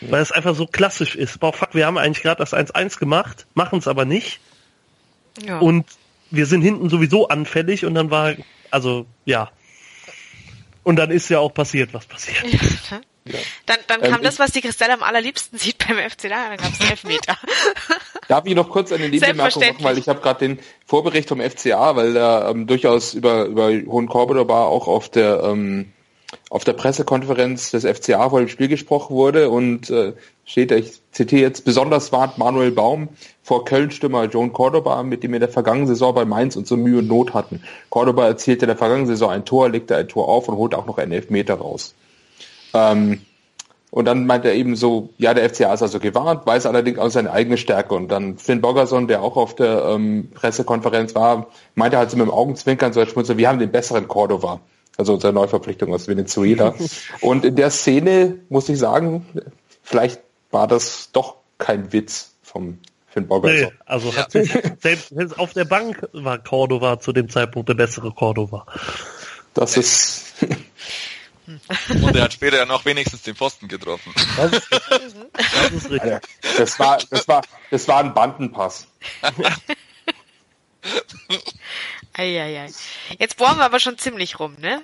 Ja. 0.00 0.12
Weil 0.12 0.22
es 0.22 0.32
einfach 0.32 0.54
so 0.54 0.66
klassisch 0.66 1.14
ist. 1.14 1.38
Boah, 1.40 1.52
fuck, 1.52 1.74
wir 1.74 1.86
haben 1.86 1.98
eigentlich 1.98 2.22
gerade 2.22 2.38
das 2.38 2.54
1-1 2.54 2.98
gemacht, 2.98 3.46
machen 3.54 3.78
es 3.78 3.88
aber 3.88 4.04
nicht. 4.04 4.40
Ja. 5.44 5.58
Und 5.58 5.86
wir 6.30 6.46
sind 6.46 6.62
hinten 6.62 6.88
sowieso 6.88 7.28
anfällig 7.28 7.84
und 7.84 7.94
dann 7.94 8.10
war, 8.10 8.34
also, 8.70 9.06
ja. 9.24 9.50
Und 10.82 10.96
dann 10.96 11.10
ist 11.10 11.28
ja 11.28 11.38
auch 11.38 11.52
passiert, 11.52 11.92
was 11.92 12.06
passiert. 12.06 12.44
Ja. 12.90 13.00
Ja. 13.26 13.38
Dann, 13.66 13.78
dann 13.86 14.00
kam 14.00 14.14
ähm, 14.14 14.22
das, 14.22 14.38
was 14.38 14.52
die 14.52 14.60
Christelle 14.60 14.94
am 14.94 15.02
allerliebsten 15.02 15.58
sieht 15.58 15.78
beim 15.78 15.98
FC 15.98 16.22
da, 16.22 16.48
dann 16.48 16.56
gab 16.56 16.72
es 16.72 16.90
Elfmeter. 16.90 17.36
Darf 18.28 18.46
ich 18.46 18.54
noch 18.54 18.70
kurz 18.70 18.92
eine 18.92 19.08
Nebenbemerkung 19.08 19.62
machen, 19.62 19.76
weil 19.84 19.98
ich 19.98 20.08
habe 20.08 20.20
gerade 20.20 20.40
den 20.40 20.58
Vorbericht 20.86 21.28
vom 21.28 21.40
FCA, 21.40 21.96
weil 21.96 22.14
da 22.14 22.50
ähm, 22.50 22.66
durchaus 22.66 23.14
über, 23.14 23.44
über 23.44 23.68
Hohen 23.68 24.08
Cordoba 24.08 24.64
auch 24.64 24.88
auf 24.88 25.08
der 25.08 25.42
ähm, 25.44 25.92
auf 26.48 26.64
der 26.64 26.74
Pressekonferenz 26.74 27.70
des 27.70 27.84
FCA 27.84 28.30
vor 28.30 28.40
dem 28.40 28.48
Spiel 28.48 28.68
gesprochen 28.68 29.14
wurde 29.14 29.50
und 29.50 29.90
äh, 29.90 30.12
steht, 30.44 30.70
ich 30.72 31.00
zitiere 31.10 31.42
jetzt, 31.42 31.64
besonders 31.64 32.12
warnt 32.12 32.38
Manuel 32.38 32.70
Baum 32.70 33.08
vor 33.42 33.64
Köln-Stürmer 33.64 34.24
Joan 34.26 34.52
Cordoba, 34.52 35.02
mit 35.02 35.22
dem 35.22 35.32
wir 35.32 35.36
in 35.36 35.40
der 35.40 35.48
vergangenen 35.48 35.88
Saison 35.88 36.14
bei 36.14 36.24
Mainz 36.24 36.56
und 36.56 36.66
so 36.66 36.76
Mühe 36.76 36.98
und 36.98 37.08
Not 37.08 37.34
hatten. 37.34 37.62
Cordoba 37.88 38.26
erzielte 38.26 38.66
in 38.66 38.68
der 38.68 38.76
vergangenen 38.76 39.08
Saison 39.08 39.30
ein 39.30 39.44
Tor, 39.44 39.68
legte 39.68 39.96
ein 39.96 40.08
Tor 40.08 40.28
auf 40.28 40.48
und 40.48 40.56
holte 40.56 40.78
auch 40.78 40.86
noch 40.86 40.98
einen 40.98 41.12
Elfmeter 41.12 41.54
raus. 41.54 41.94
Ähm, 42.74 43.20
und 43.90 44.04
dann 44.04 44.26
meint 44.26 44.44
er 44.44 44.54
eben 44.54 44.76
so, 44.76 45.10
ja, 45.18 45.34
der 45.34 45.50
FCA 45.50 45.74
ist 45.74 45.82
also 45.82 45.98
gewarnt, 45.98 46.46
weiß 46.46 46.66
allerdings 46.66 46.98
auch 46.98 47.10
seine 47.10 47.32
eigene 47.32 47.56
Stärke. 47.56 47.94
Und 47.94 48.08
dann 48.08 48.38
Finn 48.38 48.60
Bogerson, 48.60 49.08
der 49.08 49.22
auch 49.22 49.36
auf 49.36 49.56
der 49.56 49.84
ähm, 49.84 50.30
Pressekonferenz 50.32 51.14
war, 51.16 51.48
meinte 51.74 51.98
halt 51.98 52.10
so 52.10 52.16
mit 52.16 52.26
dem 52.26 52.32
Augenzwinkern 52.32 52.92
so 52.92 53.04
Schmutzer, 53.04 53.36
wir 53.36 53.48
haben 53.48 53.58
den 53.58 53.72
besseren 53.72 54.06
Cordova. 54.06 54.60
Also 54.96 55.14
unsere 55.14 55.32
Neuverpflichtung 55.32 55.92
aus 55.92 56.06
Venezuela. 56.06 56.74
und 57.20 57.44
in 57.44 57.56
der 57.56 57.70
Szene 57.70 58.38
muss 58.48 58.68
ich 58.68 58.78
sagen, 58.78 59.26
vielleicht 59.82 60.20
war 60.52 60.68
das 60.68 61.10
doch 61.12 61.36
kein 61.58 61.92
Witz 61.92 62.34
vom 62.42 62.78
Finn 63.08 63.26
Bogerson. 63.26 63.70
Nee, 63.70 63.72
also 63.86 64.14
hat 64.14 64.30
sich, 64.30 64.52
selbst 64.80 65.38
auf 65.38 65.52
der 65.52 65.64
Bank 65.64 66.08
war 66.12 66.38
Cordova 66.38 67.00
zu 67.00 67.12
dem 67.12 67.28
Zeitpunkt 67.28 67.68
der 67.68 67.74
bessere 67.74 68.12
Cordova. 68.12 68.66
Das 69.54 69.76
ist 69.76 70.34
Und 71.46 72.16
er 72.16 72.22
hat 72.24 72.32
später 72.32 72.58
ja 72.58 72.66
noch 72.66 72.84
wenigstens 72.84 73.22
den 73.22 73.34
Pfosten 73.34 73.68
getroffen. 73.68 74.12
Das 74.36 74.52
ist, 74.52 74.68
das 74.70 75.72
ist 75.72 75.90
richtig. 75.90 76.20
Das 76.56 76.78
war, 76.78 76.98
das 77.10 77.26
war, 77.28 77.42
das 77.70 77.88
war 77.88 78.00
ein 78.00 78.14
Bandenpass. 78.14 78.86
Eieiei. 82.12 82.68
Jetzt 83.18 83.36
bohren 83.36 83.58
wir 83.58 83.64
aber 83.64 83.80
schon 83.80 83.98
ziemlich 83.98 84.38
rum, 84.38 84.56
ne? 84.60 84.82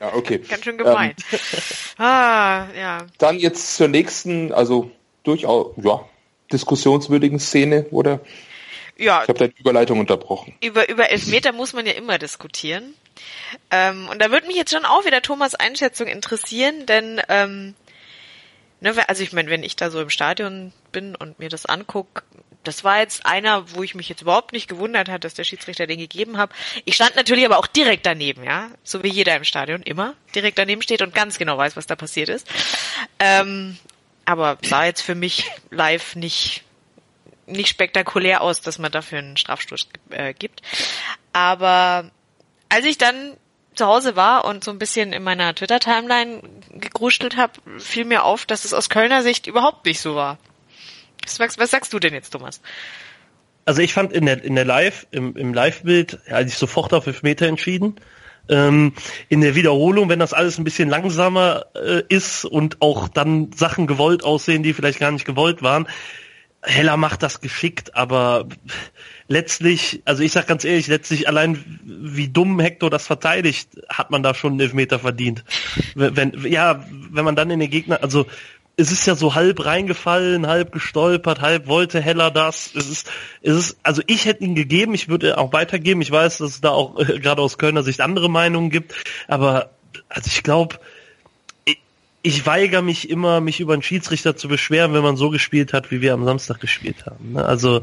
Ja, 0.00 0.14
okay. 0.14 0.38
Ganz 0.38 0.64
schön 0.64 0.78
gemeint. 0.78 1.18
Ähm, 1.32 2.04
ah, 2.04 2.66
ja. 2.76 3.06
Dann 3.18 3.38
jetzt 3.38 3.76
zur 3.76 3.88
nächsten, 3.88 4.52
also 4.52 4.90
durchaus, 5.24 5.74
ja, 5.82 6.04
diskussionswürdigen 6.52 7.38
Szene, 7.40 7.86
oder? 7.90 8.20
Ja. 8.96 9.22
Ich 9.22 9.28
habe 9.28 9.38
deine 9.38 9.52
Überleitung 9.58 9.98
unterbrochen. 9.98 10.54
Über, 10.60 10.88
über 10.88 11.10
Elfmeter 11.10 11.52
muss 11.52 11.72
man 11.72 11.86
ja 11.86 11.92
immer 11.92 12.18
diskutieren. 12.18 12.94
Ähm, 13.70 14.08
und 14.08 14.20
da 14.20 14.30
würde 14.30 14.46
mich 14.46 14.56
jetzt 14.56 14.72
schon 14.72 14.84
auch 14.84 15.04
wieder 15.04 15.22
Thomas 15.22 15.54
Einschätzung 15.54 16.06
interessieren, 16.06 16.86
denn 16.86 17.20
ähm, 17.28 17.74
ne, 18.80 18.94
also 19.08 19.22
ich 19.22 19.32
meine, 19.32 19.50
wenn 19.50 19.62
ich 19.62 19.76
da 19.76 19.90
so 19.90 20.00
im 20.00 20.10
Stadion 20.10 20.72
bin 20.92 21.14
und 21.14 21.38
mir 21.38 21.48
das 21.48 21.66
angucke, 21.66 22.22
das 22.64 22.82
war 22.82 23.00
jetzt 23.00 23.26
einer, 23.26 23.74
wo 23.74 23.82
ich 23.82 23.94
mich 23.94 24.08
jetzt 24.08 24.22
überhaupt 24.22 24.52
nicht 24.52 24.68
gewundert 24.68 25.08
hat, 25.08 25.24
dass 25.24 25.34
der 25.34 25.44
Schiedsrichter 25.44 25.86
den 25.86 25.98
gegeben 25.98 26.38
hat. 26.38 26.50
Ich 26.84 26.94
stand 26.94 27.14
natürlich 27.14 27.44
aber 27.44 27.58
auch 27.58 27.66
direkt 27.66 28.06
daneben, 28.06 28.42
ja, 28.42 28.70
so 28.82 29.02
wie 29.02 29.10
jeder 29.10 29.36
im 29.36 29.44
Stadion 29.44 29.82
immer 29.82 30.14
direkt 30.34 30.58
daneben 30.58 30.82
steht 30.82 31.02
und 31.02 31.14
ganz 31.14 31.38
genau 31.38 31.58
weiß, 31.58 31.76
was 31.76 31.86
da 31.86 31.94
passiert 31.94 32.30
ist. 32.30 32.48
Ähm, 33.18 33.76
aber 34.24 34.58
sah 34.62 34.86
jetzt 34.86 35.02
für 35.02 35.14
mich 35.14 35.50
live 35.70 36.16
nicht 36.16 36.64
nicht 37.46 37.68
spektakulär 37.68 38.40
aus, 38.42 38.60
dass 38.60 38.78
man 38.78 38.92
dafür 38.92 39.18
einen 39.18 39.36
Strafstoß 39.36 39.88
äh, 40.10 40.34
gibt. 40.34 40.62
Aber 41.32 42.10
als 42.68 42.84
ich 42.84 42.98
dann 42.98 43.36
zu 43.74 43.86
Hause 43.86 44.16
war 44.16 44.44
und 44.44 44.64
so 44.64 44.70
ein 44.70 44.78
bisschen 44.78 45.12
in 45.12 45.22
meiner 45.22 45.54
Twitter-Timeline 45.54 46.42
gegruschelt 46.70 47.36
habe, 47.36 47.52
fiel 47.78 48.04
mir 48.04 48.24
auf, 48.24 48.46
dass 48.46 48.64
es 48.64 48.72
aus 48.72 48.88
Kölner 48.88 49.22
Sicht 49.22 49.46
überhaupt 49.46 49.84
nicht 49.84 50.00
so 50.00 50.14
war. 50.14 50.38
Was, 51.38 51.58
was 51.58 51.70
sagst 51.70 51.92
du 51.92 51.98
denn 51.98 52.14
jetzt, 52.14 52.30
Thomas? 52.30 52.60
Also 53.64 53.80
ich 53.80 53.94
fand 53.94 54.12
in 54.12 54.26
der 54.26 54.44
in 54.44 54.54
der 54.54 54.66
Live 54.66 55.06
im, 55.10 55.36
im 55.36 55.54
Live-Bild 55.54 56.18
ja, 56.28 56.40
ich 56.40 56.54
sofort 56.54 56.92
auf 56.92 57.22
Meter 57.22 57.46
entschieden. 57.46 57.96
Ähm, 58.46 58.92
in 59.30 59.40
der 59.40 59.54
Wiederholung, 59.54 60.10
wenn 60.10 60.18
das 60.18 60.34
alles 60.34 60.58
ein 60.58 60.64
bisschen 60.64 60.90
langsamer 60.90 61.64
äh, 61.74 62.02
ist 62.10 62.44
und 62.44 62.82
auch 62.82 63.08
dann 63.08 63.52
Sachen 63.52 63.86
gewollt 63.86 64.22
aussehen, 64.22 64.62
die 64.62 64.74
vielleicht 64.74 65.00
gar 65.00 65.10
nicht 65.10 65.24
gewollt 65.24 65.62
waren, 65.62 65.88
Heller 66.64 66.96
macht 66.96 67.22
das 67.22 67.40
geschickt, 67.40 67.94
aber 67.94 68.48
letztlich, 69.28 70.02
also 70.04 70.22
ich 70.22 70.32
sag 70.32 70.46
ganz 70.46 70.64
ehrlich, 70.64 70.86
letztlich 70.86 71.28
allein 71.28 71.62
wie 71.84 72.28
dumm 72.28 72.58
Hector 72.58 72.90
das 72.90 73.06
verteidigt, 73.06 73.68
hat 73.88 74.10
man 74.10 74.22
da 74.22 74.34
schon 74.34 74.52
einen 74.52 74.60
Elfmeter 74.60 74.98
verdient. 74.98 75.44
Wenn, 75.94 76.44
ja, 76.46 76.84
wenn 77.10 77.24
man 77.24 77.36
dann 77.36 77.50
in 77.50 77.60
den 77.60 77.70
Gegner, 77.70 78.02
also 78.02 78.26
es 78.76 78.90
ist 78.90 79.06
ja 79.06 79.14
so 79.14 79.34
halb 79.34 79.64
reingefallen, 79.64 80.46
halb 80.46 80.72
gestolpert, 80.72 81.40
halb 81.40 81.68
wollte 81.68 82.00
Heller 82.00 82.30
das. 82.30 82.72
Es 82.74 82.88
ist, 82.88 83.10
es 83.42 83.56
ist, 83.56 83.78
also 83.82 84.02
ich 84.06 84.24
hätte 84.24 84.42
ihn 84.44 84.54
gegeben, 84.54 84.94
ich 84.94 85.08
würde 85.08 85.38
auch 85.38 85.52
weitergeben. 85.52 86.00
Ich 86.00 86.10
weiß, 86.10 86.38
dass 86.38 86.50
es 86.50 86.60
da 86.60 86.70
auch 86.70 86.98
äh, 86.98 87.20
gerade 87.20 87.42
aus 87.42 87.58
Kölner 87.58 87.82
Sicht 87.82 88.00
andere 88.00 88.28
Meinungen 88.28 88.70
gibt, 88.70 88.94
aber 89.28 89.70
also 90.08 90.28
ich 90.28 90.42
glaube, 90.42 90.76
ich 92.26 92.46
weigere 92.46 92.80
mich 92.80 93.10
immer, 93.10 93.42
mich 93.42 93.60
über 93.60 93.74
einen 93.74 93.82
Schiedsrichter 93.82 94.34
zu 94.34 94.48
beschweren, 94.48 94.94
wenn 94.94 95.02
man 95.02 95.18
so 95.18 95.28
gespielt 95.28 95.74
hat, 95.74 95.90
wie 95.90 96.00
wir 96.00 96.14
am 96.14 96.24
Samstag 96.24 96.58
gespielt 96.58 97.04
haben. 97.04 97.34
Ne? 97.34 97.44
Also 97.44 97.82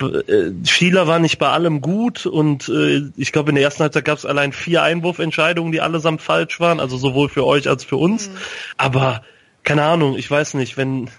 äh, 0.00 0.52
Schieler 0.64 1.08
war 1.08 1.18
nicht 1.18 1.40
bei 1.40 1.48
allem 1.48 1.80
gut 1.80 2.24
und 2.24 2.68
äh, 2.68 3.02
ich 3.16 3.32
glaube 3.32 3.50
in 3.50 3.56
der 3.56 3.64
ersten 3.64 3.82
Halbzeit 3.82 4.04
gab 4.04 4.16
es 4.16 4.24
allein 4.24 4.52
vier 4.52 4.84
Einwurfentscheidungen, 4.84 5.72
die 5.72 5.80
allesamt 5.80 6.22
falsch 6.22 6.60
waren, 6.60 6.78
also 6.78 6.96
sowohl 6.98 7.28
für 7.28 7.44
euch 7.44 7.68
als 7.68 7.82
für 7.82 7.96
uns. 7.96 8.28
Mhm. 8.28 8.36
Aber 8.76 9.24
keine 9.64 9.82
Ahnung, 9.82 10.16
ich 10.16 10.30
weiß 10.30 10.54
nicht, 10.54 10.76
wenn 10.76 11.10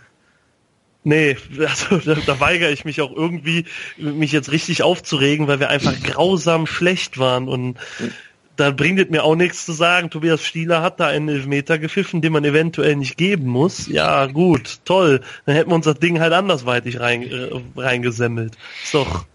Nee, 1.03 1.35
also 1.59 1.97
da, 1.97 2.15
da 2.25 2.39
weigere 2.39 2.71
ich 2.71 2.85
mich 2.85 3.01
auch 3.01 3.11
irgendwie, 3.11 3.65
mich 3.97 4.31
jetzt 4.31 4.51
richtig 4.51 4.81
aufzuregen, 4.81 5.47
weil 5.47 5.59
wir 5.59 5.69
einfach 5.69 6.01
grausam 6.03 6.67
schlecht 6.67 7.17
waren 7.17 7.49
und 7.49 7.77
mhm 7.99 8.11
da 8.55 8.71
bringt 8.71 8.99
es 8.99 9.09
mir 9.09 9.23
auch 9.23 9.35
nichts 9.35 9.65
zu 9.65 9.71
sagen, 9.71 10.09
Tobias 10.09 10.43
Stieler 10.43 10.81
hat 10.81 10.99
da 10.99 11.07
einen 11.07 11.29
Elfmeter 11.29 11.79
gepfiffen, 11.79 12.21
den 12.21 12.33
man 12.33 12.45
eventuell 12.45 12.95
nicht 12.95 13.17
geben 13.17 13.47
muss. 13.47 13.87
Ja, 13.87 14.25
gut, 14.27 14.79
toll. 14.85 15.21
Dann 15.45 15.55
hätten 15.55 15.71
wir 15.71 15.75
uns 15.75 15.85
das 15.85 15.99
Ding 15.99 16.19
halt 16.19 16.33
andersweitig 16.33 16.99
rein, 16.99 17.23
äh, 17.23 17.49
reingesemmelt. 17.75 18.57
Ist 18.83 18.93
doch, 18.93 19.25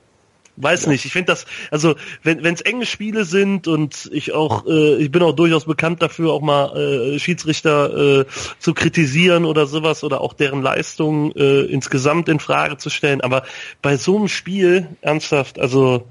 weiß 0.56 0.86
nicht. 0.86 1.04
Ich 1.04 1.12
finde 1.12 1.32
das, 1.32 1.46
also 1.70 1.96
wenn 2.22 2.44
es 2.44 2.60
enge 2.60 2.86
Spiele 2.86 3.24
sind 3.24 3.68
und 3.68 4.08
ich 4.12 4.32
auch, 4.32 4.66
äh, 4.66 4.96
ich 4.96 5.10
bin 5.10 5.22
auch 5.22 5.34
durchaus 5.34 5.64
bekannt 5.64 6.02
dafür, 6.02 6.32
auch 6.32 6.42
mal 6.42 6.76
äh, 6.76 7.18
Schiedsrichter 7.18 8.20
äh, 8.20 8.24
zu 8.58 8.74
kritisieren 8.74 9.44
oder 9.44 9.66
sowas 9.66 10.04
oder 10.04 10.20
auch 10.20 10.34
deren 10.34 10.62
Leistung 10.62 11.32
äh, 11.32 11.62
insgesamt 11.62 12.28
in 12.28 12.40
Frage 12.40 12.76
zu 12.76 12.90
stellen. 12.90 13.20
Aber 13.22 13.44
bei 13.82 13.96
so 13.96 14.16
einem 14.16 14.28
Spiel, 14.28 14.88
ernsthaft, 15.00 15.58
also 15.58 16.06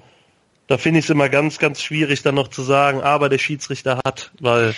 da 0.67 0.77
finde 0.77 0.99
ich 0.99 1.05
es 1.05 1.09
immer 1.09 1.29
ganz, 1.29 1.59
ganz 1.59 1.81
schwierig, 1.81 2.21
dann 2.23 2.35
noch 2.35 2.47
zu 2.47 2.63
sagen, 2.63 3.01
aber 3.01 3.29
der 3.29 3.37
Schiedsrichter 3.37 4.01
hat, 4.03 4.31
weil 4.39 4.75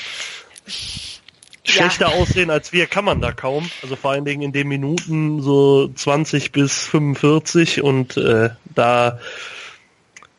schlechter 1.63 2.10
ja. 2.10 2.15
aussehen 2.15 2.50
als 2.50 2.71
wir 2.73 2.88
kann 2.88 3.06
man 3.06 3.21
da 3.21 3.32
kaum. 3.32 3.69
Also 3.82 3.95
vor 3.95 4.12
allen 4.12 4.26
Dingen 4.26 4.41
in 4.41 4.52
den 4.52 4.67
Minuten 4.67 5.41
so 5.41 5.88
20 5.88 6.52
bis 6.52 6.88
45 6.88 7.82
und 7.82 8.17
äh, 8.17 8.50
da 8.73 9.19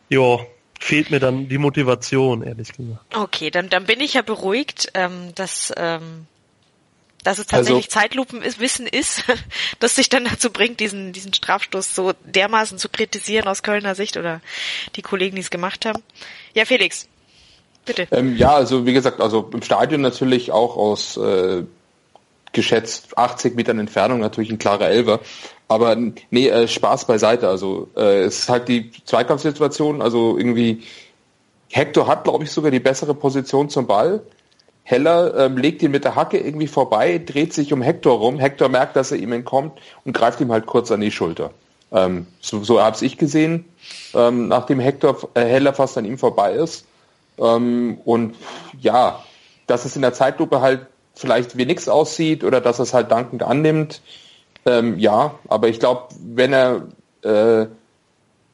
ja, 0.09 0.39
fehlt 0.79 1.11
mir 1.11 1.21
dann 1.21 1.49
die 1.49 1.59
Motivation, 1.59 2.43
ehrlich 2.43 2.73
gesagt. 2.73 3.01
Okay, 3.15 3.51
dann, 3.51 3.69
dann 3.69 3.85
bin 3.85 4.01
ich 4.01 4.15
ja 4.15 4.23
beruhigt, 4.23 4.91
ähm, 4.95 5.35
dass 5.35 5.73
ähm, 5.77 6.27
dass 7.29 7.39
es 7.39 7.47
tatsächlich 7.47 7.89
also, 7.89 8.01
Zeitlupenwissen 8.01 8.87
ist, 8.87 9.25
das 9.81 9.97
sich 9.97 10.09
dann 10.09 10.25
dazu 10.25 10.51
bringt, 10.51 10.81
diesen, 10.81 11.13
diesen 11.13 11.35
Strafstoß 11.35 11.95
so 11.95 12.15
dermaßen 12.25 12.79
zu 12.79 12.89
kritisieren 12.89 13.49
aus 13.49 13.63
Kölner 13.63 13.95
Sicht 13.95 14.17
oder 14.17 14.41
die 14.97 15.03
Kollegen, 15.03 15.37
die 15.37 15.43
es 15.43 15.51
gemacht 15.51 15.85
haben. 15.85 16.03
Ja, 16.55 16.65
Felix, 16.65 17.07
bitte. 17.85 18.09
Ähm, 18.13 18.35
ja, 18.39 18.55
also 18.55 18.87
wie 18.87 18.95
gesagt, 18.95 19.21
also 19.21 19.51
im 19.53 19.61
Stadion 19.61 20.01
natürlich 20.01 20.53
auch 20.53 20.79
aus 20.79 21.19
äh, 21.19 21.65
geschätzt 22.53 23.19
80 23.19 23.57
Metern 23.57 23.79
Entfernung 23.79 24.21
natürlich 24.21 24.51
ein 24.51 24.59
klarer 24.59 24.89
Elver. 24.89 25.21
Aber 25.69 25.99
nee, 26.31 26.49
äh, 26.49 26.67
Spaß 26.67 27.07
beiseite. 27.07 27.47
Also 27.47 27.91
äh, 27.95 28.23
es 28.23 28.39
ist 28.39 28.49
halt 28.49 28.69
die 28.69 28.91
Zweikampfsituation, 29.05 30.01
also 30.01 30.39
irgendwie 30.39 30.83
Hector 31.71 32.07
hat, 32.07 32.25
glaube 32.25 32.45
ich, 32.45 32.51
sogar 32.51 32.71
die 32.71 32.81
bessere 32.81 33.13
Position 33.13 33.69
zum 33.69 33.87
Ball. 33.87 34.23
Heller 34.89 35.35
ähm, 35.37 35.59
legt 35.59 35.83
ihn 35.83 35.91
mit 35.91 36.05
der 36.05 36.17
Hacke 36.17 36.39
irgendwie 36.39 36.67
vorbei, 36.67 37.19
dreht 37.19 37.53
sich 37.53 37.75
um 37.75 37.83
Hector 37.83 38.19
rum. 38.19 38.39
Hector 38.39 38.71
merkt, 38.71 38.97
dass 38.97 39.13
er 39.13 39.19
ihm 39.19 39.33
entkommt 39.33 39.79
und 40.07 40.15
greift 40.15 40.41
ihm 40.41 40.51
halt 40.51 40.65
kurz 40.65 40.91
an 40.91 41.03
die 41.03 41.11
Schulter. 41.11 41.51
Ähm, 41.93 42.27
so 42.41 42.65
so 42.65 42.81
habe 42.81 42.97
ich 43.05 43.19
gesehen, 43.19 43.67
ähm, 44.15 44.49
nachdem 44.49 44.81
Hector 44.81 45.29
äh, 45.35 45.43
Heller 45.43 45.75
fast 45.75 45.99
an 45.99 46.07
ihm 46.07 46.17
vorbei 46.17 46.55
ist. 46.55 46.87
Ähm, 47.39 47.99
und 48.07 48.37
ja, 48.81 49.23
dass 49.67 49.85
es 49.85 49.95
in 49.95 50.01
der 50.01 50.15
Zeitlupe 50.15 50.63
halt 50.63 50.87
vielleicht 51.15 51.59
wie 51.59 51.67
nix 51.67 51.87
aussieht 51.87 52.43
oder 52.43 52.63
dass 52.63 52.79
er 52.79 52.85
es 52.85 52.95
halt 52.95 53.11
dankend 53.11 53.43
annimmt, 53.43 54.01
ähm, 54.65 54.99
ja, 54.99 55.35
aber 55.49 55.69
ich 55.69 55.81
glaube, 55.81 56.09
wenn 56.19 56.55
er 56.55 56.87
äh, 57.25 57.67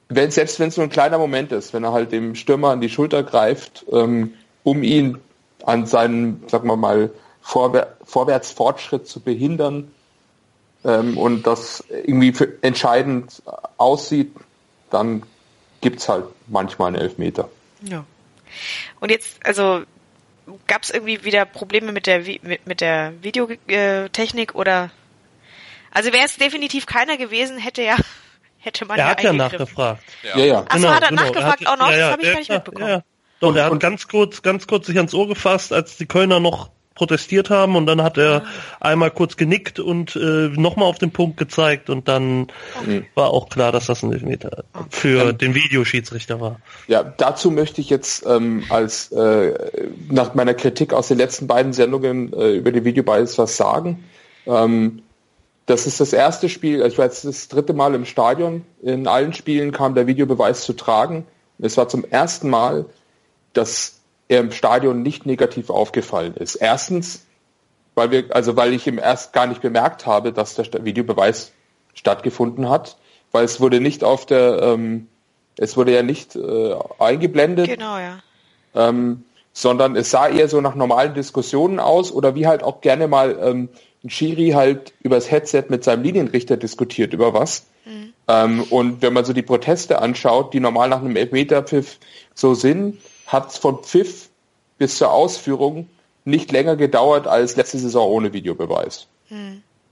wenn, 0.08 0.30
selbst 0.32 0.58
wenn 0.58 0.68
es 0.68 0.76
nur 0.76 0.86
ein 0.86 0.90
kleiner 0.90 1.18
Moment 1.18 1.52
ist, 1.52 1.72
wenn 1.72 1.84
er 1.84 1.92
halt 1.92 2.10
dem 2.10 2.34
Stürmer 2.34 2.70
an 2.70 2.80
die 2.80 2.88
Schulter 2.88 3.22
greift, 3.22 3.86
ähm, 3.92 4.34
um 4.64 4.82
ihn 4.82 5.18
an 5.64 5.86
seinem, 5.86 6.42
sagen 6.48 6.68
wir 6.68 6.76
mal, 6.76 7.10
Vorwär 7.40 7.96
Vorwärtsfortschritt 8.04 9.06
zu 9.06 9.20
behindern, 9.20 9.90
ähm, 10.84 11.16
und 11.16 11.46
das 11.46 11.82
irgendwie 11.88 12.32
für 12.32 12.62
entscheidend 12.62 13.42
aussieht, 13.78 14.32
dann 14.90 15.22
gibt's 15.80 16.08
halt 16.08 16.26
manchmal 16.46 16.88
einen 16.88 16.96
Elfmeter. 16.96 17.48
Ja. 17.82 18.04
Und 19.00 19.10
jetzt, 19.10 19.44
also 19.44 19.82
gab 20.66 20.82
es 20.82 20.90
irgendwie 20.90 21.24
wieder 21.24 21.46
Probleme 21.46 21.90
mit 21.90 22.06
der 22.06 22.20
mit, 22.20 22.66
mit 22.66 22.80
der 22.80 23.14
Videotechnik 23.22 24.54
oder 24.54 24.90
also 25.90 26.12
wäre 26.12 26.26
es 26.26 26.36
definitiv 26.36 26.86
keiner 26.86 27.16
gewesen, 27.16 27.56
hätte 27.56 27.82
ja 27.82 27.96
hätte 28.58 28.84
man 28.84 28.98
Er 28.98 29.06
ja 29.06 29.10
hat 29.10 29.22
ja 29.22 29.32
nachgefragt. 29.32 30.02
Ja, 30.22 30.38
ja. 30.38 30.64
Ach 30.68 30.78
so, 30.78 30.94
hat 30.94 31.02
er 31.02 31.12
nachgefragt 31.12 31.66
auch 31.66 31.78
noch? 31.78 31.90
Das 31.90 32.12
hab 32.12 32.20
ich 32.20 32.26
ja, 32.26 32.32
gar 32.32 32.38
nicht 32.38 32.48
ja, 32.48 32.54
mitbekommen. 32.56 33.02
Doch, 33.44 33.50
Und- 33.50 33.56
er 33.56 33.64
hat 33.66 33.72
und- 33.72 33.82
ganz 33.82 34.08
kurz, 34.08 34.42
ganz 34.42 34.66
kurz 34.66 34.86
sich 34.86 34.96
ans 34.96 35.14
Ohr 35.14 35.28
gefasst, 35.28 35.72
als 35.72 35.96
die 35.96 36.06
Kölner 36.06 36.40
noch 36.40 36.70
protestiert 36.94 37.50
haben 37.50 37.74
und 37.74 37.86
dann 37.86 38.02
hat 38.02 38.18
er 38.18 38.44
einmal 38.78 39.10
kurz 39.10 39.36
genickt 39.36 39.80
und 39.80 40.14
äh, 40.14 40.48
nochmal 40.54 40.88
auf 40.88 40.98
den 40.98 41.10
Punkt 41.10 41.36
gezeigt 41.36 41.90
und 41.90 42.06
dann 42.06 42.46
war 43.16 43.30
auch 43.30 43.48
klar, 43.48 43.72
dass 43.72 43.86
das 43.86 44.04
ein 44.04 44.12
Elfmeter 44.12 44.62
für 44.90 45.32
den 45.32 45.56
Videoschiedsrichter 45.56 46.40
war. 46.40 46.60
Ja, 46.86 47.02
dazu 47.02 47.50
möchte 47.50 47.80
ich 47.80 47.90
jetzt 47.90 48.24
ähm, 48.26 48.62
als 48.68 49.10
äh, 49.10 49.54
nach 50.08 50.34
meiner 50.34 50.54
Kritik 50.54 50.92
aus 50.92 51.08
den 51.08 51.18
letzten 51.18 51.48
beiden 51.48 51.72
Sendungen 51.72 52.32
äh, 52.32 52.52
über 52.52 52.70
die 52.70 52.84
Videobeweis 52.84 53.38
was 53.38 53.56
sagen. 53.56 54.04
Ähm, 54.46 55.02
das 55.66 55.88
ist 55.88 55.98
das 55.98 56.12
erste 56.12 56.48
Spiel, 56.48 56.80
also 56.80 56.92
ich 56.92 56.98
war 56.98 57.06
jetzt 57.06 57.24
das 57.24 57.48
dritte 57.48 57.72
Mal 57.72 57.96
im 57.96 58.04
Stadion. 58.04 58.64
In 58.82 59.08
allen 59.08 59.32
Spielen 59.32 59.72
kam 59.72 59.96
der 59.96 60.06
Videobeweis 60.06 60.62
zu 60.62 60.74
tragen. 60.74 61.26
Es 61.58 61.76
war 61.76 61.88
zum 61.88 62.04
ersten 62.04 62.50
Mal, 62.50 62.84
dass 63.54 64.00
er 64.28 64.40
im 64.40 64.52
Stadion 64.52 65.02
nicht 65.02 65.26
negativ 65.26 65.70
aufgefallen 65.70 66.34
ist. 66.34 66.56
Erstens, 66.56 67.26
weil 67.94 68.10
wir, 68.10 68.24
also 68.30 68.56
weil 68.56 68.72
ich 68.72 68.86
ihm 68.86 68.98
erst 68.98 69.32
gar 69.32 69.46
nicht 69.46 69.62
bemerkt 69.62 70.06
habe, 70.06 70.32
dass 70.32 70.54
der 70.54 70.84
Videobeweis 70.84 71.52
stattgefunden 71.94 72.68
hat, 72.68 72.96
weil 73.32 73.44
es 73.44 73.60
wurde 73.60 73.80
nicht 73.80 74.04
auf 74.04 74.26
der, 74.26 74.60
ähm, 74.62 75.08
es 75.56 75.76
wurde 75.76 75.94
ja 75.94 76.02
nicht 76.02 76.36
äh, 76.36 76.74
eingeblendet, 76.98 77.66
Genau, 77.68 77.98
ja. 77.98 78.18
ähm, 78.74 79.24
sondern 79.52 79.94
es 79.94 80.10
sah 80.10 80.28
eher 80.28 80.48
so 80.48 80.60
nach 80.60 80.74
normalen 80.74 81.14
Diskussionen 81.14 81.78
aus 81.78 82.10
oder 82.10 82.34
wie 82.34 82.46
halt 82.46 82.62
auch 82.62 82.80
gerne 82.80 83.06
mal 83.06 83.38
ähm, 83.40 83.68
ein 84.02 84.10
Schiri 84.10 84.50
halt 84.50 84.92
übers 85.00 85.30
Headset 85.30 85.64
mit 85.68 85.84
seinem 85.84 86.02
Linienrichter 86.02 86.56
diskutiert 86.56 87.12
über 87.12 87.32
was. 87.32 87.66
Ähm, 88.26 88.62
und 88.70 89.02
wenn 89.02 89.12
man 89.12 89.24
so 89.24 89.32
die 89.32 89.42
Proteste 89.42 90.00
anschaut, 90.00 90.54
die 90.54 90.60
normal 90.60 90.88
nach 90.88 91.00
einem 91.00 91.16
Elfmeterpfiff 91.16 91.98
so 92.34 92.54
sind, 92.54 92.98
hat 93.26 93.50
es 93.50 93.58
von 93.58 93.82
Pfiff 93.82 94.28
bis 94.78 94.98
zur 94.98 95.12
Ausführung 95.12 95.88
nicht 96.24 96.52
länger 96.52 96.76
gedauert 96.76 97.26
als 97.26 97.56
letzte 97.56 97.78
Saison 97.78 98.10
ohne 98.10 98.32
Videobeweis. 98.32 99.06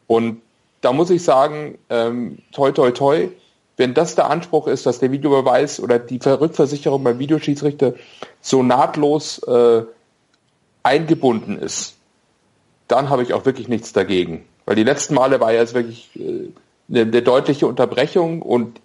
Und 0.07 0.41
da 0.81 0.93
muss 0.93 1.11
ich 1.11 1.23
sagen, 1.23 1.79
ähm, 1.91 2.39
toi 2.53 2.73
toi 2.73 2.91
toi, 2.91 3.29
wenn 3.77 3.95
das 3.95 4.15
der 4.15 4.29
Anspruch 4.31 4.67
ist, 4.67 4.85
dass 4.87 4.99
der 4.99 5.13
Videobeweis 5.13 5.81
oder 5.81 5.99
die 5.99 6.19
Ver- 6.19 6.41
Rückversicherung 6.41 7.05
beim 7.05 7.19
Videoschiedsrichter 7.19 7.95
so 8.41 8.63
nahtlos 8.63 9.39
äh, 9.45 9.83
eingebunden 10.83 11.59
ist, 11.59 11.95
dann 12.89 13.09
habe 13.09 13.23
ich 13.23 13.33
auch 13.33 13.45
wirklich 13.47 13.69
nichts 13.69 13.93
dagegen. 13.93 14.45
Weil 14.67 14.77
die 14.77 14.85
letzten 14.85 15.15
Male 15.15 15.41
war 15.41 15.53
ja 15.53 15.61
jetzt 15.61 15.75
wirklich 15.75 16.11
äh, 16.17 16.49
eine, 16.91 17.03
eine 17.03 17.23
deutliche 17.23 17.67
Unterbrechung 17.67 18.43
und 18.43 18.81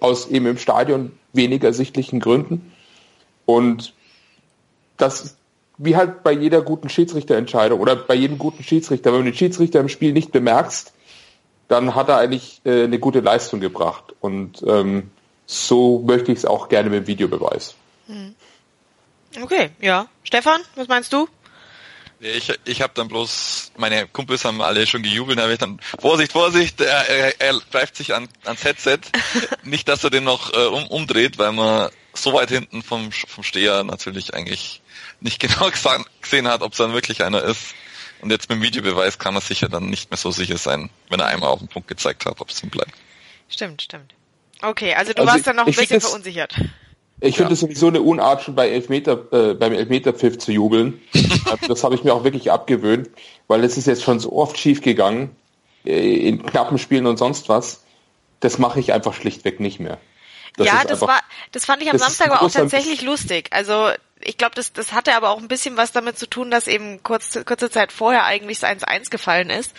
aus 0.00 0.28
eben 0.28 0.46
im 0.46 0.58
Stadion 0.58 1.12
wenig 1.32 1.62
ersichtlichen 1.62 2.20
Gründen. 2.20 2.72
Und 3.46 3.94
das 4.96 5.22
ist 5.22 5.36
wie 5.78 5.96
halt 5.96 6.22
bei 6.22 6.32
jeder 6.32 6.62
guten 6.62 6.88
Schiedsrichterentscheidung 6.88 7.80
oder 7.80 7.96
bei 7.96 8.14
jedem 8.14 8.38
guten 8.38 8.62
Schiedsrichter, 8.62 9.12
wenn 9.12 9.20
du 9.20 9.30
den 9.30 9.34
Schiedsrichter 9.34 9.80
im 9.80 9.88
Spiel 9.88 10.12
nicht 10.12 10.32
bemerkst, 10.32 10.92
dann 11.68 11.94
hat 11.94 12.08
er 12.08 12.18
eigentlich 12.18 12.60
äh, 12.64 12.84
eine 12.84 12.98
gute 12.98 13.20
Leistung 13.20 13.60
gebracht. 13.60 14.14
Und 14.20 14.62
ähm, 14.66 15.10
so 15.46 16.02
möchte 16.06 16.32
ich 16.32 16.38
es 16.38 16.44
auch 16.44 16.68
gerne 16.68 16.90
mit 16.90 17.00
dem 17.00 17.06
Videobeweis. 17.06 17.74
Okay, 19.42 19.70
ja. 19.80 20.08
Stefan, 20.22 20.60
was 20.76 20.88
meinst 20.88 21.12
du? 21.12 21.28
Ich, 22.20 22.50
ich 22.64 22.80
habe 22.80 22.92
dann 22.94 23.08
bloß, 23.08 23.72
meine 23.76 24.06
Kumpels 24.06 24.46
haben 24.46 24.62
alle 24.62 24.86
schon 24.86 25.02
gejubelt, 25.02 25.38
da 25.38 25.42
habe 25.42 25.52
ich 25.52 25.58
dann, 25.58 25.78
Vorsicht, 25.98 26.32
Vorsicht, 26.32 26.80
er, 26.80 27.08
er, 27.08 27.40
er 27.40 27.60
greift 27.70 27.96
sich 27.96 28.14
an, 28.14 28.26
ans 28.44 28.64
Headset. 28.64 29.00
Nicht, 29.64 29.86
dass 29.88 30.02
er 30.02 30.08
den 30.08 30.24
noch 30.24 30.54
äh, 30.54 30.66
um, 30.66 30.86
umdreht, 30.86 31.36
weil 31.38 31.52
man 31.52 31.90
so 32.16 32.32
weit 32.32 32.50
hinten 32.50 32.82
vom, 32.82 33.10
vom 33.12 33.44
Steher 33.44 33.84
natürlich 33.84 34.34
eigentlich 34.34 34.82
nicht 35.20 35.40
genau 35.40 35.70
gesehen 36.22 36.48
hat, 36.48 36.62
ob 36.62 36.72
es 36.72 36.78
dann 36.78 36.92
wirklich 36.92 37.22
einer 37.24 37.42
ist. 37.42 37.74
Und 38.22 38.30
jetzt 38.30 38.48
mit 38.48 38.58
dem 38.58 38.62
Videobeweis 38.62 39.18
kann 39.18 39.34
man 39.34 39.42
sicher 39.42 39.68
dann 39.68 39.90
nicht 39.90 40.10
mehr 40.10 40.16
so 40.16 40.30
sicher 40.30 40.56
sein, 40.56 40.88
wenn 41.10 41.20
er 41.20 41.26
einmal 41.26 41.50
auf 41.50 41.58
den 41.58 41.68
Punkt 41.68 41.88
gezeigt 41.88 42.24
hat, 42.24 42.40
ob 42.40 42.48
es 42.50 42.62
ihm 42.62 42.70
bleibt. 42.70 42.92
Stimmt, 43.48 43.82
stimmt. 43.82 44.14
Okay, 44.62 44.94
also 44.94 45.12
du 45.12 45.20
Also 45.22 45.32
warst 45.34 45.46
dann 45.46 45.56
noch 45.56 45.64
ein 45.66 45.70
ich 45.70 45.76
bisschen 45.76 45.98
das- 45.98 46.06
verunsichert. 46.08 46.54
Ich 47.20 47.36
finde 47.38 47.54
es 47.54 47.60
sowieso 47.60 47.88
eine 47.88 48.02
Unart, 48.02 48.42
schon 48.42 48.54
bei 48.54 48.68
Elfmeter, 48.68 49.24
äh, 49.32 49.54
beim 49.54 49.72
Elfmeterpfiff 49.72 50.36
zu 50.38 50.52
jubeln. 50.52 51.00
Also 51.46 51.66
das 51.68 51.84
habe 51.84 51.94
ich 51.94 52.02
mir 52.04 52.12
auch 52.12 52.24
wirklich 52.24 52.50
abgewöhnt, 52.50 53.08
weil 53.48 53.62
es 53.64 53.76
ist 53.78 53.86
jetzt 53.86 54.02
schon 54.02 54.18
so 54.20 54.32
oft 54.32 54.58
schief 54.58 54.80
gegangen, 54.82 55.34
äh, 55.86 56.28
in 56.28 56.44
knappen 56.44 56.76
Spielen 56.78 57.06
und 57.06 57.16
sonst 57.18 57.48
was. 57.48 57.84
Das 58.40 58.58
mache 58.58 58.80
ich 58.80 58.92
einfach 58.92 59.14
schlichtweg 59.14 59.60
nicht 59.60 59.78
mehr. 59.80 59.98
Das 60.56 60.66
ja, 60.66 60.84
das 60.84 61.00
war, 61.02 61.20
das 61.52 61.64
fand 61.64 61.82
ich 61.82 61.90
am 61.90 61.98
Samstag 61.98 62.30
aber 62.30 62.42
auch 62.42 62.50
tatsächlich 62.50 63.02
lustig. 63.02 63.48
Also 63.52 63.90
ich 64.20 64.38
glaube, 64.38 64.54
das, 64.54 64.72
das 64.72 64.92
hatte 64.92 65.14
aber 65.14 65.30
auch 65.30 65.38
ein 65.38 65.48
bisschen 65.48 65.76
was 65.76 65.92
damit 65.92 66.18
zu 66.18 66.28
tun, 66.28 66.50
dass 66.50 66.66
eben 66.66 67.02
kurz, 67.02 67.38
kurze 67.44 67.70
Zeit 67.70 67.92
vorher 67.92 68.24
eigentlich 68.24 68.60
das 68.60 68.70
1-1 68.70 69.10
gefallen 69.10 69.50
ist. 69.50 69.74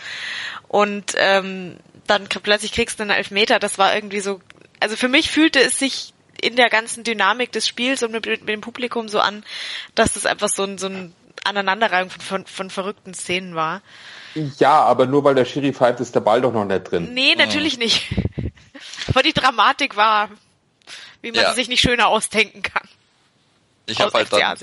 Und 0.68 1.14
ähm, 1.16 1.76
dann 2.06 2.28
plötzlich 2.28 2.72
kriegst 2.72 2.98
du 2.98 3.02
einen 3.02 3.10
Elfmeter. 3.10 3.58
Das 3.58 3.78
war 3.78 3.94
irgendwie 3.94 4.20
so, 4.20 4.40
also 4.80 4.96
für 4.96 5.08
mich 5.08 5.30
fühlte 5.30 5.60
es 5.60 5.78
sich 5.78 6.14
in 6.40 6.56
der 6.56 6.70
ganzen 6.70 7.02
Dynamik 7.02 7.50
des 7.52 7.66
Spiels 7.66 8.02
und 8.02 8.12
mit, 8.12 8.26
mit 8.26 8.48
dem 8.48 8.60
Publikum 8.60 9.08
so 9.08 9.18
an, 9.18 9.44
dass 9.94 10.14
das 10.14 10.24
einfach 10.24 10.48
so 10.48 10.62
ein, 10.62 10.78
so 10.78 10.86
ein 10.86 11.14
Aneinanderreihung 11.44 12.10
von, 12.10 12.20
von, 12.20 12.46
von 12.46 12.70
verrückten 12.70 13.14
Szenen 13.14 13.54
war. 13.54 13.82
Ja, 14.58 14.82
aber 14.82 15.06
nur 15.06 15.24
weil 15.24 15.34
der 15.34 15.44
Schiri 15.44 15.72
pfeift, 15.72 16.00
ist 16.00 16.14
der 16.14 16.20
Ball 16.20 16.40
doch 16.40 16.52
noch 16.52 16.64
nicht 16.64 16.90
drin. 16.90 17.12
Nee, 17.12 17.34
natürlich 17.34 17.78
nicht. 17.78 18.14
Aber 19.08 19.22
die 19.22 19.32
Dramatik 19.32 19.96
war, 19.96 20.28
wie 21.22 21.32
man 21.32 21.40
Ja. 21.42 21.54
sich 21.54 21.68
nicht 21.68 21.80
schöner 21.80 22.08
ausdenken 22.08 22.62
kann. 22.62 22.88
Ich 23.86 24.00
habe 24.00 24.12
halt 24.12 24.32
dann, 24.32 24.56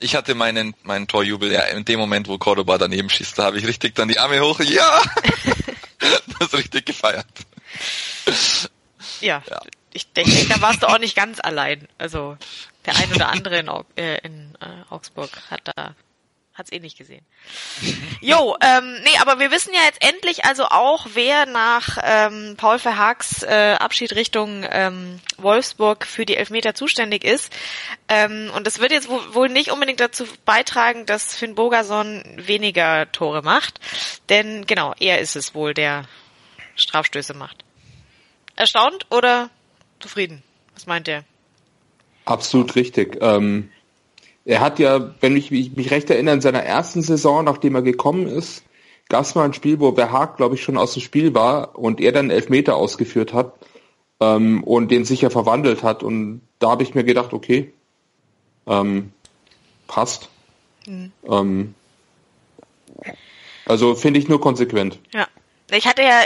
ich 0.00 0.16
hatte 0.16 0.34
meinen, 0.34 0.74
meinen 0.82 1.06
Torjubel 1.06 1.52
ja 1.52 1.62
in 1.64 1.84
dem 1.84 2.00
Moment, 2.00 2.26
wo 2.28 2.38
Cordoba 2.38 2.78
daneben 2.78 3.08
schießt, 3.10 3.38
da 3.38 3.44
habe 3.44 3.58
ich 3.58 3.66
richtig 3.66 3.94
dann 3.94 4.08
die 4.08 4.18
Arme 4.18 4.40
hoch, 4.40 4.58
ja! 4.60 5.02
das 6.40 6.52
richtig 6.54 6.86
gefeiert. 6.86 7.26
Ja, 9.20 9.42
Ja. 9.48 9.60
ich 9.92 10.12
denke, 10.12 10.46
da 10.48 10.60
warst 10.60 10.82
du 10.82 10.88
auch 10.88 10.98
nicht 10.98 11.14
ganz 11.14 11.38
allein. 11.40 11.86
Also 11.98 12.36
der 12.86 12.96
ein 12.96 13.12
oder 13.12 13.28
andere 13.28 13.58
in, 13.58 13.68
äh, 13.96 14.18
in 14.26 14.54
äh, 14.60 14.66
Augsburg 14.90 15.30
hat 15.50 15.60
da 15.76 15.94
hat's 16.62 16.72
eh 16.72 16.78
nicht 16.80 16.96
gesehen. 16.98 17.24
Jo, 18.24 18.56
ähm, 18.60 19.00
nee, 19.02 19.18
aber 19.20 19.40
wir 19.40 19.50
wissen 19.50 19.74
ja 19.74 19.80
jetzt 19.84 20.00
endlich 20.00 20.44
also 20.44 20.66
auch, 20.66 21.08
wer 21.14 21.44
nach 21.44 21.98
ähm, 22.04 22.54
Paul 22.56 22.78
Verhaags 22.78 23.42
äh, 23.42 23.74
Abschied 23.80 24.14
Richtung 24.14 24.64
ähm, 24.70 25.18
Wolfsburg 25.38 26.06
für 26.06 26.24
die 26.24 26.36
Elfmeter 26.36 26.74
zuständig 26.74 27.24
ist. 27.24 27.52
Ähm, 28.08 28.52
und 28.54 28.68
das 28.68 28.78
wird 28.78 28.92
jetzt 28.92 29.08
wo- 29.08 29.34
wohl 29.34 29.48
nicht 29.48 29.72
unbedingt 29.72 29.98
dazu 29.98 30.24
beitragen, 30.44 31.04
dass 31.04 31.34
Finn 31.34 31.56
Bogerson 31.56 32.22
weniger 32.36 33.10
Tore 33.10 33.42
macht. 33.42 33.80
Denn 34.28 34.66
genau, 34.66 34.94
er 35.00 35.18
ist 35.18 35.34
es 35.34 35.52
wohl, 35.52 35.74
der 35.74 36.04
Strafstöße 36.76 37.34
macht. 37.34 37.64
Erstaunt 38.54 39.06
oder 39.10 39.50
zufrieden? 39.98 40.44
Was 40.74 40.86
meint 40.86 41.08
er? 41.08 41.24
Absolut 42.24 42.76
richtig. 42.76 43.18
Ähm, 43.20 43.72
er 44.44 44.60
hat 44.60 44.78
ja, 44.78 45.14
wenn 45.20 45.36
ich 45.36 45.50
mich, 45.50 45.90
recht 45.90 46.10
erinnere, 46.10 46.34
in 46.34 46.40
seiner 46.40 46.62
ersten 46.62 47.02
Saison, 47.02 47.44
nachdem 47.44 47.74
er 47.74 47.82
gekommen 47.82 48.26
ist, 48.26 48.64
gab 49.08 49.22
es 49.22 49.34
mal 49.34 49.44
ein 49.44 49.54
Spiel, 49.54 49.78
wo 49.80 49.92
Verhaag, 49.92 50.36
glaube 50.36 50.54
ich, 50.54 50.62
schon 50.62 50.76
aus 50.76 50.94
dem 50.94 51.02
Spiel 51.02 51.34
war 51.34 51.78
und 51.78 52.00
er 52.00 52.12
dann 52.12 52.30
Elfmeter 52.30 52.76
ausgeführt 52.76 53.32
hat 53.32 53.54
ähm, 54.20 54.64
und 54.64 54.90
den 54.90 55.04
sicher 55.04 55.30
verwandelt 55.30 55.82
hat. 55.82 56.02
Und 56.02 56.40
da 56.58 56.70
habe 56.70 56.82
ich 56.82 56.94
mir 56.94 57.04
gedacht, 57.04 57.32
okay, 57.32 57.72
ähm, 58.66 59.12
passt. 59.86 60.28
Ähm, 60.86 61.74
also 63.66 63.94
finde 63.94 64.18
ich 64.18 64.28
nur 64.28 64.40
konsequent. 64.40 64.98
Ja. 65.12 65.28
Ich 65.70 65.86
hatte 65.86 66.02
ja 66.02 66.20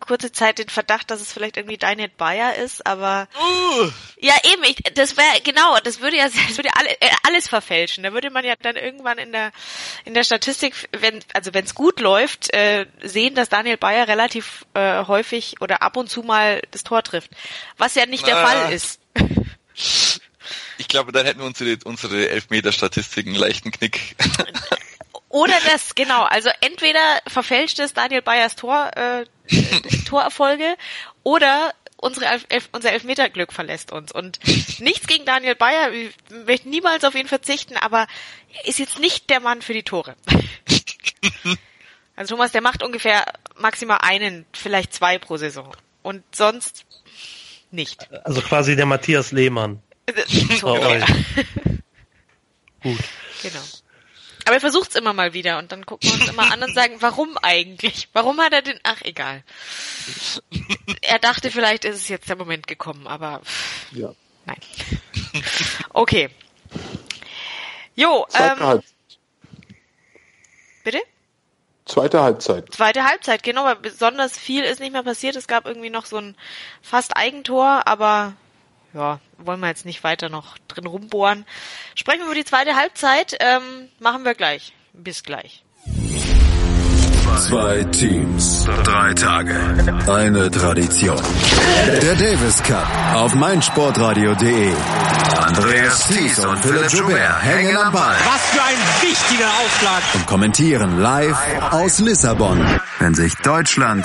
kurze 0.00 0.32
Zeit 0.32 0.58
den 0.58 0.68
Verdacht, 0.68 1.10
dass 1.10 1.20
es 1.20 1.32
vielleicht 1.32 1.56
irgendwie 1.56 1.76
Daniel 1.76 2.08
Bayer 2.16 2.54
ist, 2.56 2.86
aber 2.86 3.28
ja 4.18 4.34
eben, 4.44 4.62
ich, 4.64 4.76
das 4.94 5.16
wäre 5.16 5.40
genau, 5.44 5.76
das 5.84 6.00
würde 6.00 6.16
ja, 6.16 6.24
das 6.48 6.56
würde 6.56 6.68
ja 6.68 6.74
alle, 6.76 6.90
äh, 7.00 7.10
alles 7.26 7.48
verfälschen. 7.48 8.04
Da 8.04 8.12
würde 8.12 8.30
man 8.30 8.44
ja 8.44 8.54
dann 8.60 8.76
irgendwann 8.76 9.18
in 9.18 9.32
der 9.32 9.52
in 10.04 10.14
der 10.14 10.24
Statistik, 10.24 10.74
wenn 10.92 11.20
also 11.34 11.52
wenn 11.54 11.64
es 11.64 11.74
gut 11.74 12.00
läuft, 12.00 12.52
äh, 12.54 12.86
sehen, 13.02 13.34
dass 13.34 13.48
Daniel 13.48 13.76
Bayer 13.76 14.08
relativ 14.08 14.64
äh, 14.74 15.04
häufig 15.04 15.60
oder 15.60 15.82
ab 15.82 15.96
und 15.96 16.08
zu 16.08 16.22
mal 16.22 16.62
das 16.70 16.84
Tor 16.84 17.02
trifft, 17.02 17.30
was 17.76 17.94
ja 17.94 18.06
nicht 18.06 18.26
der 18.26 18.38
Ah. 18.38 18.46
Fall 18.46 18.72
ist. 18.72 19.00
Ich 20.78 20.86
glaube, 20.86 21.10
dann 21.12 21.26
hätten 21.26 21.40
wir 21.40 21.46
unsere, 21.46 21.76
unsere 21.84 22.28
Elfmeter-Statistiken 22.28 23.30
einen 23.30 23.38
leichten 23.38 23.72
Knick. 23.72 24.16
Oder 25.28 25.54
das, 25.70 25.94
genau. 25.94 26.22
Also 26.22 26.50
entweder 26.60 27.20
verfälscht 27.26 27.78
es 27.78 27.92
Daniel 27.92 28.22
Bayers 28.22 28.56
Tor, 28.56 28.90
äh, 28.96 29.24
Torerfolge 30.06 30.76
oder 31.22 31.74
unsere 31.96 32.26
Elf, 32.48 32.68
unser 32.72 32.92
Elfmeterglück 32.92 33.52
verlässt 33.52 33.92
uns. 33.92 34.12
Und 34.12 34.38
nichts 34.80 35.06
gegen 35.06 35.24
Daniel 35.24 35.54
Bayer, 35.54 35.92
ich 35.92 36.14
möchte 36.46 36.68
niemals 36.68 37.04
auf 37.04 37.14
ihn 37.14 37.28
verzichten, 37.28 37.76
aber 37.76 38.06
er 38.54 38.68
ist 38.68 38.78
jetzt 38.78 38.98
nicht 38.98 39.28
der 39.30 39.40
Mann 39.40 39.62
für 39.62 39.74
die 39.74 39.82
Tore. 39.82 40.16
Also 42.16 42.34
Thomas, 42.34 42.50
der 42.50 42.62
macht 42.62 42.82
ungefähr 42.82 43.32
maximal 43.56 43.98
einen, 44.00 44.44
vielleicht 44.52 44.92
zwei 44.92 45.18
pro 45.18 45.36
Saison. 45.36 45.76
Und 46.02 46.24
sonst 46.34 46.84
nicht. 47.70 48.08
Also 48.24 48.40
quasi 48.40 48.74
der 48.76 48.86
Matthias 48.86 49.30
Lehmann. 49.30 49.82
So, 50.58 50.68
euch. 50.68 51.00
ja. 51.00 51.06
Gut. 52.82 52.98
Genau. 53.42 53.60
Aber 54.48 54.54
er 54.56 54.60
versucht's 54.60 54.96
immer 54.96 55.12
mal 55.12 55.34
wieder 55.34 55.58
und 55.58 55.72
dann 55.72 55.84
gucken 55.84 56.08
wir 56.08 56.14
uns 56.22 56.30
immer 56.30 56.50
an 56.50 56.62
und 56.62 56.72
sagen, 56.74 56.96
warum 57.00 57.36
eigentlich? 57.42 58.08
Warum 58.14 58.40
hat 58.40 58.54
er 58.54 58.62
den, 58.62 58.80
ach 58.82 59.02
egal. 59.02 59.44
Er 61.02 61.18
dachte, 61.18 61.50
vielleicht 61.50 61.84
ist 61.84 61.96
es 61.96 62.08
jetzt 62.08 62.30
der 62.30 62.36
Moment 62.36 62.66
gekommen, 62.66 63.06
aber 63.06 63.42
Ja. 63.92 64.14
nein. 64.46 64.56
Okay. 65.92 66.30
Jo, 67.94 68.24
Zweite, 68.30 68.52
ähm, 68.58 68.66
Halb 68.66 68.84
bitte? 70.82 71.02
Zweite 71.84 72.22
Halbzeit. 72.22 72.72
Zweite 72.72 73.04
Halbzeit, 73.04 73.42
genau, 73.42 73.66
weil 73.66 73.76
besonders 73.76 74.38
viel 74.38 74.64
ist 74.64 74.80
nicht 74.80 74.92
mehr 74.94 75.02
passiert. 75.02 75.36
Es 75.36 75.46
gab 75.46 75.66
irgendwie 75.66 75.90
noch 75.90 76.06
so 76.06 76.16
ein 76.16 76.34
fast 76.80 77.18
Eigentor, 77.18 77.82
aber 77.86 78.32
ja, 78.98 79.20
wollen 79.38 79.60
wir 79.60 79.68
jetzt 79.68 79.86
nicht 79.86 80.04
weiter 80.04 80.28
noch 80.28 80.58
drin 80.68 80.86
rumbohren. 80.86 81.46
Sprechen 81.94 82.20
wir 82.20 82.26
über 82.26 82.34
die 82.34 82.44
zweite 82.44 82.74
Halbzeit, 82.74 83.36
ähm, 83.40 83.88
machen 84.00 84.24
wir 84.24 84.34
gleich. 84.34 84.72
Bis 84.92 85.22
gleich. 85.22 85.62
Zwei 87.38 87.84
Teams, 87.84 88.66
drei 88.82 89.14
Tage, 89.14 89.54
eine 90.08 90.50
Tradition. 90.50 91.22
Der 92.02 92.14
Davis 92.16 92.60
Cup 92.64 92.86
auf 93.14 93.34
meinsportradio.de. 93.34 94.72
Andreas 95.36 96.08
Thies 96.08 96.38
und 96.44 96.58
Philipp 96.58 96.90
Joubert 96.90 97.42
hängen 97.42 97.76
am 97.76 97.92
Ball 97.92 98.16
Was 98.24 98.44
für 98.50 98.62
ein 98.62 98.78
wichtiger 99.08 99.46
Aufschlag. 99.46 100.02
und 100.14 100.26
kommentieren 100.26 100.98
live 101.00 101.38
aus 101.70 102.00
Lissabon, 102.00 102.80
wenn 102.98 103.14
sich 103.14 103.34
Deutschland 103.36 104.04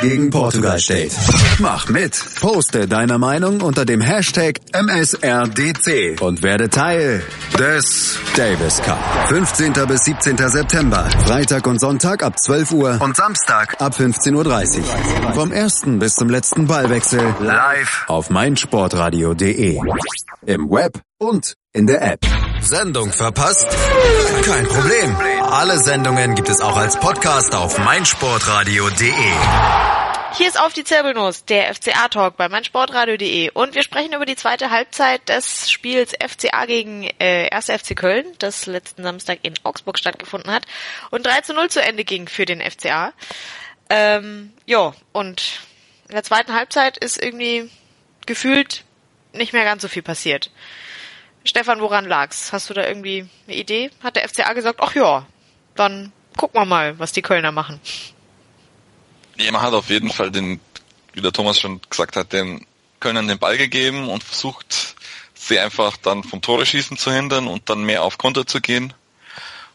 gegen 0.00 0.30
Portugal 0.30 0.78
steht. 0.78 1.12
Mach 1.58 1.88
mit, 1.88 2.18
poste 2.40 2.88
deine 2.88 3.18
Meinung 3.18 3.60
unter 3.60 3.84
dem 3.84 4.00
Hashtag 4.00 4.58
MSRDC 4.72 6.20
und 6.20 6.42
werde 6.42 6.70
Teil 6.70 7.22
des 7.58 8.18
Davis 8.36 8.80
Cup. 8.82 8.98
15. 9.28 9.72
bis 9.86 10.04
17. 10.04 10.36
September, 10.48 11.08
Freitag 11.24 11.66
und 11.66 11.80
Sonntag 11.80 12.22
ab 12.22 12.38
12 12.38 12.72
Uhr 12.72 12.98
und 13.00 13.16
Samstag 13.16 13.80
ab 13.80 13.94
15.30 13.98 14.78
Uhr. 14.78 15.32
Vom 15.34 15.52
ersten 15.52 15.98
bis 15.98 16.14
zum 16.14 16.30
letzten 16.30 16.66
Ballwechsel 16.66 17.34
live 17.40 18.04
auf 18.08 18.30
meinsportradio.de. 18.30 19.78
Im 20.46 20.70
Web 20.70 21.00
und 21.18 21.54
in 21.72 21.86
der 21.86 22.02
App. 22.02 22.26
Sendung 22.60 23.12
verpasst? 23.12 23.68
Kein 24.44 24.66
Problem. 24.66 25.16
Alle 25.42 25.78
Sendungen 25.78 26.34
gibt 26.34 26.48
es 26.48 26.60
auch 26.60 26.76
als 26.76 26.98
Podcast 26.98 27.54
auf 27.54 27.78
meinsportradio.de. 27.78 29.12
Hier 30.32 30.48
ist 30.48 30.60
auf 30.60 30.72
die 30.72 30.84
Zirbelnuss, 30.84 31.44
der 31.44 31.72
FCA-Talk 31.74 32.36
bei 32.36 32.48
meinsportradio.de 32.48 33.50
und 33.50 33.74
wir 33.74 33.82
sprechen 33.82 34.12
über 34.12 34.26
die 34.26 34.36
zweite 34.36 34.70
Halbzeit 34.70 35.28
des 35.28 35.70
Spiels 35.70 36.12
FCA 36.12 36.66
gegen 36.66 37.08
äh, 37.18 37.48
1. 37.50 37.66
FC 37.66 37.96
Köln, 37.96 38.26
das 38.38 38.66
letzten 38.66 39.02
Samstag 39.02 39.38
in 39.42 39.54
Augsburg 39.62 39.98
stattgefunden 39.98 40.52
hat 40.52 40.66
und 41.10 41.26
3 41.26 41.40
zu 41.42 41.54
0 41.54 41.68
zu 41.70 41.82
Ende 41.82 42.04
ging 42.04 42.28
für 42.28 42.46
den 42.46 42.60
FCA. 42.60 43.12
Ähm, 43.88 44.52
ja, 44.66 44.92
und 45.12 45.60
in 46.08 46.14
der 46.14 46.24
zweiten 46.24 46.52
Halbzeit 46.52 46.96
ist 46.96 47.20
irgendwie 47.20 47.70
gefühlt 48.26 48.84
nicht 49.32 49.52
mehr 49.52 49.64
ganz 49.64 49.82
so 49.82 49.88
viel 49.88 50.02
passiert. 50.02 50.50
Stefan, 51.44 51.80
woran 51.80 52.04
lag's? 52.06 52.52
Hast 52.52 52.68
du 52.70 52.74
da 52.74 52.86
irgendwie 52.86 53.26
eine 53.46 53.56
Idee? 53.56 53.90
Hat 54.02 54.16
der 54.16 54.28
FCA 54.28 54.52
gesagt, 54.52 54.80
ach 54.82 54.94
ja, 54.94 55.26
dann 55.74 56.12
gucken 56.36 56.60
wir 56.60 56.66
mal, 56.66 56.98
was 56.98 57.12
die 57.12 57.22
Kölner 57.22 57.52
machen. 57.52 57.80
Ja, 59.36 59.50
man 59.52 59.62
hat 59.62 59.72
auf 59.72 59.88
jeden 59.88 60.10
Fall 60.10 60.30
den, 60.30 60.60
wie 61.14 61.22
der 61.22 61.32
Thomas 61.32 61.58
schon 61.58 61.80
gesagt 61.88 62.16
hat, 62.16 62.32
den 62.32 62.66
Kölnern 63.00 63.28
den 63.28 63.38
Ball 63.38 63.56
gegeben 63.56 64.08
und 64.08 64.22
versucht, 64.22 64.96
sie 65.34 65.58
einfach 65.58 65.96
dann 65.96 66.22
vom 66.22 66.42
Tore 66.42 66.66
schießen 66.66 66.98
zu 66.98 67.10
hindern 67.10 67.48
und 67.48 67.70
dann 67.70 67.82
mehr 67.82 68.02
auf 68.02 68.18
Konter 68.18 68.46
zu 68.46 68.60
gehen. 68.60 68.92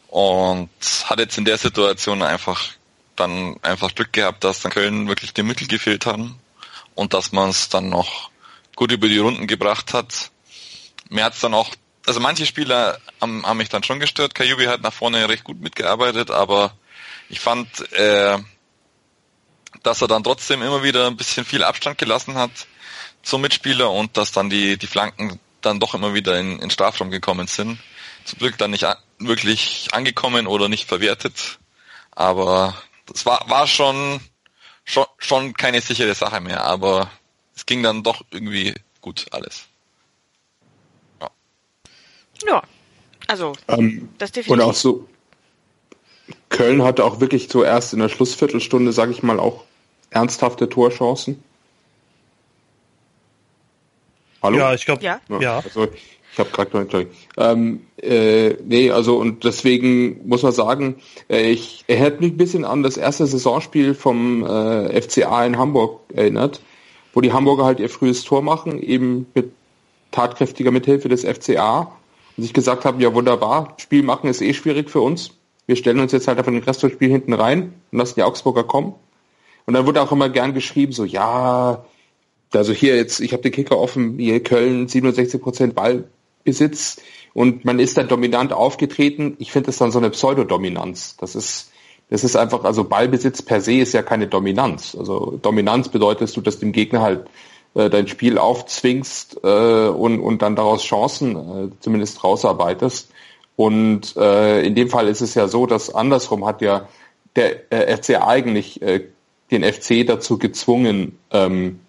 Und 0.08 0.70
hat 1.06 1.20
jetzt 1.20 1.38
in 1.38 1.46
der 1.46 1.58
Situation 1.58 2.22
einfach 2.22 2.70
dann 3.16 3.58
einfach 3.64 3.94
Glück 3.96 4.14
gehabt, 4.14 4.44
dass 4.44 4.62
dann 4.62 4.72
Köln 4.72 5.08
wirklich 5.08 5.34
die 5.34 5.44
Mittel 5.44 5.68
gefehlt 5.68 6.06
haben 6.06 6.40
und 6.94 7.14
dass 7.14 7.32
man 7.32 7.50
es 7.50 7.70
dann 7.70 7.90
noch 7.90 8.30
gut 8.76 8.92
über 8.92 9.08
die 9.08 9.18
Runden 9.18 9.48
gebracht 9.48 9.94
hat. 9.94 10.32
Mir 11.10 11.24
hat's 11.24 11.40
dann 11.40 11.54
auch, 11.54 11.76
also 12.06 12.20
manche 12.20 12.46
Spieler 12.46 13.00
haben, 13.22 13.46
haben 13.46 13.58
mich 13.58 13.70
dann 13.70 13.84
schon 13.84 14.00
gestört. 14.00 14.36
Kajubi 14.36 14.66
hat 14.66 14.82
nach 14.82 14.94
vorne 14.94 15.28
recht 15.30 15.44
gut 15.44 15.60
mitgearbeitet, 15.62 16.32
aber 16.32 16.76
ich 17.30 17.40
fand, 17.40 17.92
äh, 17.94 18.38
dass 19.84 20.02
er 20.02 20.08
dann 20.08 20.24
trotzdem 20.24 20.62
immer 20.62 20.84
wieder 20.84 21.08
ein 21.08 21.18
bisschen 21.18 21.46
viel 21.46 21.64
Abstand 21.64 21.98
gelassen 21.98 22.36
hat 22.36 22.52
zum 23.22 23.42
Mitspieler 23.42 23.92
und 23.92 24.18
dass 24.18 24.32
dann 24.32 24.50
die, 24.50 24.78
die 24.78 24.88
Flanken 24.88 25.40
dann 25.62 25.80
doch 25.80 25.96
immer 25.96 26.14
wieder 26.14 26.40
in, 26.40 26.60
in 26.60 26.70
Strafraum 26.70 27.12
gekommen 27.12 27.48
sind. 27.48 27.80
Zum 28.24 28.40
Glück 28.40 28.58
dann 28.58 28.72
nicht 28.72 28.86
wirklich 29.20 29.90
angekommen 29.92 30.48
oder 30.48 30.70
nicht 30.70 30.88
verwertet. 30.88 31.60
Aber 32.12 32.76
das 33.06 33.26
war, 33.26 33.50
war 33.50 33.68
schon, 33.68 34.20
schon, 34.84 35.06
schon 35.18 35.54
keine 35.54 35.82
sichere 35.82 36.16
Sache 36.16 36.40
mehr, 36.40 36.64
aber 36.64 37.12
es 37.56 37.66
ging 37.66 37.84
dann 37.84 38.04
doch 38.04 38.24
irgendwie 38.32 38.74
gut 39.02 39.26
alles. 39.32 39.66
Ja, 42.48 42.62
also 43.28 43.54
Ähm, 43.68 44.10
das 44.18 44.30
und 44.30 44.36
definitiv. 44.38 44.64
auch 44.66 44.74
so, 44.74 45.08
Köln 46.50 46.84
hatte 46.84 47.04
auch 47.04 47.20
wirklich 47.20 47.50
so 47.50 47.64
erst 47.64 47.94
in 47.94 48.00
der 48.00 48.10
Schlussviertelstunde, 48.10 48.92
sage 48.94 49.12
ich 49.12 49.24
mal, 49.24 49.40
auch 49.40 49.64
ernsthafte 50.12 50.70
Torchancen. 50.70 51.44
Hallo? 54.42 54.58
Ja, 54.58 54.74
ich 54.74 54.86
glaube, 54.86 55.04
Ja. 55.04 55.20
ja. 55.40 55.58
Also, 55.60 55.88
ich 56.34 56.40
habe 56.40 56.50
gerade 56.52 56.78
noch 56.84 56.92
sorry. 56.92 57.08
ähm, 57.38 57.82
äh, 58.02 58.56
nee, 58.64 58.92
also 58.92 59.18
und 59.18 59.44
deswegen 59.44 60.28
muss 60.28 60.44
man 60.44 60.52
sagen, 60.52 60.96
äh, 61.30 61.50
ich 61.50 61.84
erinnert 61.88 62.20
mich 62.22 62.34
ein 62.34 62.38
bisschen 62.38 62.66
an 62.66 62.84
das 62.84 62.98
erste 62.98 63.26
Saisonspiel 63.26 63.96
vom 63.96 64.46
äh, 64.46 65.02
FCA 65.02 65.46
in 65.46 65.58
Hamburg 65.58 66.02
erinnert, 66.14 66.62
wo 67.14 67.22
die 67.22 67.32
Hamburger 67.34 67.64
halt 67.66 67.80
ihr 67.80 67.90
frühes 67.90 68.24
Tor 68.24 68.42
machen, 68.42 68.82
eben 68.82 69.28
mit 69.34 69.52
tatkräftiger 70.12 70.72
Mithilfe 70.72 71.08
des 71.10 71.24
FCA 71.24 71.80
und 71.82 71.96
sich 72.38 72.54
gesagt 72.54 72.86
haben, 72.86 73.00
ja 73.00 73.14
wunderbar, 73.14 73.76
Spiel 73.78 74.04
machen 74.04 74.30
ist 74.30 74.42
eh 74.42 74.54
schwierig 74.54 74.90
für 74.90 75.02
uns. 75.02 75.32
Wir 75.68 75.76
stellen 75.76 76.00
uns 76.00 76.12
jetzt 76.12 76.28
halt 76.28 76.38
einfach 76.38 76.52
den 76.52 76.64
Rest 76.64 76.84
des 76.84 76.92
Spiels 76.92 77.12
hinten 77.12 77.34
rein 77.34 77.74
und 77.92 77.98
lassen 77.98 78.16
die 78.16 78.24
Augsburger 78.24 78.64
kommen. 78.64 78.94
Und 79.66 79.74
dann 79.74 79.86
wurde 79.86 80.02
auch 80.02 80.12
immer 80.12 80.30
gern 80.30 80.54
geschrieben, 80.54 80.92
so 80.92 81.06
ja, 81.06 81.86
also 82.54 82.74
hier 82.74 82.96
jetzt, 82.96 83.20
ich 83.20 83.34
habe 83.34 83.42
den 83.42 83.52
Kicker 83.52 83.78
offen, 83.78 84.20
hier 84.20 84.44
Köln 84.44 84.88
67% 84.88 85.74
Ballbesitz 85.74 87.02
und 87.34 87.66
man 87.66 87.80
ist 87.80 87.98
dann 87.98 88.08
dominant 88.08 88.54
aufgetreten. 88.54 89.36
Ich 89.40 89.52
finde 89.52 89.68
das 89.68 89.78
dann 89.78 89.92
so 89.92 89.98
eine 89.98 90.12
Pseudodominanz. 90.12 91.18
Das 91.18 91.36
ist, 91.36 91.72
das 92.10 92.24
ist 92.24 92.36
einfach, 92.36 92.64
also 92.64 92.84
Ballbesitz 92.84 93.42
per 93.42 93.60
se 93.62 93.74
ist 93.74 93.94
ja 93.94 94.04
keine 94.04 94.28
Dominanz. 94.28 94.96
Also 94.96 95.40
Dominanz 95.42 95.90
bedeutet, 95.90 96.22
dass 96.22 96.34
du 96.34 96.42
das 96.42 96.60
dem 96.60 96.72
Gegner 96.72 97.02
halt 97.02 97.26
äh, 97.76 97.90
dein 97.90 98.08
Spiel 98.08 98.38
aufzwingst 98.38 99.40
äh, 99.44 99.88
und, 99.88 100.20
und 100.20 100.42
dann 100.42 100.56
daraus 100.56 100.84
Chancen 100.84 101.36
äh, 101.36 101.70
zumindest 101.80 102.24
rausarbeitest. 102.24 103.12
Und 103.56 104.16
äh, 104.18 104.62
in 104.62 104.76
dem 104.76 104.90
Fall 104.90 105.08
ist 105.08 105.22
es 105.22 105.36
ja 105.36 105.48
so, 105.48 105.66
dass 105.66 105.94
andersrum 105.94 106.46
hat 106.46 106.62
ja 106.62 106.88
der 107.36 107.72
äh, 107.72 107.96
FC 107.96 108.22
eigentlich 108.22 108.82
äh, 108.82 109.02
den 109.52 109.64
FC 109.64 110.06
dazu 110.06 110.38
gezwungen, 110.38 111.20
ähm, 111.32 111.80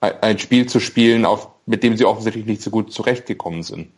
ein 0.00 0.38
Spiel 0.38 0.66
zu 0.66 0.80
spielen, 0.80 1.24
auf, 1.24 1.48
mit 1.66 1.82
dem 1.82 1.96
sie 1.96 2.04
offensichtlich 2.04 2.46
nicht 2.46 2.62
so 2.62 2.70
gut 2.70 2.92
zurechtgekommen 2.92 3.62
sind. 3.62 3.88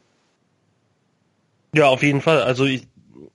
Ja, 1.74 1.88
auf 1.88 2.02
jeden 2.02 2.20
Fall. 2.20 2.42
Also 2.42 2.64
ich, 2.64 2.86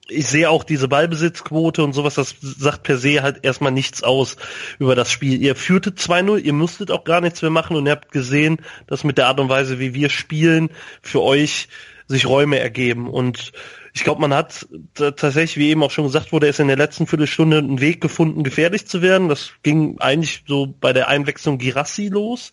ich 0.08 0.26
sehe 0.26 0.50
auch 0.50 0.64
diese 0.64 0.88
Ballbesitzquote 0.88 1.84
und 1.84 1.92
sowas, 1.92 2.14
das 2.14 2.34
sagt 2.40 2.82
per 2.82 2.96
se 2.96 3.22
halt 3.22 3.44
erstmal 3.44 3.72
nichts 3.72 4.02
aus 4.02 4.36
über 4.78 4.94
das 4.94 5.10
Spiel. 5.10 5.40
Ihr 5.40 5.54
führtet 5.54 5.98
2-0, 5.98 6.38
ihr 6.38 6.52
musstet 6.52 6.90
auch 6.90 7.04
gar 7.04 7.20
nichts 7.20 7.42
mehr 7.42 7.50
machen 7.50 7.76
und 7.76 7.86
ihr 7.86 7.92
habt 7.92 8.12
gesehen, 8.12 8.58
dass 8.86 9.04
mit 9.04 9.18
der 9.18 9.28
Art 9.28 9.40
und 9.40 9.48
Weise, 9.48 9.78
wie 9.78 9.94
wir 9.94 10.10
spielen, 10.10 10.70
für 11.02 11.22
euch 11.22 11.68
sich 12.08 12.26
Räume 12.26 12.58
ergeben. 12.58 13.08
Und 13.08 13.52
ich 13.92 14.04
glaube, 14.04 14.20
man 14.20 14.34
hat 14.34 14.66
tatsächlich, 14.94 15.56
wie 15.56 15.70
eben 15.70 15.82
auch 15.82 15.90
schon 15.90 16.04
gesagt 16.04 16.32
wurde, 16.32 16.46
erst 16.46 16.60
in 16.60 16.68
der 16.68 16.76
letzten 16.76 17.06
Viertelstunde 17.06 17.58
einen 17.58 17.80
Weg 17.80 18.00
gefunden, 18.00 18.42
gefährlich 18.42 18.86
zu 18.86 19.02
werden. 19.02 19.28
Das 19.28 19.52
ging 19.62 19.98
eigentlich 20.00 20.44
so 20.46 20.66
bei 20.66 20.92
der 20.92 21.08
Einwechslung 21.08 21.58
Girassi 21.58 22.08
los. 22.08 22.52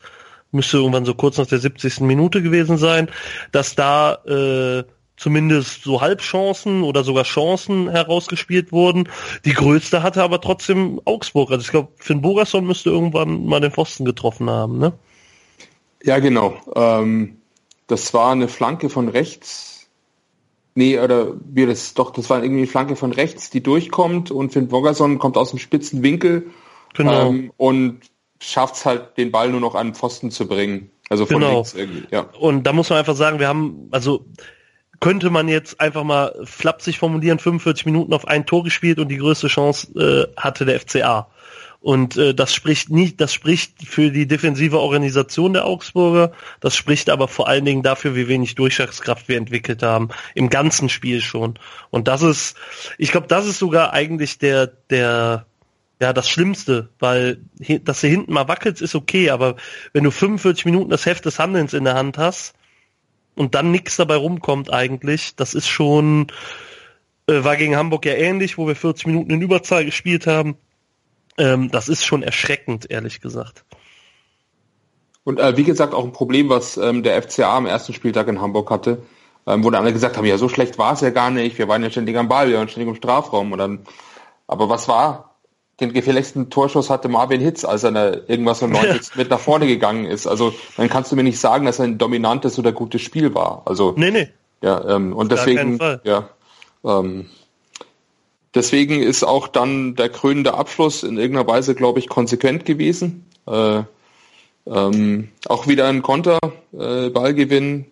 Müsste 0.52 0.78
irgendwann 0.78 1.06
so 1.06 1.14
kurz 1.14 1.38
nach 1.38 1.48
der 1.48 1.60
70. 1.60 2.02
Minute 2.02 2.41
gewesen 2.41 2.78
sein, 2.78 3.10
dass 3.52 3.76
da 3.76 4.16
äh, 4.26 4.84
zumindest 5.18 5.84
so 5.84 5.99
Halbchancen 5.99 6.84
oder 6.84 7.03
sogar 7.03 7.24
Chancen 7.24 7.89
herausgespielt 7.89 8.72
wurden. 8.72 9.09
Die 9.43 9.53
größte 9.53 10.03
hatte 10.03 10.24
aber 10.24 10.39
trotzdem 10.39 11.01
Augsburg. 11.05 11.51
Also 11.51 11.61
ich 11.63 11.72
glaube, 11.72 11.89
Finn 11.97 12.22
Bogerson 12.22 12.65
müsste 12.65 12.91
irgendwann 12.91 13.45
mal 13.45 13.59
den 13.59 13.72
Pfosten 13.72 14.05
getroffen 14.05 14.49
haben, 14.49 14.78
ne? 14.78 14.93
Ja, 16.03 16.20
genau. 16.20 16.55
Ähm, 16.76 17.38
das 17.88 18.13
war 18.13 18.32
eine 18.32 18.47
Flanke 18.47 18.89
von 18.89 19.09
rechts. 19.09 19.88
Nee, 20.76 20.99
oder 20.99 21.34
wie 21.43 21.65
das 21.65 21.95
doch, 21.95 22.11
das 22.11 22.30
war 22.30 22.43
irgendwie 22.43 22.61
eine 22.61 22.68
Flanke 22.68 22.95
von 22.95 23.11
rechts, 23.11 23.49
die 23.49 23.63
durchkommt 23.63 24.30
und 24.30 24.53
Finn 24.53 24.68
Bogerson 24.68 25.18
kommt 25.18 25.36
aus 25.36 25.49
dem 25.49 25.57
spitzen 25.57 26.03
Winkel 26.03 26.51
genau. 26.93 27.30
ähm, 27.30 27.51
und 27.57 28.01
schafft 28.39 28.76
es 28.76 28.86
halt, 28.86 29.18
den 29.18 29.32
Ball 29.32 29.49
nur 29.49 29.59
noch 29.59 29.74
an 29.74 29.88
den 29.88 29.95
Pfosten 29.95 30.30
zu 30.30 30.47
bringen. 30.47 30.91
Also 31.09 31.26
von 31.26 31.39
genau. 31.39 31.55
links 31.55 31.74
irgendwie, 31.74 32.03
ja. 32.11 32.30
Und 32.39 32.63
da 32.63 32.74
muss 32.74 32.91
man 32.91 32.99
einfach 32.99 33.15
sagen, 33.15 33.39
wir 33.39 33.47
haben, 33.47 33.88
also 33.89 34.26
könnte 35.00 35.30
man 35.30 35.48
jetzt 35.48 35.80
einfach 35.80 36.04
mal 36.04 36.34
flapsig 36.43 36.98
formulieren, 36.98 37.39
45 37.39 37.86
Minuten 37.86 38.14
auf 38.14 38.28
ein 38.28 38.45
Tor 38.45 38.64
gespielt 38.64 39.00
und 39.00 39.10
die 39.10 39.18
größte 39.18 39.48
Chance 39.48 39.88
äh, 40.00 40.41
hatte 40.41 40.66
der 40.66 40.80
FCA. 40.80 41.28
Und 41.80 42.18
äh, 42.18 42.34
das 42.34 42.54
spricht 42.54 42.89
nicht, 42.89 43.22
das 43.22 43.34
spricht 43.34 43.88
für 43.88 44.12
die 44.12 44.28
defensive 44.28 44.80
Organisation 44.80 45.54
der 45.54 45.66
Augsburger, 45.66 46.32
das 46.60 46.76
spricht 46.76 47.10
aber 47.10 47.28
vor 47.28 47.48
allen 47.48 47.66
Dingen 47.66 47.84
dafür, 47.84 48.16
wie 48.16 48.28
wenig 48.28 48.56
Durchschlagskraft 48.56 49.28
wir 49.28 49.38
entwickelt 49.38 49.84
haben, 49.84 50.10
im 50.34 50.50
ganzen 50.50 50.89
Spiel 50.89 51.22
schon. 51.22 51.60
Und 51.91 52.08
das 52.08 52.24
ist, 52.24 52.58
ich 52.98 53.12
glaube, 53.12 53.28
das 53.28 53.45
ist 53.45 53.60
sogar 53.60 53.93
eigentlich 53.93 54.39
der, 54.39 54.68
der, 54.89 55.45
ja, 56.02 56.14
das 56.14 56.30
Schlimmste, 56.30 56.89
weil 57.00 57.39
dass 57.84 58.02
du 58.02 58.08
hinten 58.08 58.34
mal 58.34 58.48
wackelst, 58.48 58.82
ist 58.82 58.95
okay, 58.95 59.30
aber 59.30 59.56
wenn 59.93 60.04
du 60.04 60.12
45 60.12 60.66
Minuten 60.66 60.89
das 60.89 61.06
Heft 61.06 61.26
des 61.26 61.39
Handelns 61.39 61.74
in 61.74 61.84
der 61.84 61.93
Hand 61.93 62.18
hast, 62.18 62.54
und 63.38 63.56
dann 63.56 63.72
nichts 63.72 63.96
dabei 63.98 64.16
rumkommt 64.16 64.72
eigentlich. 64.72 65.36
Das 65.36 65.54
ist 65.54 65.68
schon, 65.68 66.28
äh, 67.28 67.44
war 67.44 67.56
gegen 67.56 67.76
Hamburg 67.76 68.06
ja 68.06 68.14
ähnlich, 68.14 68.58
wo 68.58 68.68
wir 68.68 68.76
40 68.76 69.08
Minuten 69.08 69.32
in 69.32 69.42
Überzahl 69.42 69.86
gespielt 69.86 70.28
haben. 70.28 70.58
Ähm, 71.38 71.70
das 71.72 71.88
ist 71.88 72.06
schon 72.06 72.24
erschreckend, 72.24 72.90
ehrlich 72.90 73.22
gesagt. 73.22 73.64
Und 75.24 75.40
äh, 75.40 75.58
wie 75.58 75.64
gesagt, 75.64 75.94
auch 75.94 76.06
ein 76.06 76.14
Problem, 76.14 76.50
was 76.50 76.78
ähm, 76.78 77.04
der 77.04 77.22
FCA 77.22 77.58
am 77.58 77.66
ersten 77.66 77.94
Spieltag 77.94 78.28
in 78.28 78.42
Hamburg 78.42 78.72
hatte, 78.72 79.04
ähm, 79.46 79.64
wo 79.64 79.70
dann 79.70 79.84
alle 79.84 79.94
gesagt 79.94 80.18
haben, 80.18 80.26
ja, 80.26 80.38
so 80.38 80.50
schlecht 80.50 80.78
war 80.78 80.94
es 80.94 81.02
ja 81.02 81.10
gar 81.10 81.30
nicht, 81.32 81.58
wir 81.58 81.68
waren 81.68 81.84
ja 81.84 81.90
ständig 81.90 82.18
am 82.18 82.30
Ball, 82.30 82.50
wir 82.50 82.58
waren 82.58 82.70
ständig 82.70 82.90
im 82.90 82.96
Strafraum. 82.96 83.52
Und 83.52 83.58
dann, 83.60 83.80
aber 84.48 84.70
was 84.70 84.88
war? 84.88 85.37
Den 85.80 85.93
gefährlichsten 85.93 86.49
Torschuss 86.49 86.89
hatte 86.89 87.07
Marvin 87.07 87.39
Hitz, 87.39 87.63
als 87.63 87.84
er 87.84 88.30
irgendwas 88.30 88.61
um 88.61 88.71
90 88.71 89.15
mit 89.15 89.30
nach 89.30 89.39
vorne 89.39 89.67
gegangen 89.67 90.05
ist. 90.05 90.25
Also 90.25 90.53
dann 90.75 90.89
kannst 90.89 91.11
du 91.11 91.15
mir 91.15 91.23
nicht 91.23 91.39
sagen, 91.39 91.65
dass 91.65 91.80
er 91.80 91.86
ein 91.86 91.97
dominantes 91.97 92.57
oder 92.57 92.71
gutes 92.71 93.01
Spiel 93.01 93.36
war. 93.36 93.61
Also 93.65 93.93
nee, 93.95 94.11
nee. 94.11 94.30
Ja, 94.61 94.95
ähm, 94.95 95.13
und 95.13 95.32
deswegen 95.32 95.80
ja, 96.03 96.30
ähm, 96.84 97.28
deswegen 98.55 99.01
ist 99.03 99.23
auch 99.23 99.47
dann 99.47 99.95
der 99.95 100.09
krönende 100.09 100.55
Abschluss 100.55 101.03
in 101.03 101.17
irgendeiner 101.17 101.47
Weise, 101.47 101.75
glaube 101.75 101.99
ich, 101.99 102.09
konsequent 102.09 102.65
gewesen. 102.65 103.25
Äh, 103.45 103.84
ähm, 104.65 105.30
auch 105.47 105.67
wieder 105.67 105.88
ein 105.88 106.01
Konter, 106.01 106.39
äh, 106.78 107.09
Ballgewinn. 107.09 107.86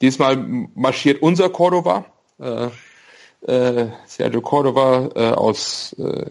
Diesmal 0.00 0.36
marschiert 0.74 1.22
unser 1.22 1.50
Cordova, 1.50 2.06
äh, 2.40 2.68
äh, 3.46 3.88
Sergio 4.06 4.40
Cordova 4.40 5.10
äh, 5.14 5.30
aus 5.30 5.94
äh, 5.98 6.30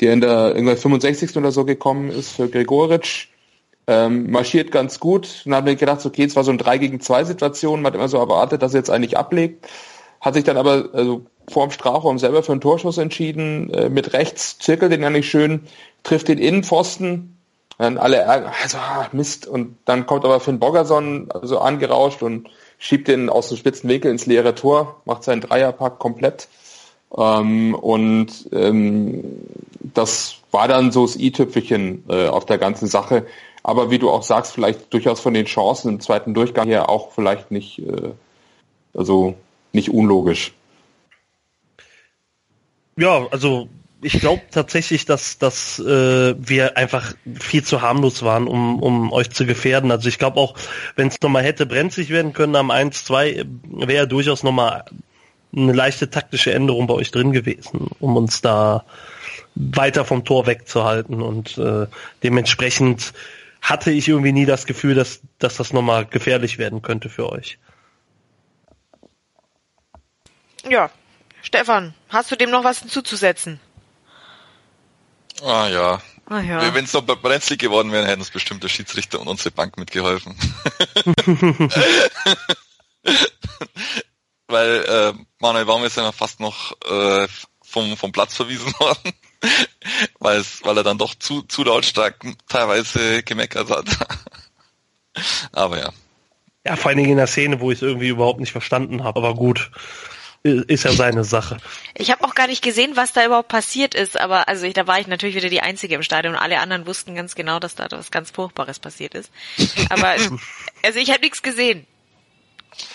der 0.00 0.12
in 0.12 0.20
der 0.20 0.54
irgendwann 0.54 0.76
65. 0.76 1.36
oder 1.36 1.52
so 1.52 1.64
gekommen 1.64 2.10
ist 2.10 2.32
für 2.32 2.48
Gregoritsch. 2.48 3.28
Ähm, 3.86 4.30
marschiert 4.30 4.72
ganz 4.72 4.98
gut. 4.98 5.42
Dann 5.44 5.54
haben 5.54 5.66
wir 5.66 5.76
gedacht, 5.76 6.04
okay, 6.06 6.24
es 6.24 6.36
war 6.36 6.44
so 6.44 6.50
ein 6.50 6.58
3 6.58 6.78
gegen 6.78 7.00
2 7.00 7.24
Situation. 7.24 7.82
Man 7.82 7.92
hat 7.92 7.98
immer 7.98 8.08
so 8.08 8.16
erwartet, 8.16 8.62
dass 8.62 8.72
er 8.72 8.80
jetzt 8.80 8.90
eigentlich 8.90 9.18
ablegt. 9.18 9.68
Hat 10.20 10.34
sich 10.34 10.44
dann 10.44 10.56
aber 10.56 10.88
also 10.94 11.26
vor 11.48 11.66
dem 11.66 11.70
Strafraum 11.70 12.18
selber 12.18 12.42
für 12.42 12.52
einen 12.52 12.62
Torschuss 12.62 12.96
entschieden. 12.96 13.70
Äh, 13.74 13.90
mit 13.90 14.14
rechts 14.14 14.58
zirkelt 14.58 14.90
den 14.90 15.12
nicht 15.12 15.28
schön, 15.28 15.66
trifft 16.02 16.28
den 16.28 16.38
Innenpfosten. 16.38 17.36
Dann 17.76 17.98
alle 17.98 18.18
ärgern, 18.18 18.52
also 18.62 18.78
ah, 18.78 19.08
Mist. 19.12 19.46
Und 19.46 19.76
dann 19.84 20.06
kommt 20.06 20.24
aber 20.24 20.40
Finn 20.40 20.60
Boggerson 20.60 21.28
also 21.30 21.58
angerauscht 21.58 22.22
und 22.22 22.48
schiebt 22.78 23.08
den 23.08 23.28
aus 23.28 23.48
dem 23.48 23.58
spitzen 23.58 23.90
Winkel 23.90 24.10
ins 24.10 24.26
leere 24.26 24.54
Tor, 24.54 25.02
macht 25.04 25.24
seinen 25.24 25.40
Dreierpack 25.40 25.98
komplett. 25.98 26.48
Ähm, 27.16 27.74
und 27.74 28.48
ähm, 28.52 29.24
das 29.80 30.36
war 30.50 30.68
dann 30.68 30.92
so 30.92 31.06
das 31.06 31.16
i-Tüpfelchen 31.16 32.04
äh, 32.08 32.26
auf 32.28 32.46
der 32.46 32.58
ganzen 32.58 32.86
Sache. 32.86 33.26
Aber 33.62 33.90
wie 33.90 33.98
du 33.98 34.10
auch 34.10 34.22
sagst, 34.22 34.52
vielleicht 34.52 34.92
durchaus 34.92 35.20
von 35.20 35.34
den 35.34 35.46
Chancen 35.46 35.88
im 35.88 36.00
zweiten 36.00 36.34
Durchgang 36.34 36.68
her 36.68 36.88
auch 36.88 37.12
vielleicht 37.12 37.50
nicht, 37.50 37.78
äh, 37.78 38.12
also 38.94 39.34
nicht 39.72 39.90
unlogisch. 39.90 40.52
Ja, 42.96 43.26
also 43.30 43.68
ich 44.02 44.20
glaube 44.20 44.42
tatsächlich, 44.50 45.06
dass, 45.06 45.38
dass 45.38 45.78
äh, 45.78 46.34
wir 46.38 46.76
einfach 46.76 47.14
viel 47.40 47.64
zu 47.64 47.80
harmlos 47.80 48.22
waren, 48.22 48.46
um, 48.46 48.82
um 48.82 49.12
euch 49.12 49.30
zu 49.30 49.46
gefährden. 49.46 49.90
Also 49.90 50.08
ich 50.08 50.18
glaube 50.18 50.38
auch, 50.38 50.54
wenn 50.94 51.08
es 51.08 51.20
nochmal 51.22 51.42
hätte 51.42 51.64
brenzlig 51.64 52.10
werden 52.10 52.34
können 52.34 52.54
am 52.54 52.70
1-2, 52.70 53.46
wäre 53.86 54.06
durchaus 54.06 54.42
nochmal 54.42 54.84
eine 55.56 55.72
leichte 55.72 56.10
taktische 56.10 56.52
Änderung 56.52 56.86
bei 56.86 56.94
euch 56.94 57.10
drin 57.10 57.32
gewesen, 57.32 57.88
um 58.00 58.16
uns 58.16 58.40
da 58.40 58.84
weiter 59.54 60.04
vom 60.04 60.24
Tor 60.24 60.46
wegzuhalten. 60.46 61.22
Und 61.22 61.58
äh, 61.58 61.86
dementsprechend 62.22 63.12
hatte 63.60 63.90
ich 63.90 64.08
irgendwie 64.08 64.32
nie 64.32 64.46
das 64.46 64.66
Gefühl, 64.66 64.94
dass, 64.94 65.20
dass 65.38 65.56
das 65.56 65.72
nochmal 65.72 66.06
gefährlich 66.06 66.58
werden 66.58 66.82
könnte 66.82 67.08
für 67.08 67.30
euch. 67.30 67.58
Ja, 70.68 70.90
Stefan, 71.42 71.94
hast 72.08 72.30
du 72.30 72.36
dem 72.36 72.50
noch 72.50 72.64
was 72.64 72.80
hinzuzusetzen? 72.80 73.60
Ah 75.42 75.68
ja. 75.68 76.00
Ah, 76.26 76.40
ja. 76.40 76.74
Wenn 76.74 76.86
es 76.86 76.92
noch 76.94 77.02
brenzlig 77.02 77.58
geworden 77.58 77.92
wäre, 77.92 78.06
hätten 78.06 78.20
uns 78.20 78.30
bestimmt 78.30 78.62
der 78.62 78.68
Schiedsrichter 78.68 79.20
und 79.20 79.28
unsere 79.28 79.50
Bank 79.50 79.76
mitgeholfen. 79.76 80.34
Weil 84.54 84.84
äh, 84.84 85.12
Manuel 85.40 85.64
Baum 85.64 85.82
ist 85.82 85.96
ja 85.96 86.12
fast 86.12 86.38
noch 86.38 86.80
äh, 86.88 87.26
vom, 87.64 87.96
vom 87.96 88.12
Platz 88.12 88.36
verwiesen 88.36 88.72
worden, 88.78 89.12
weil, 90.20 90.38
es, 90.38 90.64
weil 90.64 90.76
er 90.76 90.84
dann 90.84 90.96
doch 90.96 91.16
zu, 91.16 91.42
zu 91.42 91.64
lautstark 91.64 92.24
teilweise 92.48 93.24
gemeckert 93.24 93.68
hat. 93.68 93.86
Aber 95.52 95.80
ja. 95.80 95.92
Ja, 96.64 96.76
vor 96.76 96.90
allen 96.90 96.98
Dingen 96.98 97.10
in 97.10 97.16
der 97.16 97.26
Szene, 97.26 97.60
wo 97.60 97.72
ich 97.72 97.78
es 97.78 97.82
irgendwie 97.82 98.08
überhaupt 98.08 98.38
nicht 98.38 98.52
verstanden 98.52 99.02
habe. 99.02 99.18
Aber 99.18 99.34
gut, 99.34 99.72
ist 100.44 100.84
ja 100.84 100.92
seine 100.92 101.24
Sache. 101.24 101.56
Ich 101.94 102.12
habe 102.12 102.22
auch 102.22 102.36
gar 102.36 102.46
nicht 102.46 102.62
gesehen, 102.62 102.92
was 102.94 103.12
da 103.12 103.26
überhaupt 103.26 103.48
passiert 103.48 103.96
ist, 103.96 104.20
aber 104.20 104.46
also 104.46 104.66
ich, 104.66 104.74
da 104.74 104.86
war 104.86 105.00
ich 105.00 105.08
natürlich 105.08 105.34
wieder 105.34 105.48
die 105.48 105.62
Einzige 105.62 105.96
im 105.96 106.02
Stadion 106.04 106.34
und 106.34 106.40
alle 106.40 106.60
anderen 106.60 106.86
wussten 106.86 107.16
ganz 107.16 107.34
genau, 107.34 107.58
dass 107.58 107.74
da 107.74 107.88
was 107.90 108.12
ganz 108.12 108.30
Furchtbares 108.30 108.78
passiert 108.78 109.14
ist. 109.14 109.32
Aber 109.90 110.14
also 110.84 110.98
ich 111.00 111.10
habe 111.10 111.22
nichts 111.22 111.42
gesehen. 111.42 111.88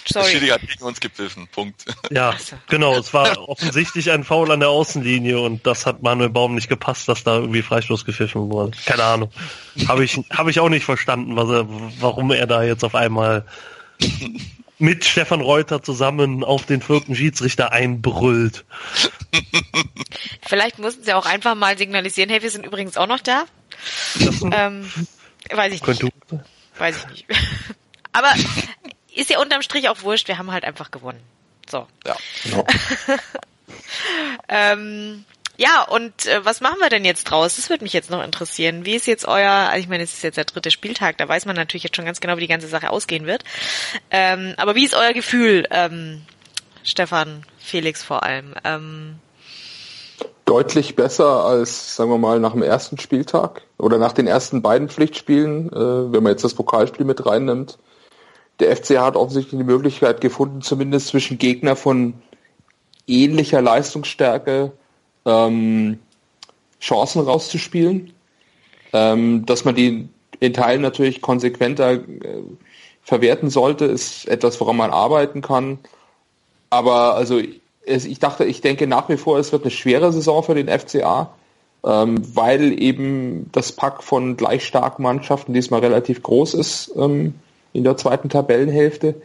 Sorry. 0.06 0.32
Der 0.32 0.40
Schiri 0.40 0.48
hat 0.50 0.62
gegen 0.62 0.84
uns 0.84 1.00
gepfiffen. 1.00 1.48
Punkt. 1.48 1.86
Ja, 2.10 2.36
genau. 2.68 2.98
Es 2.98 3.14
war 3.14 3.38
offensichtlich 3.50 4.12
ein 4.12 4.24
Foul 4.24 4.52
an 4.52 4.60
der 4.60 4.70
Außenlinie 4.70 5.40
und 5.40 5.66
das 5.66 5.86
hat 5.86 6.02
Manuel 6.02 6.30
Baum 6.30 6.56
nicht 6.56 6.70
gepasst, 6.70 7.08
dass 7.08 7.24
da 7.24 7.36
irgendwie 7.36 7.62
Freistoß 7.62 8.06
gepfiffen 8.06 8.50
wurde. 8.50 8.78
Keine 8.86 9.04
Ahnung. 9.04 9.32
Habe 9.88 10.04
ich, 10.04 10.20
habe 10.32 10.50
ich 10.50 10.60
auch 10.60 10.70
nicht 10.70 10.86
verstanden, 10.86 11.36
was 11.36 11.50
er, 11.50 11.66
warum 12.00 12.32
er 12.32 12.48
da 12.48 12.64
jetzt 12.64 12.84
auf 12.84 12.96
einmal 12.96 13.46
mit 14.80 15.06
Stefan 15.06 15.42
Reuter 15.42 15.84
zusammen 15.84 16.44
auf 16.44 16.66
den 16.66 16.82
vierten 16.82 17.16
Schiedsrichter 17.16 17.72
einbrüllt. 17.72 18.66
Vielleicht 20.48 20.80
mussten 20.80 21.04
sie 21.04 21.14
auch 21.14 21.26
einfach 21.26 21.56
mal 21.56 21.78
signalisieren, 21.78 22.30
hey, 22.30 22.42
wir 22.42 22.50
sind 22.50 22.66
übrigens 22.66 22.98
auch 22.98 23.08
noch 23.08 23.20
da. 23.20 23.44
ähm, 24.52 24.90
weiß 25.52 25.74
ich 25.74 25.86
nicht. 25.86 26.04
Weiß 26.78 26.98
ich 26.98 27.08
nicht. 27.10 27.26
Aber 28.12 28.34
ist 29.20 29.30
ja 29.30 29.40
unterm 29.40 29.62
Strich 29.62 29.90
auch 29.90 30.02
wurscht, 30.02 30.28
wir 30.28 30.38
haben 30.38 30.52
halt 30.52 30.64
einfach 30.64 30.92
gewonnen. 30.92 31.22
So. 31.70 31.88
Ja. 32.06 32.16
Genau. 32.44 32.66
ähm, 34.50 35.26
ja, 35.58 35.84
und 35.84 36.26
äh, 36.26 36.44
was 36.46 36.62
machen 36.62 36.80
wir 36.80 36.90
denn 36.90 37.04
jetzt 37.04 37.26
draus? 37.26 37.58
Das 37.58 37.70
würde 37.70 37.84
mich 37.84 37.92
jetzt 37.92 38.10
noch 38.10 38.24
interessieren. 38.24 38.86
Wie 38.86 38.96
ist 38.96 39.08
jetzt 39.08 39.28
euer, 39.28 39.52
also 39.52 39.80
ich 39.80 39.90
meine, 39.90 40.04
es 40.04 40.14
ist 40.14 40.24
jetzt 40.24 40.38
der 40.38 40.46
dritte 40.46 40.72
Spieltag, 40.72 41.18
da 41.18 41.28
weiß 41.28 41.46
man 41.46 41.58
natürlich 41.58 41.84
jetzt 41.84 41.98
schon 41.98 42.06
ganz 42.06 42.22
genau, 42.22 42.38
wie 42.38 42.42
die 42.42 42.48
ganze 42.48 42.70
Sache 42.70 42.90
ausgehen 42.90 43.26
wird. 43.26 43.44
Ähm, 44.10 44.54
aber 44.56 44.76
wie 44.76 44.86
ist 44.86 44.96
euer 44.96 45.12
Gefühl, 45.12 45.68
ähm, 45.70 46.22
Stefan, 46.84 47.44
Felix 47.60 48.02
vor 48.02 48.24
allem? 48.24 48.56
Ähm, 48.64 49.20
Deutlich 50.46 50.96
besser 50.96 51.44
als, 51.44 51.96
sagen 51.98 52.10
wir 52.10 52.18
mal, 52.18 52.40
nach 52.40 52.54
dem 52.54 52.64
ersten 52.64 52.98
Spieltag 52.98 53.62
oder 53.78 53.98
nach 53.98 54.14
den 54.14 54.28
ersten 54.28 54.62
beiden 54.62 54.88
Pflichtspielen, 54.88 55.72
äh, 55.74 56.14
wenn 56.14 56.24
man 56.24 56.32
jetzt 56.32 56.46
das 56.46 56.54
Pokalspiel 56.54 57.06
mit 57.06 57.26
reinnimmt 57.26 57.78
der 58.60 58.76
FCH 58.76 58.98
hat 59.00 59.16
offensichtlich 59.16 59.60
die 59.60 59.66
Möglichkeit 59.66 60.22
gefunden, 60.22 60.62
zumindest 60.62 61.08
zwischen 61.08 61.38
Gegner 61.38 61.76
von 61.76 62.14
ähnlicher 63.08 63.62
Leistungsstärke 63.62 64.72
ähm, 65.26 66.00
Chancen 66.80 67.22
rauszuspielen. 67.22 68.14
Ähm, 68.92 69.46
dass 69.46 69.66
man 69.66 69.76
die 69.76 70.10
in 70.40 70.54
Teilen 70.54 70.82
natürlich 70.82 71.22
konsequenter 71.22 71.94
äh, 71.94 72.00
verwerten 73.04 73.50
sollte, 73.50 73.86
ist 73.86 74.28
etwas, 74.28 74.60
woran 74.60 74.78
man 74.78 74.92
arbeiten 74.92 75.42
kann. 75.42 75.80
aber 76.70 77.16
also 77.16 77.40
ich 77.86 78.20
dachte, 78.20 78.46
ich 78.46 78.62
denke 78.62 78.86
nach 78.86 79.10
wie 79.10 79.18
vor, 79.18 79.40
es 79.40 79.52
wird 79.52 79.64
eine 79.64 79.72
schwere 79.72 80.14
Saison 80.14 80.44
für 80.44 80.54
den 80.54 80.68
FCA, 80.68 81.34
ähm, 81.84 82.22
weil 82.36 82.80
eben 82.80 83.50
das 83.52 83.72
Pack 83.72 84.04
von 84.04 84.38
gleich 84.38 84.66
starken 84.66 85.02
Mannschaften 85.02 85.54
diesmal 85.54 85.80
relativ 85.80 86.22
groß 86.22 86.54
ist 86.54 86.92
ähm, 86.96 87.34
in 87.74 87.84
der 87.84 87.98
zweiten 87.98 88.30
Tabellenhälfte. 88.30 89.16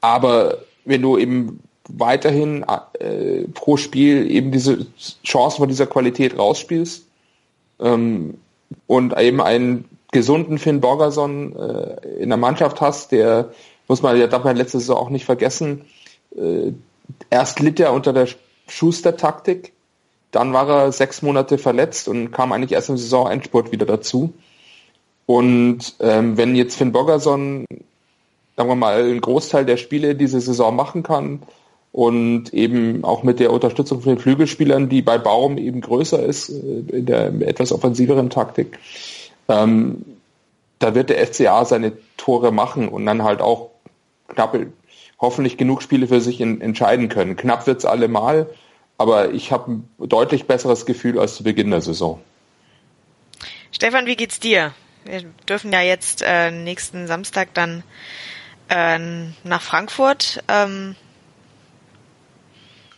Aber 0.00 0.58
wenn 0.84 1.02
du 1.02 1.18
eben 1.18 1.60
weiterhin 1.88 2.64
äh, 2.98 3.42
pro 3.52 3.76
Spiel 3.76 4.30
eben 4.30 4.52
diese 4.52 4.86
Chancen 5.24 5.58
von 5.58 5.68
dieser 5.68 5.86
Qualität 5.86 6.38
rausspielst 6.38 7.06
ähm, 7.80 8.38
und 8.86 9.18
eben 9.18 9.40
einen 9.40 9.84
gesunden 10.12 10.58
Finn 10.58 10.80
Borgerson 10.80 11.54
äh, 11.56 12.08
in 12.18 12.28
der 12.28 12.38
Mannschaft 12.38 12.80
hast, 12.80 13.12
der 13.12 13.50
muss 13.88 14.02
man 14.02 14.18
ja 14.18 14.26
darf 14.26 14.44
man 14.44 14.56
letzte 14.56 14.78
Saison 14.78 14.96
auch 14.96 15.10
nicht 15.10 15.24
vergessen, 15.24 15.84
äh, 16.36 16.72
erst 17.30 17.60
litt 17.60 17.80
er 17.80 17.92
unter 17.92 18.12
der 18.12 18.28
Schuster-Taktik, 18.68 19.72
dann 20.30 20.52
war 20.52 20.68
er 20.68 20.92
sechs 20.92 21.22
Monate 21.22 21.58
verletzt 21.58 22.08
und 22.08 22.32
kam 22.32 22.52
eigentlich 22.52 22.72
erst 22.72 22.88
im 22.88 22.96
Saisonendspurt 22.96 23.72
wieder 23.72 23.86
dazu. 23.86 24.32
Und 25.26 25.94
ähm, 26.00 26.36
wenn 26.36 26.54
jetzt 26.54 26.76
Finn 26.76 26.92
Bogerson, 26.92 27.64
sagen 28.56 28.68
wir 28.68 28.74
mal, 28.74 29.02
einen 29.02 29.20
Großteil 29.20 29.64
der 29.64 29.76
Spiele 29.76 30.14
diese 30.14 30.40
Saison 30.40 30.76
machen 30.76 31.02
kann 31.02 31.42
und 31.92 32.52
eben 32.52 33.04
auch 33.04 33.22
mit 33.22 33.40
der 33.40 33.52
Unterstützung 33.52 34.02
von 34.02 34.14
den 34.14 34.20
Flügelspielern, 34.20 34.88
die 34.88 35.02
bei 35.02 35.18
Baum 35.18 35.58
eben 35.58 35.80
größer 35.80 36.22
ist, 36.22 36.50
äh, 36.50 36.96
in 36.96 37.06
der 37.06 37.32
etwas 37.40 37.72
offensiveren 37.72 38.30
Taktik, 38.30 38.78
ähm, 39.48 40.04
da 40.78 40.94
wird 40.94 41.08
der 41.08 41.26
FCA 41.26 41.64
seine 41.64 41.92
Tore 42.16 42.52
machen 42.52 42.88
und 42.88 43.06
dann 43.06 43.22
halt 43.22 43.40
auch 43.40 43.70
knappe 44.28 44.66
hoffentlich 45.18 45.56
genug 45.56 45.82
Spiele 45.82 46.08
für 46.08 46.20
sich 46.20 46.40
in, 46.40 46.60
entscheiden 46.60 47.08
können. 47.08 47.36
Knapp 47.36 47.66
wird 47.66 47.78
es 47.78 47.84
allemal, 47.84 48.48
aber 48.98 49.32
ich 49.32 49.52
habe 49.52 49.72
ein 49.72 49.88
deutlich 49.98 50.46
besseres 50.46 50.84
Gefühl 50.86 51.18
als 51.18 51.36
zu 51.36 51.44
Beginn 51.44 51.70
der 51.70 51.80
Saison. 51.80 52.20
Stefan, 53.70 54.06
wie 54.06 54.16
geht's 54.16 54.38
dir? 54.38 54.74
Wir 55.04 55.22
dürfen 55.48 55.72
ja 55.72 55.80
jetzt 55.80 56.22
äh, 56.22 56.50
nächsten 56.50 57.06
Samstag 57.06 57.52
dann 57.54 57.82
äh, 58.68 58.98
nach 59.44 59.62
Frankfurt. 59.62 60.42
Ähm 60.48 60.96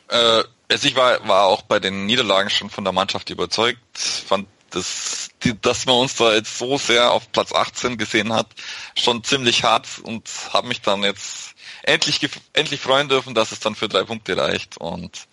äh, 0.09 0.45
also 0.69 0.89
ich 0.89 0.97
war, 0.97 1.27
war 1.29 1.47
auch 1.47 1.63
bei 1.63 1.79
den 1.79 2.07
Niederlagen 2.07 2.51
schon 2.51 2.71
von 2.71 2.85
der 2.85 2.93
Mannschaft 2.93 3.31
überzeugt, 3.31 3.81
fand 3.97 4.49
das, 4.71 5.31
die, 5.45 5.59
dass 5.61 5.87
man 5.87 5.97
uns 5.97 6.17
da 6.17 6.35
jetzt 6.35 6.59
so 6.59 6.77
sehr 6.77 7.13
auf 7.13 7.31
Platz 7.31 7.53
18 7.53 7.99
gesehen 7.99 8.33
hat, 8.33 8.49
schon 8.99 9.23
ziemlich 9.23 9.63
hart 9.63 9.87
und 10.03 10.29
habe 10.53 10.67
mich 10.69 10.83
dann 10.83 11.03
jetzt 11.03 11.55
endlich, 11.83 12.21
endlich 12.53 12.81
freuen 12.81 13.09
dürfen, 13.09 13.35
dass 13.35 13.53
es 13.53 13.61
dann 13.61 13.77
für 13.77 13.89
drei 13.89 14.03
Punkte 14.05 14.37
reicht 14.37 14.77
und 14.79 15.29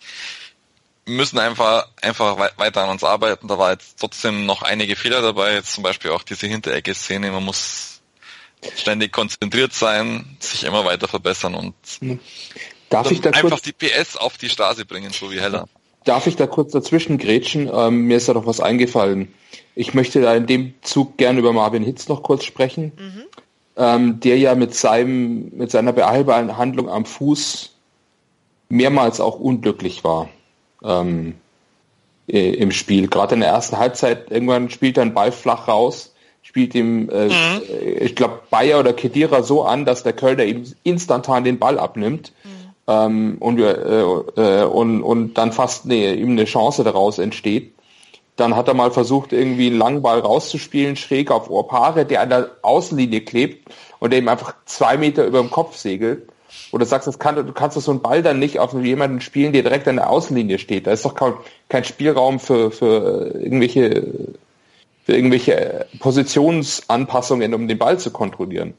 müssen 1.06 1.38
einfach, 1.38 1.88
einfach 2.00 2.38
weiter 2.56 2.84
an 2.84 2.90
uns 2.90 3.04
arbeiten. 3.04 3.48
Da 3.48 3.58
war 3.58 3.72
jetzt 3.72 3.98
trotzdem 3.98 4.46
noch 4.46 4.62
einige 4.62 4.96
Fehler 4.96 5.22
dabei, 5.22 5.54
jetzt 5.54 5.72
zum 5.72 5.82
Beispiel 5.82 6.10
auch 6.10 6.22
diese 6.22 6.46
Hinterecke-Szene. 6.46 7.30
Man 7.30 7.44
muss 7.44 8.00
ständig 8.76 9.12
konzentriert 9.12 9.74
sein, 9.74 10.36
sich 10.40 10.64
immer 10.64 10.84
weiter 10.84 11.08
verbessern 11.08 11.54
und 11.54 11.74
Darf 12.90 13.10
ich 13.10 13.20
da 13.20 13.30
einfach 13.30 13.60
die 13.60 13.72
PS 13.72 14.16
auf 14.16 14.38
die 14.38 14.48
Straße 14.48 14.84
bringen, 14.84 15.10
so 15.10 15.30
wie 15.30 15.40
Heller. 15.40 15.66
Darf 16.04 16.26
ich 16.26 16.36
da 16.36 16.46
kurz 16.46 16.72
dazwischen 16.72 17.18
grätschen? 17.18 17.68
Ähm, 17.72 18.06
mir 18.06 18.18
ist 18.18 18.28
da 18.28 18.34
noch 18.34 18.46
was 18.46 18.60
eingefallen. 18.60 19.34
Ich 19.74 19.94
möchte 19.94 20.20
da 20.20 20.34
in 20.34 20.46
dem 20.46 20.74
Zug 20.82 21.16
gerne 21.16 21.38
über 21.38 21.52
Marvin 21.52 21.82
Hitz 21.82 22.08
noch 22.08 22.22
kurz 22.22 22.44
sprechen. 22.44 22.92
Mhm 22.96 23.24
ähm, 23.76 24.20
der 24.20 24.38
ja 24.38 24.54
mit 24.54 24.74
seinem, 24.74 25.50
mit 25.54 25.70
seiner 25.70 25.92
Behandlung 25.92 26.88
am 26.88 27.04
Fuß 27.04 27.70
mehrmals 28.68 29.20
auch 29.20 29.38
unglücklich 29.38 30.04
war 30.04 30.28
ähm, 30.84 31.34
im 32.26 32.70
Spiel. 32.70 33.08
Gerade 33.08 33.34
in 33.34 33.40
der 33.40 33.50
ersten 33.50 33.78
Halbzeit 33.78 34.30
irgendwann 34.30 34.70
spielt 34.70 34.96
er 34.96 35.02
einen 35.02 35.14
Ball 35.14 35.32
flach 35.32 35.68
raus, 35.68 36.14
spielt 36.42 36.74
ihm, 36.74 37.10
äh, 37.10 37.26
mhm. 37.26 37.62
ich 38.00 38.14
glaube, 38.16 38.40
Bayer 38.50 38.80
oder 38.80 38.92
Kedira 38.92 39.42
so 39.42 39.64
an, 39.64 39.84
dass 39.84 40.02
der 40.02 40.12
Kölner 40.12 40.44
ihm 40.44 40.64
instantan 40.84 41.44
den 41.44 41.58
Ball 41.58 41.78
abnimmt. 41.78 42.32
Mhm. 42.44 42.64
Ähm, 42.86 43.36
und, 43.40 43.56
wir, 43.56 44.26
äh, 44.36 44.62
äh, 44.62 44.64
und, 44.64 45.02
und 45.02 45.34
dann 45.34 45.52
fast 45.52 45.86
nee, 45.86 46.12
ihm 46.12 46.30
eine 46.30 46.44
Chance 46.44 46.84
daraus 46.84 47.18
entsteht. 47.18 47.72
Dann 48.36 48.56
hat 48.56 48.68
er 48.68 48.74
mal 48.74 48.90
versucht, 48.90 49.32
irgendwie 49.32 49.68
einen 49.68 49.78
langen 49.78 50.02
Ball 50.02 50.18
rauszuspielen, 50.18 50.96
schräg 50.96 51.30
auf 51.30 51.50
Orpare, 51.50 52.04
der 52.04 52.20
an 52.20 52.30
der 52.30 52.50
Außenlinie 52.62 53.20
klebt 53.20 53.72
und 54.00 54.12
der 54.12 54.18
ihm 54.18 54.28
einfach 54.28 54.54
zwei 54.66 54.96
Meter 54.96 55.24
über 55.24 55.40
dem 55.40 55.50
Kopf 55.50 55.76
segelt. 55.76 56.28
Oder 56.72 56.86
sagst, 56.86 57.06
das 57.06 57.18
kann, 57.18 57.36
du 57.36 57.52
kannst 57.52 57.80
so 57.80 57.90
einen 57.90 58.02
Ball 58.02 58.22
dann 58.22 58.38
nicht 58.38 58.58
auf 58.58 58.72
jemanden 58.74 59.20
spielen, 59.20 59.52
der 59.52 59.62
direkt 59.62 59.86
an 59.86 59.96
der 59.96 60.10
Außenlinie 60.10 60.58
steht. 60.58 60.86
Da 60.86 60.92
ist 60.92 61.04
doch 61.04 61.14
kein, 61.14 61.34
kein 61.68 61.84
Spielraum 61.84 62.40
für, 62.40 62.70
für 62.70 63.32
irgendwelche, 63.34 64.06
für 65.04 65.14
irgendwelche 65.14 65.86
Positionsanpassungen, 66.00 67.54
um 67.54 67.68
den 67.68 67.78
Ball 67.78 67.98
zu 67.98 68.10
kontrollieren. 68.10 68.74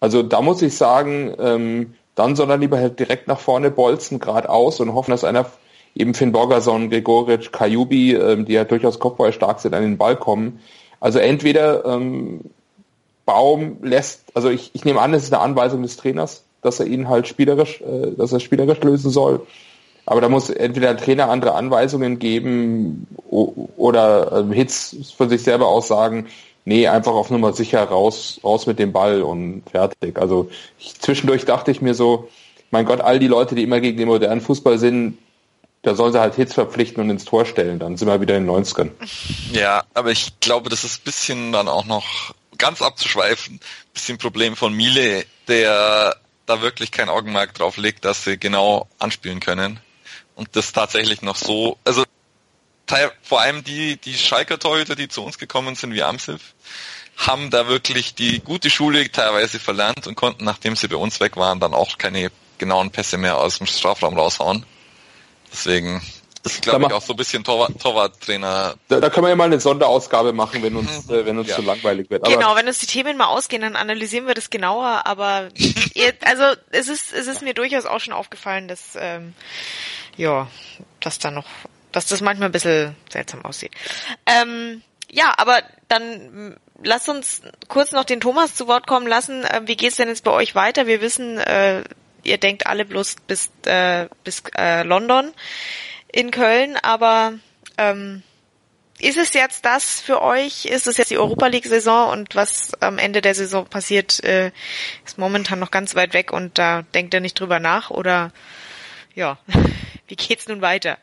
Also 0.00 0.22
da 0.22 0.42
muss 0.42 0.62
ich 0.62 0.76
sagen, 0.76 1.34
ähm, 1.38 1.94
dann 2.14 2.34
soll 2.34 2.50
er 2.50 2.58
lieber 2.58 2.78
halt 2.78 2.98
direkt 2.98 3.28
nach 3.28 3.38
vorne 3.38 3.70
bolzen, 3.70 4.18
geradeaus 4.18 4.80
und 4.80 4.94
hoffen, 4.94 5.12
dass 5.12 5.24
einer 5.24 5.46
eben 5.94 6.14
Finn 6.14 6.32
Borgerson, 6.32 6.90
Gregoric, 6.90 7.52
Kajubi, 7.52 8.14
ähm, 8.14 8.44
die 8.44 8.54
ja 8.54 8.64
durchaus 8.64 8.98
kopfballstark 8.98 9.60
sind, 9.60 9.74
an 9.74 9.82
den 9.82 9.98
Ball 9.98 10.16
kommen. 10.16 10.60
Also 11.00 11.18
entweder 11.18 11.84
ähm, 11.84 12.40
Baum 13.24 13.78
lässt, 13.82 14.24
also 14.34 14.48
ich, 14.48 14.70
ich 14.74 14.84
nehme 14.84 15.00
an, 15.00 15.14
es 15.14 15.24
ist 15.24 15.32
eine 15.32 15.42
Anweisung 15.42 15.82
des 15.82 15.96
Trainers, 15.96 16.44
dass 16.62 16.80
er 16.80 16.86
ihn 16.86 17.08
halt 17.08 17.28
spielerisch, 17.28 17.80
äh, 17.80 18.12
dass 18.16 18.32
er 18.32 18.40
spielerisch 18.40 18.80
lösen 18.80 19.10
soll. 19.10 19.46
Aber 20.06 20.22
da 20.22 20.28
muss 20.28 20.48
entweder 20.48 20.94
der 20.94 21.04
Trainer 21.04 21.28
andere 21.28 21.54
Anweisungen 21.54 22.18
geben 22.18 23.06
oder 23.28 24.46
äh, 24.50 24.54
Hitz 24.54 24.96
von 25.16 25.28
sich 25.28 25.42
selber 25.42 25.68
aus 25.68 25.88
sagen, 25.88 26.28
nee, 26.64 26.88
einfach 26.88 27.12
auf 27.12 27.30
Nummer 27.30 27.52
sicher 27.52 27.82
raus, 27.82 28.40
raus 28.42 28.66
mit 28.66 28.78
dem 28.78 28.92
Ball 28.92 29.22
und 29.22 29.62
fertig. 29.70 30.18
Also 30.18 30.50
ich, 30.78 30.98
zwischendurch 30.98 31.44
dachte 31.44 31.70
ich 31.70 31.82
mir 31.82 31.94
so, 31.94 32.28
mein 32.70 32.84
Gott, 32.86 33.00
all 33.00 33.18
die 33.18 33.26
Leute, 33.26 33.54
die 33.54 33.62
immer 33.62 33.80
gegen 33.80 33.98
den 33.98 34.08
modernen 34.08 34.40
Fußball 34.40 34.78
sind, 34.78 35.18
da 35.82 35.94
sollen 35.94 36.12
sie 36.12 36.20
halt 36.20 36.34
Hits 36.34 36.54
verpflichten 36.54 37.02
und 37.02 37.10
ins 37.10 37.24
Tor 37.24 37.46
stellen, 37.46 37.78
dann 37.78 37.96
sind 37.96 38.08
wir 38.08 38.20
wieder 38.20 38.36
in 38.36 38.46
den 38.46 38.54
90ern. 38.54 38.90
Ja, 39.52 39.84
aber 39.94 40.10
ich 40.10 40.40
glaube, 40.40 40.70
das 40.70 40.84
ist 40.84 41.00
ein 41.00 41.04
bisschen 41.04 41.52
dann 41.52 41.68
auch 41.68 41.84
noch 41.84 42.34
ganz 42.58 42.82
abzuschweifen, 42.82 43.60
bisschen 43.94 44.18
Problem 44.18 44.56
von 44.56 44.74
Miele, 44.74 45.24
der 45.46 46.16
da 46.48 46.60
wirklich 46.60 46.90
kein 46.90 47.08
Augenmerk 47.08 47.54
drauf 47.54 47.76
legt, 47.76 48.04
dass 48.04 48.24
sie 48.24 48.38
genau 48.38 48.88
anspielen 48.98 49.40
können. 49.40 49.80
Und 50.34 50.54
das 50.56 50.72
tatsächlich 50.72 51.22
noch 51.22 51.36
so, 51.36 51.78
also 51.84 52.04
vor 53.22 53.40
allem 53.40 53.64
die, 53.64 53.96
die 53.96 54.14
Schalker 54.14 54.58
Torhüter, 54.58 54.96
die 54.96 55.08
zu 55.08 55.22
uns 55.22 55.38
gekommen 55.38 55.74
sind, 55.74 55.92
wie 55.92 56.02
Amsif, 56.02 56.54
haben 57.16 57.50
da 57.50 57.66
wirklich 57.68 58.14
die 58.14 58.40
gute 58.40 58.70
Schule 58.70 59.10
teilweise 59.10 59.58
verlernt 59.58 60.06
und 60.06 60.14
konnten, 60.14 60.44
nachdem 60.44 60.76
sie 60.76 60.88
bei 60.88 60.96
uns 60.96 61.20
weg 61.20 61.36
waren, 61.36 61.60
dann 61.60 61.74
auch 61.74 61.98
keine 61.98 62.30
genauen 62.58 62.90
Pässe 62.90 63.18
mehr 63.18 63.38
aus 63.38 63.58
dem 63.58 63.66
Strafraum 63.66 64.16
raushauen. 64.16 64.64
Deswegen 65.52 66.00
ist, 66.52 66.62
glaube 66.62 66.86
ich, 66.86 66.92
auch 66.92 67.02
so 67.02 67.12
ein 67.12 67.16
bisschen 67.16 67.44
Torwart, 67.44 67.80
Torwarttrainer. 67.80 68.74
Da, 68.88 69.00
da 69.00 69.10
können 69.10 69.26
wir 69.26 69.30
ja 69.30 69.36
mal 69.36 69.44
eine 69.44 69.60
Sonderausgabe 69.60 70.32
machen, 70.32 70.62
wenn 70.62 70.76
uns, 70.76 71.06
mhm. 71.06 71.14
äh, 71.14 71.26
wenn 71.26 71.38
uns 71.38 71.48
ja. 71.48 71.56
zu 71.56 71.62
langweilig 71.62 72.10
wird. 72.10 72.24
Aber 72.24 72.34
genau, 72.34 72.56
wenn 72.56 72.66
uns 72.66 72.78
die 72.78 72.86
Themen 72.86 73.16
mal 73.16 73.26
ausgehen, 73.26 73.62
dann 73.62 73.76
analysieren 73.76 74.26
wir 74.26 74.34
das 74.34 74.50
genauer. 74.50 75.02
Aber 75.06 75.48
ihr, 75.94 76.12
also 76.24 76.44
es 76.70 76.88
ist, 76.88 77.12
es 77.12 77.26
ist 77.26 77.42
mir 77.42 77.54
durchaus 77.54 77.86
auch 77.86 78.00
schon 78.00 78.12
aufgefallen, 78.12 78.68
dass 78.68 78.96
ähm, 78.96 79.34
ja, 80.16 80.48
dass 81.00 81.18
da 81.18 81.30
noch, 81.30 81.46
dass 81.92 82.06
das 82.06 82.20
manchmal 82.20 82.48
ein 82.48 82.52
bisschen 82.52 82.94
seltsam 83.10 83.44
aussieht. 83.44 83.72
Ähm, 84.26 84.82
ja, 85.10 85.32
aber 85.38 85.62
dann 85.88 86.56
lasst 86.82 87.08
uns 87.08 87.42
kurz 87.68 87.92
noch 87.92 88.04
den 88.04 88.20
Thomas 88.20 88.54
zu 88.54 88.66
Wort 88.66 88.86
kommen 88.86 89.06
lassen. 89.06 89.44
Äh, 89.44 89.62
wie 89.64 89.76
geht's 89.76 89.96
denn 89.96 90.08
jetzt 90.08 90.24
bei 90.24 90.32
euch 90.32 90.54
weiter? 90.54 90.86
Wir 90.86 91.00
wissen, 91.00 91.38
äh, 91.38 91.84
ihr 92.24 92.38
denkt 92.38 92.66
alle 92.66 92.84
bloß 92.84 93.16
bis, 93.26 93.50
äh, 93.64 94.08
bis 94.24 94.42
äh, 94.56 94.82
London 94.82 95.32
in 96.12 96.30
Köln, 96.30 96.76
aber 96.82 97.34
ähm, 97.76 98.22
ist 99.00 99.18
es 99.18 99.32
jetzt 99.32 99.64
das 99.64 100.00
für 100.00 100.22
euch? 100.22 100.64
Ist 100.64 100.86
es 100.86 100.96
jetzt 100.96 101.10
die 101.10 101.18
Europa 101.18 101.46
League-Saison 101.46 102.10
und 102.10 102.34
was 102.34 102.72
am 102.80 102.98
Ende 102.98 103.20
der 103.20 103.34
Saison 103.34 103.66
passiert, 103.66 104.22
äh, 104.24 104.50
ist 105.04 105.18
momentan 105.18 105.60
noch 105.60 105.70
ganz 105.70 105.94
weit 105.94 106.14
weg 106.14 106.32
und 106.32 106.58
da 106.58 106.82
denkt 106.94 107.14
ihr 107.14 107.20
nicht 107.20 107.38
drüber 107.38 107.60
nach 107.60 107.90
oder 107.90 108.32
ja, 109.14 109.38
wie 110.08 110.16
geht's 110.16 110.48
nun 110.48 110.62
weiter? 110.62 110.98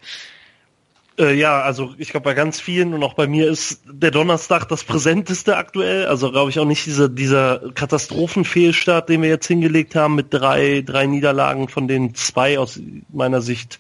Äh, 1.18 1.36
ja, 1.36 1.62
also 1.62 1.96
ich 1.98 2.10
glaube 2.10 2.26
bei 2.26 2.34
ganz 2.34 2.60
vielen 2.60 2.94
und 2.94 3.02
auch 3.02 3.14
bei 3.14 3.28
mir 3.28 3.50
ist 3.50 3.84
der 3.86 4.12
Donnerstag 4.12 4.66
das 4.66 4.84
präsenteste 4.84 5.56
aktuell. 5.56 6.08
Also 6.08 6.32
glaube 6.32 6.50
ich 6.50 6.60
auch 6.60 6.66
nicht 6.66 6.86
dieser 6.86 7.08
dieser 7.08 7.72
Katastrophenfehlstart, 7.74 9.08
den 9.08 9.22
wir 9.22 9.30
jetzt 9.30 9.48
hingelegt 9.48 9.96
haben 9.96 10.16
mit 10.16 10.34
drei 10.34 10.84
drei 10.86 11.06
Niederlagen, 11.06 11.70
von 11.70 11.88
denen 11.88 12.16
zwei 12.16 12.60
aus 12.60 12.80
meiner 13.08 13.42
Sicht 13.42 13.80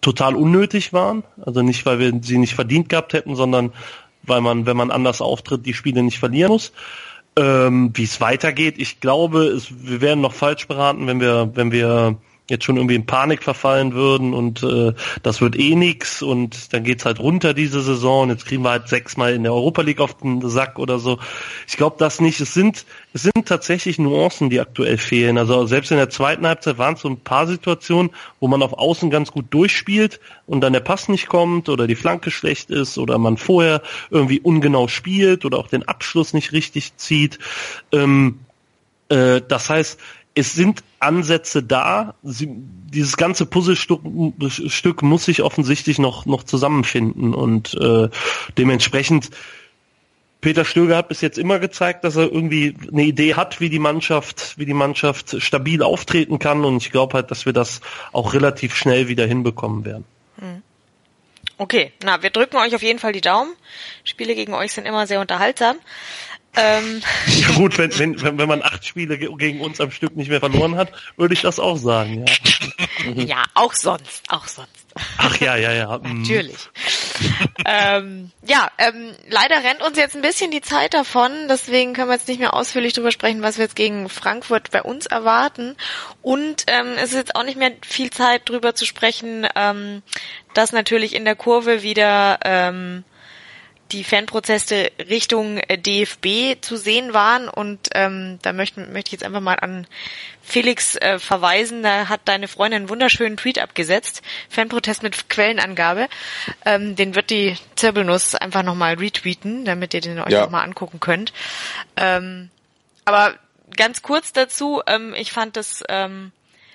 total 0.00 0.36
unnötig 0.36 0.92
waren. 0.92 1.24
Also 1.44 1.62
nicht, 1.62 1.84
weil 1.86 1.98
wir 1.98 2.12
sie 2.22 2.38
nicht 2.38 2.54
verdient 2.54 2.88
gehabt 2.88 3.12
hätten, 3.12 3.34
sondern 3.34 3.72
weil 4.22 4.40
man, 4.40 4.66
wenn 4.66 4.76
man 4.76 4.90
anders 4.90 5.20
auftritt, 5.20 5.66
die 5.66 5.74
Spiele 5.74 6.02
nicht 6.02 6.18
verlieren 6.18 6.52
muss. 6.52 6.72
Ähm, 7.38 7.90
Wie 7.94 8.04
es 8.04 8.20
weitergeht, 8.20 8.76
ich 8.78 9.00
glaube, 9.00 9.44
es, 9.46 9.68
wir 9.70 10.00
werden 10.00 10.20
noch 10.20 10.32
falsch 10.32 10.68
beraten, 10.68 11.06
wenn 11.06 11.20
wir, 11.20 11.50
wenn 11.54 11.70
wir 11.70 12.16
jetzt 12.48 12.64
schon 12.64 12.76
irgendwie 12.76 12.94
in 12.94 13.06
Panik 13.06 13.42
verfallen 13.42 13.92
würden 13.94 14.32
und 14.32 14.62
äh, 14.62 14.92
das 15.22 15.40
wird 15.40 15.58
eh 15.58 15.74
nix 15.74 16.22
und 16.22 16.72
dann 16.72 16.84
geht's 16.84 17.04
halt 17.04 17.18
runter 17.18 17.54
diese 17.54 17.82
Saison. 17.82 18.28
Jetzt 18.30 18.46
kriegen 18.46 18.62
wir 18.62 18.70
halt 18.70 18.88
sechsmal 18.88 19.34
in 19.34 19.42
der 19.42 19.52
Europa 19.52 19.82
League 19.82 20.00
auf 20.00 20.16
den 20.18 20.48
Sack 20.48 20.78
oder 20.78 20.98
so. 20.98 21.18
Ich 21.66 21.76
glaube 21.76 21.96
das 21.98 22.20
nicht. 22.20 22.40
Es 22.40 22.54
sind 22.54 22.86
es 23.12 23.22
sind 23.22 23.46
tatsächlich 23.46 23.98
Nuancen, 23.98 24.50
die 24.50 24.60
aktuell 24.60 24.98
fehlen. 24.98 25.38
Also 25.38 25.66
selbst 25.66 25.90
in 25.90 25.96
der 25.96 26.10
zweiten 26.10 26.46
Halbzeit 26.46 26.78
waren 26.78 26.94
es 26.94 27.00
so 27.00 27.08
ein 27.08 27.18
paar 27.18 27.46
Situationen, 27.46 28.10
wo 28.40 28.46
man 28.46 28.62
auf 28.62 28.74
Außen 28.74 29.10
ganz 29.10 29.32
gut 29.32 29.46
durchspielt 29.50 30.20
und 30.46 30.60
dann 30.60 30.74
der 30.74 30.80
Pass 30.80 31.08
nicht 31.08 31.26
kommt 31.26 31.68
oder 31.68 31.86
die 31.86 31.94
Flanke 31.94 32.30
schlecht 32.30 32.70
ist 32.70 32.98
oder 32.98 33.18
man 33.18 33.38
vorher 33.38 33.82
irgendwie 34.10 34.40
ungenau 34.40 34.86
spielt 34.86 35.44
oder 35.44 35.58
auch 35.58 35.68
den 35.68 35.88
Abschluss 35.88 36.34
nicht 36.34 36.52
richtig 36.52 36.96
zieht. 36.96 37.38
Ähm, 37.90 38.40
äh, 39.08 39.40
das 39.48 39.70
heißt, 39.70 39.98
es 40.36 40.52
sind 40.52 40.84
Ansätze 41.00 41.62
da. 41.62 42.14
Sie, 42.22 42.46
dieses 42.50 43.16
ganze 43.16 43.46
Puzzlestück 43.46 44.00
Stück 44.48 45.02
muss 45.02 45.24
sich 45.24 45.42
offensichtlich 45.42 45.98
noch, 45.98 46.26
noch 46.26 46.44
zusammenfinden 46.44 47.34
und 47.34 47.74
äh, 47.74 48.08
dementsprechend 48.58 49.30
Peter 50.42 50.66
Stöger 50.66 50.98
hat 50.98 51.08
bis 51.08 51.22
jetzt 51.22 51.38
immer 51.38 51.58
gezeigt, 51.58 52.04
dass 52.04 52.16
er 52.16 52.30
irgendwie 52.30 52.76
eine 52.92 53.04
Idee 53.04 53.34
hat, 53.34 53.60
wie 53.60 53.70
die 53.70 53.78
Mannschaft, 53.78 54.58
wie 54.58 54.66
die 54.66 54.74
Mannschaft 54.74 55.40
stabil 55.42 55.82
auftreten 55.82 56.38
kann 56.38 56.64
und 56.64 56.76
ich 56.76 56.92
glaube 56.92 57.14
halt, 57.14 57.30
dass 57.30 57.46
wir 57.46 57.54
das 57.54 57.80
auch 58.12 58.34
relativ 58.34 58.76
schnell 58.76 59.08
wieder 59.08 59.26
hinbekommen 59.26 59.86
werden. 59.86 60.04
Hm. 60.38 60.62
Okay, 61.58 61.92
na, 62.04 62.22
wir 62.22 62.28
drücken 62.28 62.58
euch 62.58 62.74
auf 62.74 62.82
jeden 62.82 62.98
Fall 62.98 63.12
die 63.12 63.22
Daumen. 63.22 63.50
Spiele 64.04 64.34
gegen 64.34 64.52
euch 64.52 64.72
sind 64.72 64.84
immer 64.84 65.06
sehr 65.06 65.20
unterhaltsam. 65.20 65.76
Ähm. 66.56 67.02
Ja 67.26 67.48
gut, 67.54 67.78
wenn, 67.78 67.98
wenn, 67.98 68.38
wenn 68.38 68.48
man 68.48 68.62
acht 68.62 68.84
Spiele 68.84 69.18
gegen 69.18 69.60
uns 69.60 69.80
am 69.80 69.90
Stück 69.90 70.16
nicht 70.16 70.28
mehr 70.28 70.40
verloren 70.40 70.76
hat, 70.76 70.90
würde 71.16 71.34
ich 71.34 71.42
das 71.42 71.58
auch 71.58 71.76
sagen, 71.76 72.24
ja. 72.26 72.34
Ja, 73.14 73.44
auch 73.54 73.72
sonst, 73.72 74.24
auch 74.28 74.46
sonst. 74.48 74.86
Ach 75.18 75.36
ja, 75.36 75.56
ja, 75.56 75.72
ja. 75.72 75.98
Mhm. 75.98 76.22
Natürlich. 76.22 76.56
ähm, 77.64 78.30
ja, 78.46 78.70
ähm, 78.78 79.14
leider 79.28 79.56
rennt 79.56 79.82
uns 79.82 79.96
jetzt 79.96 80.16
ein 80.16 80.22
bisschen 80.22 80.50
die 80.50 80.60
Zeit 80.62 80.94
davon, 80.94 81.30
deswegen 81.48 81.92
können 81.92 82.08
wir 82.08 82.14
jetzt 82.14 82.28
nicht 82.28 82.40
mehr 82.40 82.54
ausführlich 82.54 82.94
darüber 82.94 83.12
sprechen, 83.12 83.42
was 83.42 83.58
wir 83.58 83.64
jetzt 83.64 83.76
gegen 83.76 84.08
Frankfurt 84.08 84.70
bei 84.70 84.82
uns 84.82 85.06
erwarten. 85.06 85.76
Und 86.22 86.64
ähm, 86.66 86.94
es 86.96 87.10
ist 87.10 87.16
jetzt 87.16 87.36
auch 87.36 87.44
nicht 87.44 87.58
mehr 87.58 87.72
viel 87.82 88.10
Zeit 88.10 88.48
darüber 88.48 88.74
zu 88.74 88.86
sprechen, 88.86 89.46
ähm, 89.54 90.02
dass 90.54 90.72
natürlich 90.72 91.14
in 91.14 91.24
der 91.24 91.36
Kurve 91.36 91.82
wieder 91.82 92.38
ähm, 92.44 93.04
die 93.92 94.04
Fanprozesse 94.04 94.90
Richtung 95.08 95.58
äh, 95.58 95.78
DFB 95.78 96.60
zu 96.60 96.76
sehen 96.76 97.14
waren 97.14 97.48
und 97.48 97.88
ähm, 97.94 98.38
da 98.42 98.52
möchte, 98.52 98.80
möchte 98.80 99.08
ich 99.08 99.12
jetzt 99.12 99.24
einfach 99.24 99.40
mal 99.40 99.58
an 99.60 99.86
Felix 100.42 100.96
äh, 100.96 101.18
verweisen. 101.18 101.82
Da 101.82 102.08
hat 102.08 102.22
deine 102.24 102.48
Freundin 102.48 102.82
einen 102.82 102.88
wunderschönen 102.88 103.36
Tweet 103.36 103.58
abgesetzt, 103.58 104.22
Fanprotest 104.48 105.02
mit 105.02 105.28
Quellenangabe. 105.28 106.08
Ähm, 106.64 106.96
den 106.96 107.14
wird 107.14 107.30
die 107.30 107.56
Zirbelnuss 107.76 108.34
einfach 108.34 108.62
nochmal 108.62 108.94
retweeten, 108.94 109.64
damit 109.64 109.94
ihr 109.94 110.00
den 110.00 110.18
euch 110.18 110.30
ja. 110.30 110.42
nochmal 110.42 110.64
angucken 110.64 111.00
könnt. 111.00 111.32
Ähm, 111.96 112.50
aber 113.04 113.34
ganz 113.76 114.02
kurz 114.02 114.32
dazu, 114.32 114.82
ähm, 114.86 115.14
ich 115.16 115.32
fand 115.32 115.56
es 115.56 115.84
ähm, 115.88 116.32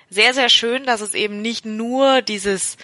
sehr, 0.08 0.34
sehr 0.34 0.48
schön, 0.48 0.84
dass 0.84 1.00
es 1.00 1.14
eben 1.14 1.42
nicht 1.42 1.64
nur 1.64 2.22
dieses 2.22 2.76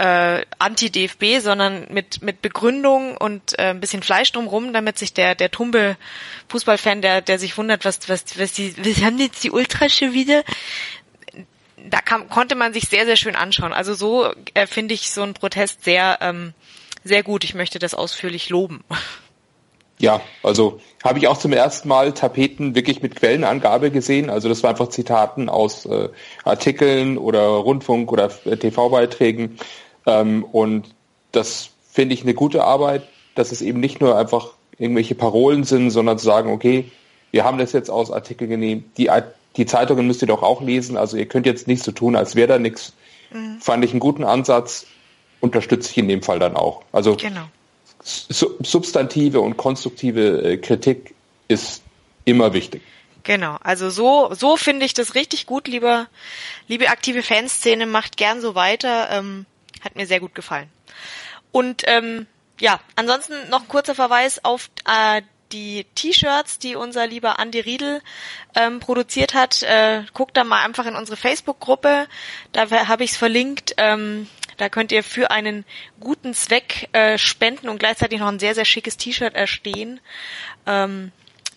äh, 0.00 0.46
anti-DFB, 0.58 1.40
sondern 1.40 1.86
mit, 1.90 2.22
mit 2.22 2.40
Begründung 2.40 3.18
und 3.18 3.58
äh, 3.58 3.70
ein 3.70 3.80
bisschen 3.80 4.02
Fleisch 4.02 4.32
drumrum, 4.32 4.72
damit 4.72 4.98
sich 4.98 5.12
der, 5.12 5.34
der 5.34 5.50
tumbe 5.50 5.98
Fußballfan, 6.48 7.02
der, 7.02 7.20
der 7.20 7.38
sich 7.38 7.58
wundert, 7.58 7.84
was, 7.84 8.08
was, 8.08 8.38
was 8.38 8.52
die, 8.52 8.74
was 8.78 9.04
haben 9.04 9.18
jetzt 9.18 9.44
die 9.44 9.50
Ultras 9.50 10.00
wieder? 10.00 10.42
Da 11.76 12.00
kam, 12.00 12.30
konnte 12.30 12.54
man 12.54 12.72
sich 12.72 12.84
sehr, 12.88 13.04
sehr 13.04 13.16
schön 13.16 13.36
anschauen. 13.36 13.74
Also 13.74 13.92
so 13.92 14.32
äh, 14.54 14.66
finde 14.66 14.94
ich 14.94 15.10
so 15.10 15.22
einen 15.22 15.34
Protest 15.34 15.84
sehr, 15.84 16.16
ähm, 16.22 16.54
sehr 17.04 17.22
gut. 17.22 17.44
Ich 17.44 17.54
möchte 17.54 17.78
das 17.78 17.92
ausführlich 17.92 18.48
loben. 18.48 18.82
Ja, 19.98 20.22
also 20.42 20.80
habe 21.04 21.18
ich 21.18 21.28
auch 21.28 21.36
zum 21.36 21.52
ersten 21.52 21.88
Mal 21.88 22.14
Tapeten 22.14 22.74
wirklich 22.74 23.02
mit 23.02 23.16
Quellenangabe 23.16 23.90
gesehen. 23.90 24.30
Also 24.30 24.48
das 24.48 24.62
war 24.62 24.70
einfach 24.70 24.88
Zitaten 24.88 25.50
aus 25.50 25.84
äh, 25.84 26.08
Artikeln 26.44 27.18
oder 27.18 27.42
Rundfunk 27.42 28.10
oder 28.10 28.30
TV-Beiträgen. 28.30 29.58
Ähm, 30.10 30.44
und 30.44 30.94
das 31.32 31.70
finde 31.90 32.14
ich 32.14 32.22
eine 32.22 32.34
gute 32.34 32.64
Arbeit, 32.64 33.02
dass 33.34 33.52
es 33.52 33.62
eben 33.62 33.80
nicht 33.80 34.00
nur 34.00 34.16
einfach 34.16 34.48
irgendwelche 34.78 35.14
Parolen 35.14 35.64
sind, 35.64 35.90
sondern 35.90 36.18
zu 36.18 36.24
sagen, 36.24 36.50
okay, 36.50 36.90
wir 37.30 37.44
haben 37.44 37.58
das 37.58 37.72
jetzt 37.72 37.90
aus 37.90 38.10
Artikeln 38.10 38.50
genommen, 38.50 38.90
die, 38.96 39.10
die 39.56 39.66
Zeitungen 39.66 40.06
müsst 40.06 40.22
ihr 40.22 40.28
doch 40.28 40.42
auch 40.42 40.62
lesen, 40.62 40.96
also 40.96 41.16
ihr 41.16 41.26
könnt 41.26 41.46
jetzt 41.46 41.68
nicht 41.68 41.84
so 41.84 41.92
tun, 41.92 42.16
als 42.16 42.34
wäre 42.34 42.48
da 42.48 42.58
nichts. 42.58 42.92
Mhm. 43.32 43.60
Fand 43.60 43.84
ich 43.84 43.92
einen 43.92 44.00
guten 44.00 44.24
Ansatz, 44.24 44.86
unterstütze 45.40 45.90
ich 45.90 45.98
in 45.98 46.08
dem 46.08 46.22
Fall 46.22 46.38
dann 46.38 46.56
auch. 46.56 46.82
Also 46.92 47.16
genau. 47.16 47.44
substantive 48.02 49.40
und 49.40 49.56
konstruktive 49.56 50.42
äh, 50.42 50.56
Kritik 50.56 51.14
ist 51.48 51.82
immer 52.24 52.52
wichtig. 52.52 52.82
Genau, 53.22 53.56
also 53.62 53.90
so, 53.90 54.32
so 54.32 54.56
finde 54.56 54.86
ich 54.86 54.94
das 54.94 55.14
richtig 55.14 55.46
gut, 55.46 55.68
lieber, 55.68 56.06
liebe 56.68 56.88
aktive 56.88 57.22
Fanszene, 57.22 57.86
macht 57.86 58.16
gern 58.16 58.40
so 58.40 58.54
weiter. 58.54 59.10
Ähm, 59.10 59.46
hat 59.80 59.96
mir 59.96 60.06
sehr 60.06 60.20
gut 60.20 60.34
gefallen. 60.34 60.70
Und 61.52 61.82
ähm, 61.86 62.26
ja, 62.60 62.80
ansonsten 62.96 63.34
noch 63.50 63.62
ein 63.62 63.68
kurzer 63.68 63.94
Verweis 63.94 64.44
auf 64.44 64.70
äh, 64.86 65.22
die 65.52 65.84
T-Shirts, 65.94 66.58
die 66.58 66.76
unser 66.76 67.06
lieber 67.06 67.36
Andy 67.38 67.60
Riedel 67.60 68.02
ähm, 68.54 68.80
produziert 68.80 69.34
hat. 69.34 69.62
Äh, 69.62 70.04
guckt 70.14 70.36
da 70.36 70.44
mal 70.44 70.64
einfach 70.64 70.86
in 70.86 70.94
unsere 70.94 71.16
Facebook-Gruppe. 71.16 72.06
Da 72.52 72.70
habe 72.70 73.04
ich 73.04 73.12
es 73.12 73.16
verlinkt. 73.16 73.74
Ähm, 73.76 74.28
da 74.58 74.68
könnt 74.68 74.92
ihr 74.92 75.02
für 75.02 75.30
einen 75.30 75.64
guten 75.98 76.34
Zweck 76.34 76.88
äh, 76.92 77.18
spenden 77.18 77.68
und 77.68 77.78
gleichzeitig 77.78 78.20
noch 78.20 78.28
ein 78.28 78.38
sehr, 78.38 78.54
sehr 78.54 78.64
schickes 78.64 78.96
T-Shirt 78.96 79.34
erstehen. 79.34 80.00
Ähm, 80.66 81.12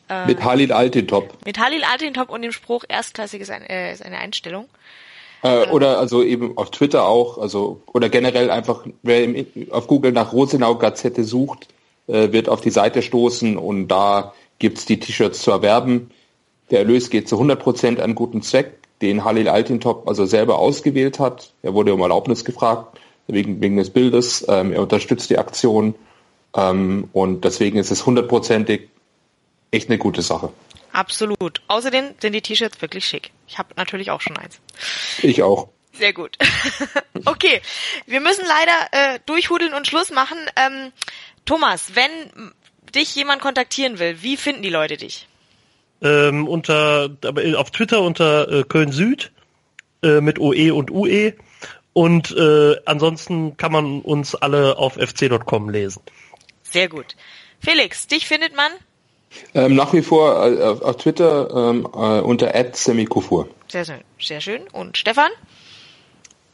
äh, 0.10 0.26
mit 0.26 0.44
Halil 0.44 0.72
Altintop. 0.72 1.46
Mit 1.46 1.60
Halil 1.60 1.84
Altintop 1.84 2.30
und 2.30 2.42
dem 2.42 2.52
Spruch, 2.52 2.84
erstklassig 2.88 3.42
ist, 3.42 3.52
ein, 3.52 3.64
äh, 3.64 3.92
ist 3.92 4.04
eine 4.04 4.18
Einstellung. 4.18 4.70
Äh, 5.44 5.68
oder 5.70 6.00
also 6.00 6.24
eben 6.24 6.58
auf 6.58 6.72
Twitter 6.72 7.06
auch, 7.06 7.38
also 7.38 7.82
oder 7.94 8.10
generell 8.10 8.50
einfach, 8.50 8.86
wer 9.04 9.24
im, 9.24 9.46
auf 9.70 9.88
Google 9.88 10.14
nach 10.14 10.34
Rosenau 10.34 10.78
Gazette 10.78 11.24
sucht, 11.24 11.68
äh, 12.08 12.32
wird 12.32 12.50
auf 12.50 12.62
die 12.62 12.72
Seite 12.72 13.02
stoßen 13.02 13.58
und 13.58 13.90
da 13.90 14.34
gibt's 14.58 14.86
die 14.86 15.00
T-Shirts 15.00 15.42
zu 15.42 15.52
erwerben. 15.52 16.10
Der 16.72 16.80
Erlös 16.80 17.10
geht 17.10 17.28
zu 17.28 17.36
100 17.36 17.60
Prozent 17.62 18.00
an 18.00 18.16
guten 18.16 18.42
Zweck, 18.42 18.80
den 19.02 19.26
Halil 19.26 19.50
Altintop 19.50 20.08
also 20.08 20.26
selber 20.26 20.60
ausgewählt 20.60 21.20
hat. 21.20 21.54
Er 21.62 21.74
wurde 21.74 21.94
um 21.94 22.00
Erlaubnis 22.00 22.46
gefragt, 22.46 22.98
wegen, 23.28 23.62
wegen 23.62 23.76
des 23.76 23.90
Bildes. 23.90 24.46
Ähm, 24.48 24.72
er 24.72 24.82
unterstützt 24.82 25.30
die 25.30 25.38
Aktion 25.38 25.96
ähm, 26.56 27.10
und 27.12 27.44
deswegen 27.44 27.78
ist 27.78 27.92
es 27.92 28.06
hundertprozentig 28.06 28.88
echt 29.72 29.90
eine 29.90 29.98
gute 29.98 30.22
Sache. 30.22 30.50
Absolut. 30.94 31.62
Außerdem 31.68 32.16
sind 32.20 32.34
die 32.34 32.42
T-Shirts 32.42 32.82
wirklich 32.82 33.06
schick. 33.06 33.32
Ich 33.48 33.58
habe 33.58 33.74
natürlich 33.76 34.12
auch 34.12 34.22
schon 34.22 34.38
eins. 34.38 34.62
Ich 35.22 35.42
auch. 35.42 35.70
Sehr 35.92 36.14
gut. 36.14 36.38
okay, 37.26 37.62
wir 38.06 38.22
müssen 38.22 38.46
leider 38.46 39.16
äh, 39.16 39.20
durchhudeln 39.26 39.74
und 39.74 39.88
Schluss 39.88 40.12
machen. 40.12 40.38
Ähm, 40.56 40.92
Thomas, 41.46 41.96
wenn 41.96 42.54
dich 42.96 43.16
jemand 43.16 43.42
kontaktieren 43.42 44.00
will, 44.00 44.22
wie 44.22 44.38
finden 44.38 44.62
die 44.62 44.70
Leute 44.70 44.98
dich? 44.98 45.28
Ähm, 46.02 46.48
unter 46.48 47.10
auf 47.56 47.72
Twitter 47.72 48.02
unter 48.02 48.52
äh, 48.52 48.64
Köln 48.64 48.92
Süd 48.92 49.32
äh, 50.04 50.22
mit 50.22 50.40
OE 50.40 50.72
und 50.74 50.92
UE 50.92 51.34
und 51.94 52.36
äh, 52.36 52.76
ansonsten 52.86 53.58
kann 53.58 53.72
man 53.72 54.02
uns 54.02 54.36
alle 54.36 54.78
auf 54.78 54.96
fc.com 54.96 55.70
lesen. 55.70 56.02
Sehr 56.64 56.90
gut. 56.90 57.16
Felix, 57.60 58.08
dich 58.08 58.28
findet 58.28 58.56
man 58.56 58.72
ähm, 59.54 59.76
nach 59.76 59.94
wie 59.94 60.02
vor 60.02 60.46
äh, 60.46 60.62
auf 60.64 60.98
Twitter 60.98 61.50
ähm, 61.70 61.86
äh, 61.94 62.22
unter 62.22 62.54
@semikufur. 62.74 63.48
Sehr 63.68 63.86
schön, 63.86 64.02
sehr 64.20 64.42
schön. 64.42 64.64
Und 64.72 64.98
Stefan? 64.98 65.32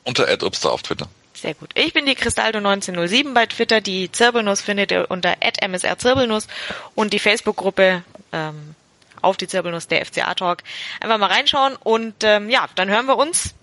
Unter 0.03 0.27
@upster 0.43 0.71
auf 0.71 0.81
Twitter. 0.83 1.07
Sehr 1.33 1.53
gut. 1.53 1.69
Ich 1.75 1.93
bin 1.93 2.05
die 2.05 2.15
Cristaldo1907 2.15 3.33
bei 3.33 3.45
Twitter. 3.45 3.79
Die 3.79 4.11
Zirbelnuss 4.11 4.61
findet 4.61 4.91
ihr 4.91 5.09
unter 5.09 5.35
@msrzirbelnuss 5.39 6.47
und 6.95 7.13
die 7.13 7.19
Facebook-Gruppe 7.19 8.03
ähm, 8.33 8.75
auf 9.21 9.37
die 9.37 9.47
Zirbelnuss 9.47 9.87
der 9.87 10.05
FCA 10.05 10.33
Talk. 10.33 10.59
Einfach 10.99 11.17
mal 11.17 11.31
reinschauen 11.31 11.75
und 11.77 12.15
ähm, 12.23 12.49
ja, 12.49 12.67
dann 12.75 12.89
hören 12.89 13.05
wir 13.05 13.17
uns 13.17 13.53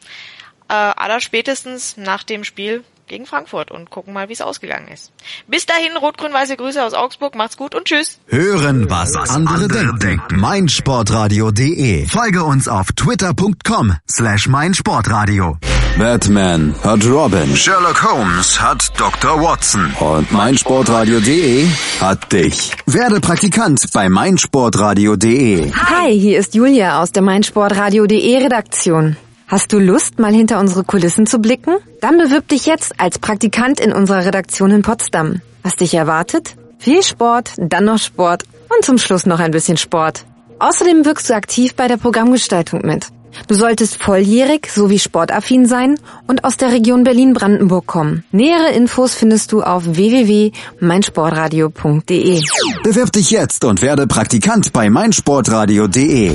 äh, 0.69 0.75
aller 0.75 1.21
spätestens 1.21 1.97
nach 1.97 2.23
dem 2.23 2.45
Spiel 2.45 2.83
gegen 3.07 3.27
Frankfurt 3.27 3.71
und 3.71 3.91
gucken 3.91 4.13
mal, 4.13 4.29
wie 4.29 4.33
es 4.33 4.41
ausgegangen 4.41 4.89
ist. 4.89 5.13
Bis 5.47 5.67
dahin, 5.67 5.97
rot-grün-weiße 5.97 6.57
Grüße 6.57 6.83
aus 6.83 6.95
Augsburg. 6.95 7.35
Macht's 7.35 7.57
gut 7.57 7.75
und 7.75 7.85
tschüss. 7.85 8.19
Hören, 8.27 8.91
was, 8.91 9.15
was 9.15 9.31
andere, 9.31 9.55
andere 9.55 9.69
denken. 9.69 9.99
denken. 9.99 10.41
meinsportradio.de. 10.41 12.07
Folge 12.09 12.45
uns 12.45 12.69
auf 12.69 12.93
twitter.com 12.93 13.95
slash 14.11 14.49
meinsportradio. 14.49 15.59
Batman 15.99 16.75
hat 16.85 17.07
Robin. 17.07 17.57
Sherlock 17.57 18.03
Holmes 18.03 18.61
hat 18.61 18.93
Dr. 18.99 19.41
Watson. 19.43 19.95
Und 19.99 20.31
meinsportradio.de 20.31 21.67
hat 22.01 22.33
dich. 22.33 22.73
Werde 22.87 23.21
Praktikant 23.21 23.81
bei 23.95 24.09
meinsportradio.de. 24.09 25.73
Hi, 25.73 26.19
hier 26.19 26.39
ist 26.39 26.55
Julia 26.55 27.01
aus 27.03 27.13
der 27.13 27.23
meinsportradio.de 27.23 28.37
Redaktion. 28.43 29.17
Hast 29.49 29.73
du 29.73 29.79
Lust, 29.79 30.19
mal 30.19 30.35
hinter 30.35 30.59
unsere 30.59 30.83
Kulissen 30.83 31.25
zu 31.25 31.39
blicken? 31.39 31.77
Dann 32.01 32.19
bewirb 32.19 32.49
dich 32.49 32.67
jetzt 32.67 32.99
als 32.99 33.21
Praktikant 33.21 33.79
in 33.79 33.93
unserer 33.93 34.25
Redaktion 34.25 34.73
in 34.73 34.83
Potsdam. 34.83 35.41
Was 35.63 35.77
dich 35.77 35.95
erwartet? 35.95 36.57
Viel 36.79 37.05
Sport, 37.05 37.53
dann 37.57 37.85
noch 37.85 37.99
Sport 37.99 38.43
und 38.77 38.85
zum 38.85 38.99
Schluss 38.99 39.25
noch 39.25 39.39
ein 39.39 39.53
bisschen 39.53 39.77
Sport. 39.77 40.25
Außerdem 40.59 41.05
wirkst 41.05 41.31
du 41.31 41.35
aktiv 41.35 41.77
bei 41.77 41.87
der 41.87 41.97
Programmgestaltung 41.97 42.85
mit. 42.85 43.07
Du 43.47 43.55
solltest 43.55 44.03
volljährig 44.03 44.69
sowie 44.69 44.99
sportaffin 44.99 45.67
sein 45.67 45.97
und 46.27 46.43
aus 46.43 46.57
der 46.57 46.73
Region 46.73 47.05
Berlin-Brandenburg 47.05 47.87
kommen. 47.87 48.25
Nähere 48.33 48.73
Infos 48.73 49.15
findest 49.15 49.53
du 49.53 49.63
auf 49.63 49.85
www.meinsportradio.de. 49.87 52.41
Bewirb 52.83 53.13
dich 53.13 53.31
jetzt 53.31 53.65
und 53.65 53.81
werde 53.81 54.09
Praktikant 54.09 54.73
bei 54.73 54.91
meinsportradio.de. 54.91 56.35